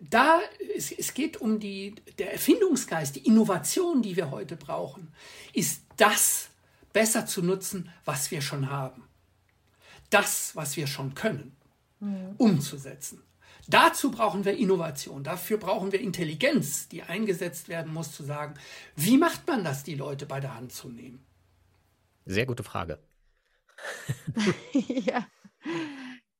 da, 0.00 0.40
es, 0.74 0.92
es 0.92 1.14
geht 1.14 1.38
um 1.38 1.60
die, 1.60 1.94
der 2.18 2.32
Erfindungsgeist, 2.32 3.16
die 3.16 3.26
Innovation, 3.26 4.02
die 4.02 4.16
wir 4.16 4.30
heute 4.30 4.56
brauchen, 4.56 5.12
ist 5.52 5.82
das 5.96 6.48
besser 6.92 7.26
zu 7.26 7.42
nutzen, 7.42 7.90
was 8.04 8.30
wir 8.30 8.42
schon 8.42 8.70
haben. 8.70 9.04
Das, 10.12 10.54
was 10.54 10.76
wir 10.76 10.86
schon 10.86 11.14
können, 11.14 11.56
mhm. 12.00 12.34
umzusetzen. 12.36 13.22
Dazu 13.68 14.10
brauchen 14.10 14.44
wir 14.44 14.56
Innovation, 14.56 15.24
dafür 15.24 15.56
brauchen 15.56 15.92
wir 15.92 16.00
Intelligenz, 16.00 16.88
die 16.88 17.02
eingesetzt 17.02 17.68
werden 17.68 17.92
muss, 17.92 18.12
zu 18.12 18.22
sagen, 18.22 18.54
wie 18.96 19.16
macht 19.16 19.46
man 19.46 19.64
das, 19.64 19.84
die 19.84 19.94
Leute 19.94 20.26
bei 20.26 20.40
der 20.40 20.54
Hand 20.54 20.72
zu 20.72 20.88
nehmen? 20.88 21.24
Sehr 22.26 22.44
gute 22.44 22.62
Frage. 22.62 22.98
ja. 24.72 25.26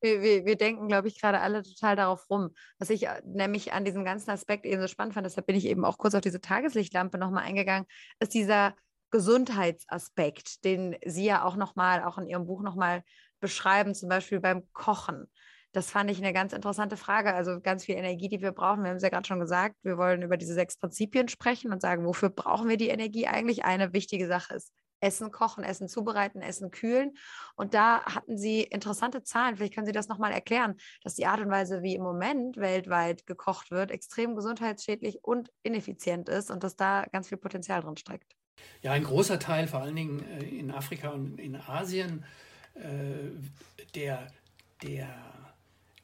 Wir, 0.01 0.21
wir, 0.21 0.45
wir, 0.45 0.57
denken, 0.57 0.89
glaube 0.89 1.07
ich, 1.07 1.21
gerade 1.21 1.41
alle 1.41 1.63
total 1.63 1.95
darauf 1.95 2.29
rum. 2.29 2.51
Was 2.79 2.91
ich 2.91 3.07
äh, 3.07 3.23
nämlich 3.25 3.73
an 3.73 3.85
diesem 3.85 4.05
ganzen 4.05 4.31
Aspekt 4.31 4.67
eben 4.67 4.81
so 4.83 4.89
spannend 4.89 5.15
fand, 5.15 5.25
deshalb 5.25 5.47
bin 5.47 5.55
ich 5.57 5.65
eben 5.65 5.85
auch 5.85 5.97
kurz 5.97 6.15
auf 6.15 6.21
diese 6.21 6.41
Tageslichtlampe 6.41 7.19
nochmal 7.19 7.45
eingegangen, 7.45 7.87
ist 8.19 8.35
dieser 8.35 8.75
Gesundheitsaspekt, 9.13 10.65
den 10.65 10.97
Sie 11.07 11.25
ja 11.25 11.45
auch 11.45 11.55
nochmal, 11.55 12.03
auch 12.03 12.19
in 12.19 12.27
Ihrem 12.27 12.47
Buch 12.47 12.63
nochmal 12.63 13.05
beschreiben, 13.43 13.95
zum 13.95 14.09
Beispiel 14.09 14.41
beim 14.41 14.63
Kochen. 14.73 15.27
Das 15.73 15.91
fand 15.91 16.11
ich 16.11 16.19
eine 16.19 16.33
ganz 16.33 16.53
interessante 16.53 16.97
Frage. 16.97 17.35
Also 17.35 17.61
ganz 17.61 17.85
viel 17.85 17.97
Energie, 17.97 18.29
die 18.29 18.41
wir 18.41 18.53
brauchen. 18.53 18.83
Wir 18.83 18.91
haben 18.91 18.97
es 18.97 19.03
ja 19.03 19.09
gerade 19.09 19.27
schon 19.27 19.41
gesagt, 19.41 19.77
wir 19.83 19.99
wollen 19.99 20.23
über 20.23 20.37
diese 20.37 20.55
sechs 20.55 20.79
Prinzipien 20.79 21.29
sprechen 21.29 21.73
und 21.73 21.83
sagen, 21.83 22.07
wofür 22.07 22.31
brauchen 22.31 22.69
wir 22.69 22.77
die 22.77 22.89
Energie 22.89 23.27
eigentlich? 23.27 23.65
Eine 23.65 23.93
wichtige 23.93 24.29
Sache 24.29 24.55
ist 24.55 24.73
Essen 25.01 25.33
kochen, 25.33 25.65
Essen 25.65 25.89
zubereiten, 25.89 26.41
Essen 26.41 26.71
kühlen. 26.71 27.13
Und 27.57 27.75
da 27.75 28.05
hatten 28.05 28.39
Sie 28.39 28.63
interessante 28.63 29.23
Zahlen. 29.23 29.57
Vielleicht 29.57 29.75
können 29.75 29.87
Sie 29.87 29.93
das 29.93 30.09
nochmal 30.09 30.33
erklären, 30.33 30.77
dass 31.03 31.15
die 31.15 31.27
Art 31.27 31.41
und 31.41 31.51
Weise, 31.51 31.83
wie 31.83 31.97
im 31.97 32.03
Moment 32.03 32.57
weltweit 32.57 33.27
gekocht 33.27 33.71
wird, 33.71 33.91
extrem 33.91 34.37
gesundheitsschädlich 34.37 35.19
und 35.23 35.51
ineffizient 35.63 36.29
ist 36.29 36.51
und 36.51 36.63
dass 36.63 36.77
da 36.77 37.05
ganz 37.13 37.29
viel 37.29 37.39
Potenzial 37.39 37.83
drin 37.83 37.97
steckt. 37.97 38.37
Ja, 38.83 38.93
ein 38.93 39.05
großer 39.05 39.39
Teil, 39.39 39.67
vor 39.67 39.81
allen 39.81 39.97
Dingen 39.97 40.21
äh, 40.21 40.45
in 40.45 40.71
Afrika 40.71 41.09
und 41.09 41.41
in 41.41 41.57
Asien, 41.57 42.25
der, 43.95 44.27
der 44.83 45.09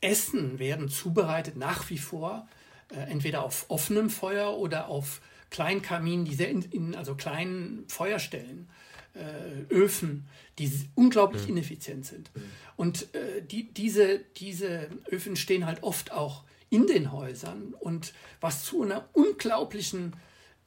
Essen 0.01 0.59
werden 0.59 0.89
zubereitet 0.89 1.57
nach 1.57 1.91
wie 1.91 1.99
vor, 1.99 2.49
äh, 2.91 3.11
entweder 3.11 3.43
auf 3.43 3.67
offenem 3.69 4.11
Feuer 4.11 4.57
oder 4.57 4.89
auf 4.89 5.21
kleinen 5.51 5.83
Kaminen, 5.83 6.25
die 6.25 6.35
sehr 6.35 6.51
in, 6.51 6.63
in 6.63 6.95
also 6.95 7.15
kleinen 7.15 7.85
Feuerstellen, 7.89 8.69
äh, 9.15 9.73
Öfen, 9.73 10.27
die 10.59 10.71
unglaublich 10.95 11.45
mhm. 11.45 11.51
ineffizient 11.51 12.07
sind. 12.07 12.31
Mhm. 12.35 12.43
Und 12.77 13.15
äh, 13.15 13.43
die, 13.43 13.73
diese, 13.73 14.21
diese 14.37 14.89
Öfen 15.11 15.37
stehen 15.37 15.67
halt 15.67 15.83
oft 15.83 16.13
auch 16.13 16.45
in 16.71 16.87
den 16.87 17.13
Häusern 17.13 17.75
und 17.81 18.13
was 18.41 18.65
zu 18.65 18.83
einer 18.83 19.09
unglaublichen 19.15 20.15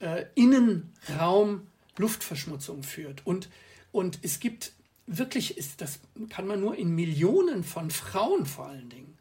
äh, 0.00 0.26
Innenraum 0.34 1.66
Luftverschmutzung 1.96 2.82
führt. 2.82 3.24
Und, 3.24 3.48
und 3.92 4.18
es 4.22 4.40
gibt 4.40 4.72
wirklich, 5.06 5.56
ist, 5.58 5.80
das 5.80 6.00
kann 6.30 6.46
man 6.46 6.60
nur 6.60 6.76
in 6.76 6.94
Millionen 6.94 7.64
von 7.64 7.90
Frauen 7.90 8.46
vor 8.46 8.66
allen 8.66 8.88
Dingen 8.88 9.16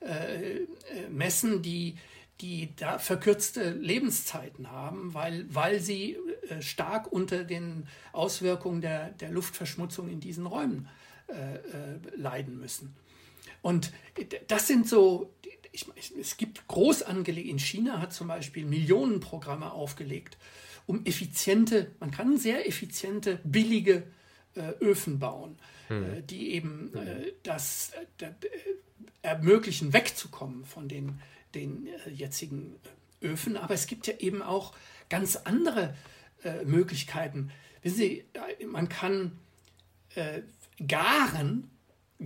äh, 0.00 0.56
äh, 0.56 0.66
messen, 1.10 1.62
die, 1.62 1.96
die 2.40 2.74
da 2.76 2.98
verkürzte 2.98 3.70
Lebenszeiten 3.70 4.70
haben, 4.70 5.14
weil, 5.14 5.46
weil 5.48 5.80
sie 5.80 6.16
äh, 6.48 6.60
stark 6.60 7.12
unter 7.12 7.44
den 7.44 7.86
Auswirkungen 8.12 8.80
der, 8.80 9.10
der 9.10 9.30
Luftverschmutzung 9.30 10.08
in 10.08 10.20
diesen 10.20 10.46
Räumen 10.46 10.88
äh, 11.28 11.54
äh, 11.54 11.60
leiden 12.16 12.58
müssen. 12.58 12.94
Und 13.62 13.92
das 14.48 14.66
sind 14.66 14.88
so, 14.88 15.32
ich, 15.70 15.86
es 16.20 16.36
gibt 16.36 16.66
groß 16.66 17.04
angelegt, 17.04 17.48
in 17.48 17.60
China 17.60 18.00
hat 18.00 18.12
zum 18.12 18.26
Beispiel 18.26 18.64
Millionenprogramme 18.64 19.72
aufgelegt, 19.72 20.36
um 20.86 21.06
effiziente, 21.06 21.92
man 22.00 22.10
kann 22.10 22.38
sehr 22.38 22.66
effiziente, 22.66 23.38
billige 23.44 24.02
Öfen 24.80 25.18
bauen, 25.18 25.58
hm. 25.88 26.26
die 26.26 26.52
eben 26.52 26.92
das, 27.42 27.92
das 28.18 28.34
ermöglichen, 29.22 29.92
wegzukommen 29.92 30.64
von 30.64 30.88
den, 30.88 31.20
den 31.54 31.86
äh, 31.86 32.10
jetzigen 32.10 32.76
äh, 33.20 33.26
Öfen. 33.26 33.56
Aber 33.56 33.74
es 33.74 33.86
gibt 33.86 34.06
ja 34.06 34.14
eben 34.18 34.42
auch 34.42 34.74
ganz 35.08 35.36
andere 35.36 35.94
äh, 36.44 36.64
Möglichkeiten. 36.64 37.50
Wissen 37.82 37.96
Sie, 37.96 38.24
man 38.66 38.88
kann 38.88 39.38
äh, 40.14 40.42
garen. 40.86 41.70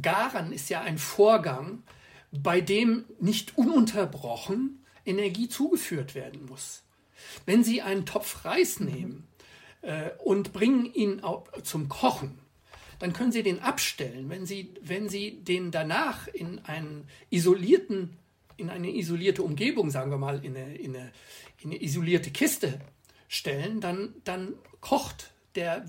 Garen 0.00 0.52
ist 0.52 0.68
ja 0.68 0.80
ein 0.82 0.98
Vorgang, 0.98 1.82
bei 2.32 2.60
dem 2.60 3.04
nicht 3.20 3.56
ununterbrochen 3.56 4.84
Energie 5.04 5.48
zugeführt 5.48 6.14
werden 6.14 6.46
muss. 6.46 6.82
Wenn 7.44 7.64
Sie 7.64 7.82
einen 7.82 8.04
Topf 8.04 8.44
Reis 8.44 8.80
nehmen 8.80 9.26
äh, 9.30 9.35
und 10.24 10.52
bringen 10.52 10.92
ihn 10.92 11.22
zum 11.62 11.88
Kochen, 11.88 12.38
dann 12.98 13.12
können 13.12 13.32
Sie 13.32 13.42
den 13.42 13.60
abstellen. 13.60 14.28
Wenn 14.30 14.46
Sie, 14.46 14.74
wenn 14.82 15.08
Sie 15.08 15.42
den 15.44 15.70
danach 15.70 16.28
in 16.28 16.58
einen 16.64 17.08
isolierten, 17.30 18.16
in 18.56 18.70
eine 18.70 18.90
isolierte 18.90 19.42
Umgebung, 19.42 19.90
sagen 19.90 20.10
wir 20.10 20.18
mal, 20.18 20.44
in 20.44 20.56
eine, 20.56 20.76
in 20.76 20.96
eine, 20.96 21.12
in 21.62 21.70
eine 21.70 21.82
isolierte 21.82 22.30
Kiste 22.30 22.80
stellen, 23.28 23.80
dann, 23.80 24.14
dann 24.24 24.54
kocht 24.80 25.30
der, 25.56 25.84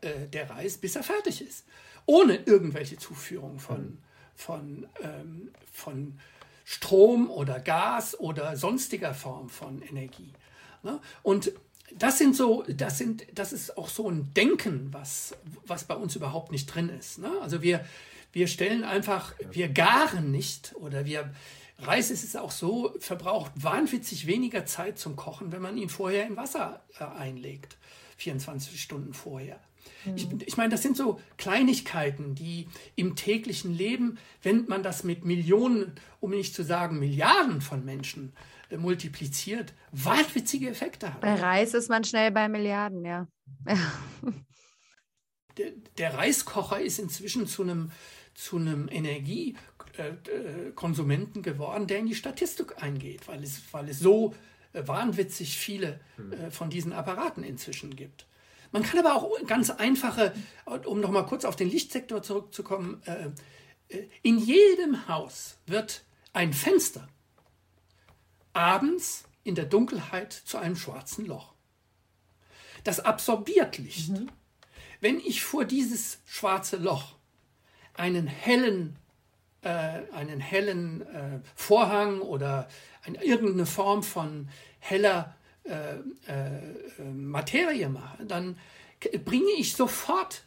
äh, 0.00 0.28
der 0.28 0.50
Reis, 0.50 0.78
bis 0.78 0.96
er 0.96 1.02
fertig 1.02 1.42
ist. 1.42 1.66
Ohne 2.06 2.36
irgendwelche 2.36 2.96
Zuführung 2.96 3.58
von, 3.58 3.98
von, 4.34 4.86
ähm, 5.02 5.50
von 5.72 6.18
Strom 6.64 7.30
oder 7.30 7.60
Gas 7.60 8.18
oder 8.18 8.56
sonstiger 8.56 9.14
Form 9.14 9.48
von 9.50 9.82
Energie. 9.82 10.32
Ne? 10.82 11.00
Und 11.22 11.52
das 11.96 12.18
sind 12.18 12.36
so, 12.36 12.64
das 12.68 12.98
sind, 12.98 13.26
das 13.34 13.52
ist 13.52 13.76
auch 13.78 13.88
so 13.88 14.10
ein 14.10 14.32
Denken, 14.34 14.88
was, 14.92 15.36
was 15.66 15.84
bei 15.84 15.94
uns 15.94 16.16
überhaupt 16.16 16.52
nicht 16.52 16.66
drin 16.66 16.88
ist. 16.88 17.18
Ne? 17.18 17.30
Also 17.40 17.62
wir, 17.62 17.84
wir 18.32 18.46
stellen 18.46 18.84
einfach, 18.84 19.34
wir 19.50 19.68
garen 19.68 20.30
nicht 20.30 20.74
oder 20.76 21.04
wir, 21.04 21.32
Reis 21.78 22.10
ist 22.10 22.24
es 22.24 22.36
auch 22.36 22.50
so, 22.50 22.94
verbraucht 22.98 23.52
wahnwitzig 23.54 24.26
weniger 24.26 24.66
Zeit 24.66 24.98
zum 24.98 25.16
Kochen, 25.16 25.52
wenn 25.52 25.62
man 25.62 25.76
ihn 25.76 25.88
vorher 25.88 26.26
in 26.26 26.36
Wasser 26.36 26.82
äh, 26.98 27.04
einlegt. 27.04 27.76
24 28.16 28.80
Stunden 28.80 29.14
vorher. 29.14 29.60
Mhm. 30.04 30.16
Ich, 30.16 30.28
ich 30.46 30.56
meine, 30.56 30.70
das 30.70 30.82
sind 30.82 30.96
so 30.96 31.20
Kleinigkeiten, 31.36 32.34
die 32.34 32.68
im 32.96 33.14
täglichen 33.14 33.72
Leben, 33.72 34.18
wenn 34.42 34.66
man 34.66 34.82
das 34.82 35.04
mit 35.04 35.24
Millionen, 35.24 35.92
um 36.20 36.30
nicht 36.30 36.54
zu 36.54 36.64
sagen 36.64 36.98
Milliarden 36.98 37.60
von 37.60 37.84
Menschen 37.84 38.32
multipliziert, 38.76 39.72
wahnwitzige 39.92 40.68
Effekte 40.68 41.12
hat. 41.12 41.20
Bei 41.20 41.34
Reis 41.34 41.74
ist 41.74 41.88
man 41.88 42.04
schnell 42.04 42.30
bei 42.30 42.48
Milliarden, 42.48 43.04
ja. 43.04 43.26
Der, 45.56 45.72
der, 45.96 46.14
Reiskocher 46.14 46.80
ist 46.80 47.00
inzwischen 47.00 47.48
zu 47.48 47.62
einem, 47.62 47.90
zu 48.34 48.58
einem 48.58 48.88
Energiekonsumenten 48.88 51.42
geworden, 51.42 51.88
der 51.88 51.98
in 51.98 52.06
die 52.06 52.14
Statistik 52.14 52.80
eingeht, 52.80 53.26
weil 53.26 53.42
es, 53.42 53.62
weil 53.72 53.88
es 53.88 53.98
so 53.98 54.34
äh, 54.72 54.86
wahnwitzig 54.86 55.58
viele 55.58 55.98
hm. 56.16 56.32
äh, 56.32 56.52
von 56.52 56.70
diesen 56.70 56.92
Apparaten 56.92 57.42
inzwischen 57.42 57.96
gibt. 57.96 58.28
Man 58.70 58.82
kann 58.82 59.00
aber 59.00 59.16
auch 59.16 59.30
ganz 59.46 59.70
einfache, 59.70 60.34
um 60.84 61.00
nochmal 61.00 61.26
kurz 61.26 61.44
auf 61.44 61.56
den 61.56 61.70
Lichtsektor 61.70 62.22
zurückzukommen, 62.22 63.02
äh, 63.06 63.30
in 64.22 64.38
jedem 64.38 65.08
Haus 65.08 65.58
wird 65.66 66.04
ein 66.34 66.52
Fenster 66.52 67.08
abends 68.58 69.24
in 69.44 69.54
der 69.54 69.64
Dunkelheit 69.64 70.32
zu 70.32 70.58
einem 70.58 70.76
schwarzen 70.76 71.24
Loch. 71.24 71.54
Das 72.84 73.00
absorbiert 73.00 73.78
Licht. 73.78 74.10
Mhm. 74.10 74.28
Wenn 75.00 75.20
ich 75.20 75.42
vor 75.42 75.64
dieses 75.64 76.18
schwarze 76.26 76.76
Loch 76.76 77.14
einen 77.94 78.26
hellen 78.26 78.98
äh, 79.62 80.02
einen 80.12 80.40
hellen 80.40 81.02
äh, 81.02 81.40
Vorhang 81.54 82.20
oder 82.20 82.68
ein, 83.04 83.14
irgendeine 83.16 83.66
Form 83.66 84.02
von 84.02 84.48
heller 84.78 85.36
äh, 85.64 85.96
äh, 86.26 87.02
Materie 87.12 87.88
mache, 87.88 88.24
dann 88.24 88.58
bringe 89.24 89.50
ich 89.58 89.74
sofort, 89.74 90.44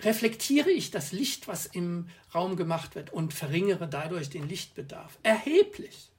reflektiere 0.00 0.70
ich 0.70 0.90
das 0.90 1.12
Licht, 1.12 1.48
was 1.48 1.66
im 1.66 2.08
Raum 2.34 2.56
gemacht 2.56 2.94
wird 2.94 3.12
und 3.12 3.32
verringere 3.34 3.88
dadurch 3.88 4.30
den 4.30 4.48
Lichtbedarf. 4.48 5.18
Erheblich. 5.22 6.11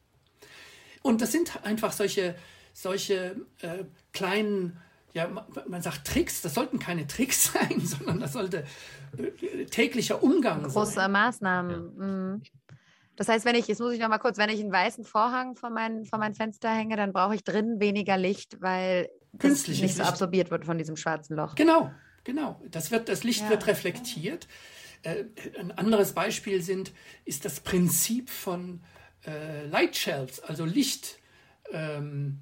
Und 1.03 1.21
das 1.21 1.31
sind 1.31 1.63
einfach 1.63 1.91
solche, 1.91 2.33
solche 2.73 3.35
äh, 3.61 3.83
kleinen, 4.13 4.79
ja, 5.13 5.27
man 5.67 5.81
sagt 5.83 6.07
Tricks, 6.07 6.41
das 6.41 6.55
sollten 6.55 6.79
keine 6.79 7.05
Tricks 7.05 7.53
sein, 7.53 7.79
sondern 7.81 8.19
das 8.19 8.33
sollte 8.33 8.65
äh, 9.17 9.65
täglicher 9.65 10.23
Umgang 10.23 10.63
Große 10.63 10.93
sein. 10.93 11.11
Maßnahmen. 11.11 11.93
Ja. 11.99 12.05
Mhm. 12.05 12.41
Das 13.15 13.27
heißt, 13.27 13.45
wenn 13.45 13.55
ich, 13.55 13.67
jetzt 13.67 13.79
muss 13.79 13.93
ich 13.93 13.99
noch 13.99 14.09
mal 14.09 14.17
kurz, 14.17 14.37
wenn 14.37 14.49
ich 14.49 14.59
einen 14.59 14.71
weißen 14.71 15.03
Vorhang 15.03 15.55
vor 15.55 15.69
mein, 15.69 16.05
vor 16.05 16.17
mein 16.17 16.33
Fenster 16.33 16.69
hänge, 16.71 16.95
dann 16.95 17.13
brauche 17.13 17.35
ich 17.35 17.43
drinnen 17.43 17.79
weniger 17.79 18.17
Licht, 18.17 18.59
weil 18.59 19.07
das 19.33 19.67
nicht 19.67 19.95
so 19.95 20.03
absorbiert 20.03 20.49
wird 20.49 20.65
von 20.65 20.77
diesem 20.77 20.95
schwarzen 20.95 21.35
Loch. 21.35 21.53
Genau, 21.53 21.91
genau. 22.23 22.59
Das, 22.71 22.89
wird, 22.89 23.09
das 23.09 23.23
Licht 23.23 23.41
ja. 23.41 23.49
wird 23.49 23.67
reflektiert. 23.67 24.47
Äh, 25.03 25.25
ein 25.59 25.71
anderes 25.71 26.13
Beispiel 26.13 26.61
sind, 26.61 26.91
ist 27.25 27.45
das 27.45 27.59
Prinzip 27.59 28.29
von 28.29 28.81
äh, 29.26 29.65
Light 29.67 29.95
Shelves, 29.95 30.39
also 30.39 30.65
Licht, 30.65 31.19
ähm, 31.71 32.39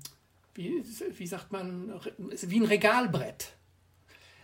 wie, 0.54 0.84
wie 1.18 1.28
sagt 1.28 1.52
man, 1.52 2.00
wie 2.18 2.60
ein 2.60 2.66
Regalbrett. 2.66 3.54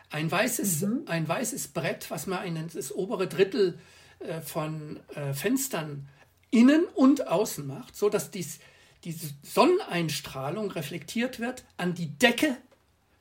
Ein 0.10 0.32
weißes, 0.32 0.82
mhm. 0.82 1.04
ein 1.08 1.28
weißes 1.28 1.70
Brett, 1.70 2.10
was 2.10 2.28
man 2.28 2.46
in 2.46 2.70
das 2.74 2.94
obere 2.96 3.28
Drittel 3.28 3.78
äh, 4.20 4.42
von 4.42 5.00
äh, 5.16 5.34
Fenstern 5.34 6.08
innen 6.50 6.86
und 6.86 7.28
außen 7.28 7.68
macht, 7.68 7.96
so 7.96 8.10
dass 8.10 8.32
dies, 8.32 8.60
diese 9.04 9.34
Sonneneinstrahlung 9.44 10.72
reflektiert 10.72 11.40
wird 11.40 11.66
an 11.76 11.94
die 11.94 12.18
Decke 12.18 12.58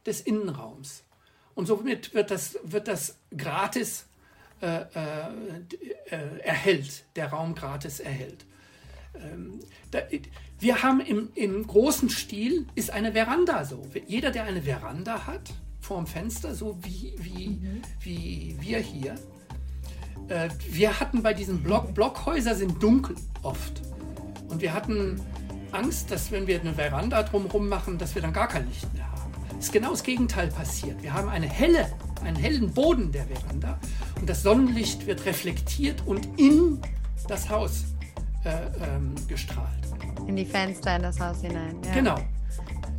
des 0.07 0.21
Innenraums. 0.21 1.03
Und 1.55 1.67
somit 1.67 2.14
wird 2.14 2.31
das, 2.31 2.59
wird 2.62 2.87
das 2.87 3.19
gratis 3.37 4.07
äh, 4.61 4.83
äh, 4.95 5.31
äh 6.11 6.39
erhellt, 6.41 7.05
der 7.17 7.29
Raum 7.29 7.55
gratis 7.55 7.99
erhellt. 7.99 8.45
Ähm, 9.23 9.61
wir 10.59 10.83
haben 10.83 11.01
im, 11.01 11.29
im 11.35 11.67
großen 11.67 12.09
Stil 12.09 12.67
ist 12.75 12.91
eine 12.91 13.12
Veranda 13.12 13.64
so. 13.64 13.83
Jeder, 14.07 14.31
der 14.31 14.45
eine 14.45 14.62
Veranda 14.62 15.27
hat, 15.27 15.53
vorm 15.81 16.07
Fenster, 16.07 16.55
so 16.55 16.79
wie, 16.83 17.14
wie, 17.19 17.49
mhm. 17.49 17.83
wie 18.01 18.57
wir 18.61 18.79
hier, 18.79 19.14
äh, 20.29 20.49
wir 20.71 20.99
hatten 20.99 21.23
bei 21.23 21.35
diesen 21.35 21.62
Block, 21.62 21.95
Blockhäuser 21.95 22.55
sind 22.55 22.83
dunkel 22.83 23.17
oft. 23.43 23.83
Und 24.49 24.61
wir 24.61 24.73
hatten 24.73 25.21
Angst, 25.73 26.11
dass 26.11 26.31
wenn 26.31 26.47
wir 26.47 26.61
eine 26.61 26.75
Veranda 26.75 27.23
drumherum 27.23 27.69
machen, 27.69 27.99
dass 27.99 28.14
wir 28.14 28.23
dann 28.23 28.33
gar 28.33 28.49
kein 28.49 28.67
Licht 28.69 28.93
mehr 28.95 29.11
haben. 29.11 29.33
Es 29.59 29.67
ist 29.67 29.73
genau 29.73 29.91
das 29.91 30.03
Gegenteil 30.03 30.49
passiert. 30.49 31.03
Wir 31.03 31.12
haben 31.12 31.29
eine 31.29 31.49
helle, 31.49 31.87
einen 32.25 32.37
hellen 32.37 32.73
Boden 32.73 33.12
der 33.12 33.27
Veranda 33.27 33.79
und 34.21 34.29
das 34.29 34.43
Sonnenlicht 34.43 35.07
wird 35.07 35.25
reflektiert 35.27 36.03
und 36.07 36.29
in 36.39 36.81
das 37.29 37.49
Haus 37.49 37.85
ähm, 38.49 39.14
gestrahlt. 39.28 39.68
In 40.26 40.36
die 40.36 40.44
Fenster 40.44 40.97
in 40.97 41.03
das 41.03 41.20
Haus 41.20 41.40
hinein. 41.40 41.76
Ja. 41.84 41.94
Genau. 41.94 42.16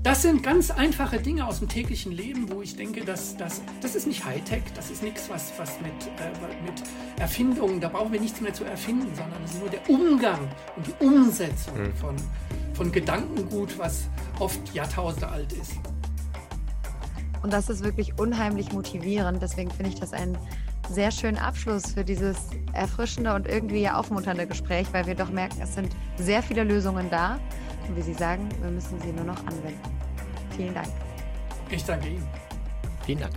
Das 0.03 0.21
sind 0.21 0.41
ganz 0.41 0.71
einfache 0.71 1.19
Dinge 1.19 1.45
aus 1.45 1.59
dem 1.59 1.67
täglichen 1.67 2.13
Leben, 2.13 2.49
wo 2.49 2.61
ich 2.61 2.77
denke, 2.77 3.03
dass, 3.03 3.35
dass, 3.35 3.61
das 3.81 3.95
ist 3.95 4.07
nicht 4.07 4.23
Hightech, 4.23 4.63
das 4.73 4.89
ist 4.89 5.03
nichts, 5.03 5.29
was, 5.29 5.51
was 5.57 5.81
mit, 5.81 5.91
äh, 5.91 6.63
mit 6.63 6.81
Erfindungen, 7.19 7.81
da 7.81 7.89
brauchen 7.89 8.13
wir 8.13 8.21
nichts 8.21 8.39
mehr 8.39 8.53
zu 8.53 8.63
erfinden, 8.63 9.13
sondern 9.15 9.43
es 9.43 9.55
ist 9.55 9.59
nur 9.59 9.69
der 9.69 9.89
Umgang 9.89 10.39
und 10.77 10.87
die 10.87 11.05
Umsetzung 11.05 11.77
mhm. 11.77 11.93
von, 11.95 12.15
von 12.73 12.91
Gedankengut, 12.91 13.77
was 13.77 14.07
oft 14.39 14.73
Jahrtausende 14.73 15.27
alt 15.27 15.51
ist. 15.51 15.73
Und 17.43 17.51
das 17.53 17.69
ist 17.69 17.83
wirklich 17.83 18.17
unheimlich 18.17 18.71
motivierend. 18.71 19.41
Deswegen 19.41 19.71
finde 19.71 19.91
ich 19.91 19.99
das 19.99 20.13
einen 20.13 20.37
sehr 20.89 21.11
schönen 21.11 21.37
Abschluss 21.37 21.93
für 21.93 22.03
dieses 22.03 22.37
erfrischende 22.73 23.33
und 23.33 23.47
irgendwie 23.47 23.89
aufmunternde 23.89 24.47
Gespräch, 24.47 24.87
weil 24.91 25.05
wir 25.05 25.15
doch 25.15 25.29
merken, 25.29 25.59
es 25.61 25.73
sind 25.73 25.95
sehr 26.17 26.41
viele 26.41 26.63
Lösungen 26.63 27.09
da. 27.09 27.39
Und 27.87 27.95
wie 27.95 28.01
Sie 28.01 28.13
sagen, 28.13 28.47
wir 28.61 28.69
müssen 28.69 28.99
sie 29.01 29.11
nur 29.11 29.25
noch 29.25 29.39
anwenden. 29.45 29.79
Vielen 30.55 30.73
Dank. 30.73 30.87
Ich 31.69 31.83
danke 31.83 32.09
Ihnen. 32.09 32.27
Vielen 33.05 33.19
Dank. 33.19 33.33